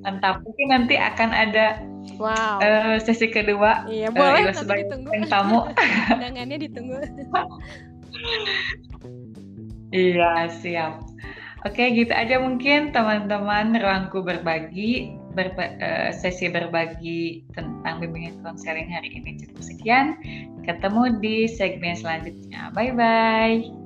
Mantap 0.01 0.41
mungkin 0.45 0.67
nanti 0.73 0.95
akan 0.97 1.31
ada 1.33 1.81
wow. 2.17 2.61
uh, 2.61 2.97
sesi 3.01 3.29
kedua. 3.29 3.85
Iya 3.89 4.09
uh, 4.09 4.17
boleh 4.17 4.43
nanti 4.49 4.57
sebagai 4.57 4.85
ditunggu. 4.89 5.11
tamu. 5.29 5.61
Undangannya 6.15 6.57
ditunggu. 6.61 6.99
Iya 9.95 10.51
siap. 10.51 11.07
Oke 11.63 11.95
gitu 11.95 12.11
aja 12.11 12.43
mungkin 12.43 12.91
teman-teman 12.91 13.79
ruangku 13.79 14.27
berbagi 14.27 15.15
berba 15.35 15.75
uh, 15.83 16.11
sesi 16.15 16.49
berbagi 16.49 17.45
tentang 17.53 18.01
bimbingan 18.01 18.41
konseling 18.41 18.89
hari 18.89 19.13
ini 19.13 19.37
cukup 19.43 19.61
sekian. 19.61 20.07
Ketemu 20.65 21.21
di 21.21 21.45
segmen 21.51 21.99
selanjutnya. 21.99 22.73
Bye 22.73 22.95
bye. 22.95 23.84